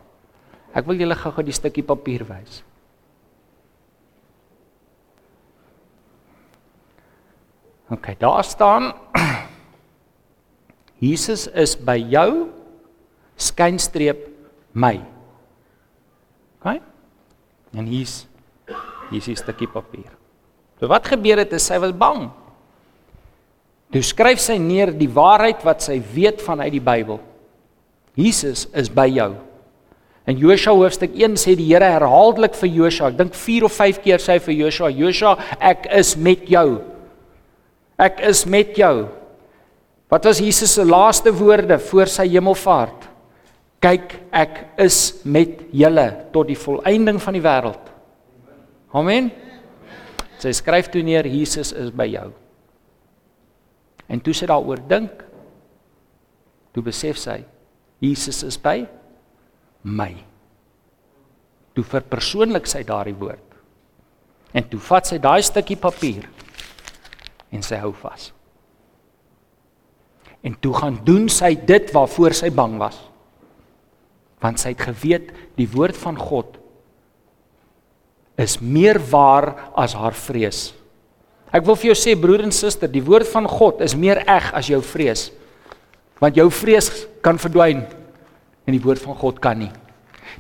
Ek 0.74 0.86
wil 0.86 0.96
julle 0.96 1.14
gou-gou 1.14 1.44
die 1.44 1.52
stukkie 1.52 1.84
papier 1.84 2.24
wys. 2.24 2.62
OK, 7.90 8.18
daar 8.18 8.44
staan 8.44 8.94
Jesus 11.04 11.46
is 11.52 11.74
by 11.76 11.98
jou 11.98 12.48
skynstreep 13.36 14.28
my. 14.72 14.96
OK? 16.60 16.78
En 17.74 17.88
hier's 17.90 18.24
hier's 19.10 19.28
'n 19.28 19.36
stukkie 19.36 19.68
papier. 19.68 20.10
So 20.80 20.88
wat 20.88 21.06
gebeur 21.06 21.38
het 21.38 21.52
is 21.52 21.66
sy 21.66 21.78
was 21.78 21.92
bang. 21.92 22.30
Toe 23.92 24.02
skryf 24.02 24.40
sy 24.40 24.56
neer 24.58 24.90
die 24.90 25.10
waarheid 25.10 25.62
wat 25.64 25.82
sy 25.82 26.00
weet 26.14 26.42
vanuit 26.42 26.72
die 26.72 26.82
Bybel. 26.82 27.20
Jesus 28.16 28.66
is 28.74 28.88
by 28.88 29.06
jou. 29.06 29.34
In 30.26 30.38
Josua 30.40 30.72
hoofstuk 30.72 31.12
1 31.14 31.36
sê 31.36 31.54
die 31.54 31.66
Here 31.68 31.84
herhaaldelik 31.84 32.54
vir 32.56 32.70
Josua, 32.70 33.10
ek 33.12 33.18
dink 33.18 33.34
4 33.36 33.64
of 33.64 33.72
5 33.76 34.00
keer 34.02 34.18
sê 34.18 34.38
hy 34.38 34.38
vir 34.46 34.54
Josua, 34.54 34.90
Josua, 34.90 35.34
ek 35.60 35.86
is 35.92 36.16
met 36.16 36.46
jou. 36.48 36.80
Ek 37.98 38.22
is 38.24 38.46
met 38.46 38.72
jou. 38.78 39.08
Wat 40.14 40.30
was 40.30 40.38
Jesus 40.38 40.76
se 40.78 40.84
laaste 40.86 41.32
woorde 41.34 41.80
voor 41.90 42.06
sy 42.12 42.28
hemelvaart? 42.36 43.10
kyk 43.84 44.14
ek 44.32 44.60
is 44.80 44.98
met 45.28 45.66
julle 45.74 46.06
tot 46.32 46.48
die 46.48 46.58
volëinding 46.58 47.20
van 47.20 47.36
die 47.36 47.42
wêreld. 47.44 47.90
Amen. 48.96 49.30
Sy 50.40 50.54
skryf 50.56 50.88
toe 50.92 51.02
neer 51.04 51.26
Jesus 51.28 51.72
is 51.76 51.90
by 51.94 52.06
jou. 52.12 52.28
En 54.08 54.20
toe 54.20 54.34
sy 54.36 54.48
daaroor 54.48 54.82
dink, 54.88 55.24
toe 56.74 56.84
besef 56.84 57.18
sy 57.20 57.40
Jesus 58.04 58.42
is 58.46 58.58
by 58.60 58.84
my. 59.84 60.12
Toe 61.74 61.84
verpersoonlik 61.88 62.68
sy 62.70 62.84
daardie 62.86 63.16
woord. 63.18 63.42
En 64.54 64.66
toe 64.70 64.80
vat 64.86 65.08
sy 65.08 65.18
daai 65.22 65.42
stukkie 65.42 65.80
papier 65.80 66.28
en 67.54 67.64
sy 67.64 67.80
hou 67.82 67.92
vas. 68.04 68.33
En 70.44 70.56
toe 70.60 70.74
gaan 70.76 71.00
doen 71.06 71.28
sy 71.32 71.54
dit 71.56 71.90
waarvoor 71.94 72.36
sy 72.36 72.52
bang 72.54 72.78
was 72.82 73.00
want 74.44 74.60
sy 74.60 74.74
het 74.74 74.82
geweet 74.84 75.30
die 75.56 75.64
woord 75.72 75.96
van 75.96 76.18
God 76.20 76.58
is 78.36 78.58
meer 78.60 78.98
waar 79.08 79.54
as 79.78 79.94
haar 79.96 80.12
vrees. 80.18 80.74
Ek 81.54 81.64
wil 81.64 81.78
vir 81.78 81.92
jou 81.92 81.96
sê 81.96 82.16
broer 82.18 82.42
en 82.44 82.52
suster, 82.52 82.90
die 82.90 83.04
woord 83.04 83.28
van 83.30 83.46
God 83.48 83.80
is 83.86 83.94
meer 83.96 84.20
eg 84.26 84.50
as 84.58 84.68
jou 84.68 84.80
vrees. 84.84 85.28
Want 86.20 86.36
jou 86.36 86.48
vrees 86.52 86.90
kan 87.24 87.38
verdwyn 87.40 87.84
en 87.86 88.74
die 88.74 88.82
woord 88.82 89.00
van 89.04 89.16
God 89.20 89.38
kan 89.40 89.60
nie. 89.62 89.70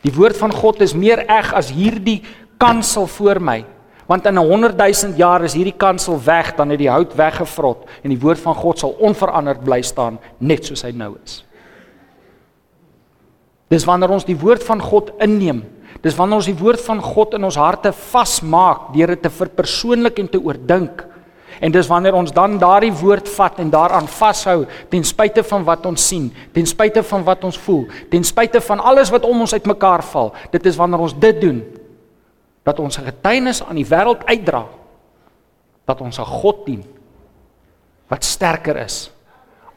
Die 0.02 0.12
woord 0.12 0.36
van 0.36 0.52
God 0.52 0.82
is 0.84 0.96
meer 0.96 1.22
eg 1.30 1.52
as 1.54 1.70
hierdie 1.72 2.20
kansel 2.60 3.06
voor 3.08 3.40
my. 3.40 3.60
Want 4.06 4.26
in 4.26 4.34
'n 4.38 4.46
100 4.46 4.76
000 4.76 5.16
jaar 5.16 5.44
is 5.44 5.54
hierdie 5.54 5.76
kansel 5.76 6.20
weg, 6.24 6.54
dan 6.54 6.68
het 6.68 6.78
die 6.78 6.90
hout 6.90 7.14
weggevrot 7.14 7.88
en 8.02 8.10
die 8.10 8.20
woord 8.20 8.38
van 8.38 8.54
God 8.54 8.78
sal 8.78 8.96
onveranderd 8.98 9.64
bly 9.64 9.82
staan 9.82 10.18
net 10.38 10.64
soos 10.64 10.82
hy 10.82 10.90
nou 10.90 11.16
is. 11.24 11.44
Dis 13.68 13.84
wanneer 13.84 14.10
ons 14.10 14.24
die 14.24 14.38
woord 14.38 14.64
van 14.64 14.80
God 14.80 15.12
inneem. 15.18 15.64
Dis 16.02 16.16
wanneer 16.16 16.36
ons 16.36 16.50
die 16.50 16.58
woord 16.58 16.80
van 16.80 17.00
God 17.00 17.34
in 17.34 17.44
ons 17.44 17.56
harte 17.56 17.92
vasmaak 17.92 18.92
deur 18.92 19.06
dit 19.06 19.22
te 19.22 19.30
verpersoonlik 19.30 20.18
en 20.18 20.28
te 20.28 20.40
oordink. 20.42 21.06
En 21.60 21.72
dis 21.72 21.86
wanneer 21.86 22.14
ons 22.14 22.32
dan 22.32 22.58
daardie 22.58 22.92
woord 22.92 23.28
vat 23.28 23.58
en 23.58 23.70
daaraan 23.70 24.08
vashou 24.10 24.66
ten 24.90 25.04
spyte 25.04 25.42
van 25.42 25.64
wat 25.64 25.86
ons 25.86 26.08
sien, 26.08 26.32
ten 26.52 26.66
spyte 26.66 27.02
van 27.02 27.24
wat 27.24 27.44
ons 27.44 27.58
voel, 27.58 27.86
ten 28.10 28.24
spyte 28.24 28.60
van 28.60 28.80
alles 28.80 29.10
wat 29.10 29.24
om 29.24 29.40
ons 29.40 29.54
uitmekaar 29.54 30.02
val. 30.02 30.34
Dit 30.50 30.66
is 30.66 30.76
wanneer 30.76 30.98
ons 30.98 31.18
dit 31.18 31.40
doen 31.40 31.62
dat 32.64 32.80
ons 32.80 32.98
'n 32.98 33.04
getuienis 33.04 33.62
aan 33.62 33.76
die 33.76 33.86
wêreld 33.86 34.24
uitdra 34.24 34.66
dat 35.84 36.00
ons 36.00 36.18
'n 36.18 36.24
God 36.24 36.66
dien 36.66 36.84
wat 38.08 38.24
sterker 38.24 38.76
is 38.76 39.10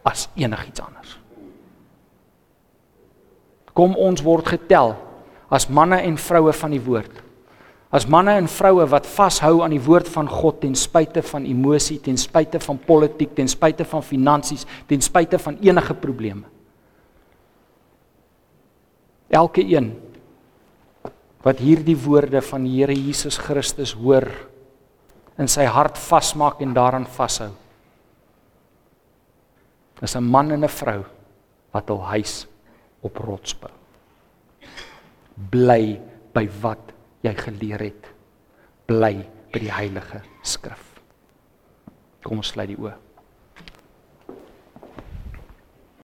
as 0.04 0.30
enigiets 0.36 0.82
anders 0.82 1.20
kom 3.78 3.94
ons 4.02 4.24
word 4.26 4.48
getel 4.50 4.96
as 5.54 5.70
manne 5.70 6.00
en 6.02 6.18
vroue 6.20 6.54
van 6.56 6.74
die 6.74 6.82
woord. 6.82 7.24
As 7.94 8.08
manne 8.10 8.34
en 8.36 8.50
vroue 8.52 8.88
wat 8.92 9.06
vashou 9.08 9.62
aan 9.64 9.76
die 9.76 9.84
woord 9.84 10.10
van 10.12 10.28
God 10.28 10.60
ten 10.64 10.74
spyte 10.76 11.22
van 11.24 11.46
emosie, 11.48 12.00
ten 12.04 12.18
spyte 12.20 12.60
van 12.60 12.80
politiek, 12.84 13.32
ten 13.38 13.48
spyte 13.48 13.86
van 13.88 14.04
finansies, 14.04 14.66
ten 14.90 15.04
spyte 15.04 15.40
van 15.40 15.60
enige 15.64 15.96
probleme. 15.96 16.50
Elke 19.32 19.64
een 19.64 19.94
wat 21.44 21.62
hierdie 21.62 21.98
woorde 21.98 22.42
van 22.42 22.64
die 22.64 22.80
Here 22.80 22.96
Jesus 22.96 23.38
Christus 23.38 23.94
hoor 23.94 24.28
in 25.38 25.48
sy 25.48 25.68
hart 25.70 25.98
vasmaak 25.98 26.62
en 26.62 26.74
daaraan 26.74 27.06
vashou. 27.06 27.52
Is 30.02 30.16
'n 30.16 30.24
man 30.24 30.52
en 30.52 30.64
'n 30.64 30.70
vrou 30.70 31.06
wat 31.74 31.88
hul 31.88 32.02
huis 32.02 32.48
op 33.02 33.18
rots 33.18 33.54
bou. 33.54 33.72
Bly 35.52 36.00
by 36.34 36.50
wat 36.62 36.94
jy 37.22 37.34
geleer 37.34 37.80
het. 37.80 38.08
Bly 38.86 39.26
by 39.52 39.60
die 39.60 39.72
heilige 39.72 40.22
skrif. 40.44 41.02
Kom 42.24 42.38
ons 42.38 42.48
sluit 42.48 42.68
die 42.68 42.78
oë. 42.78 43.07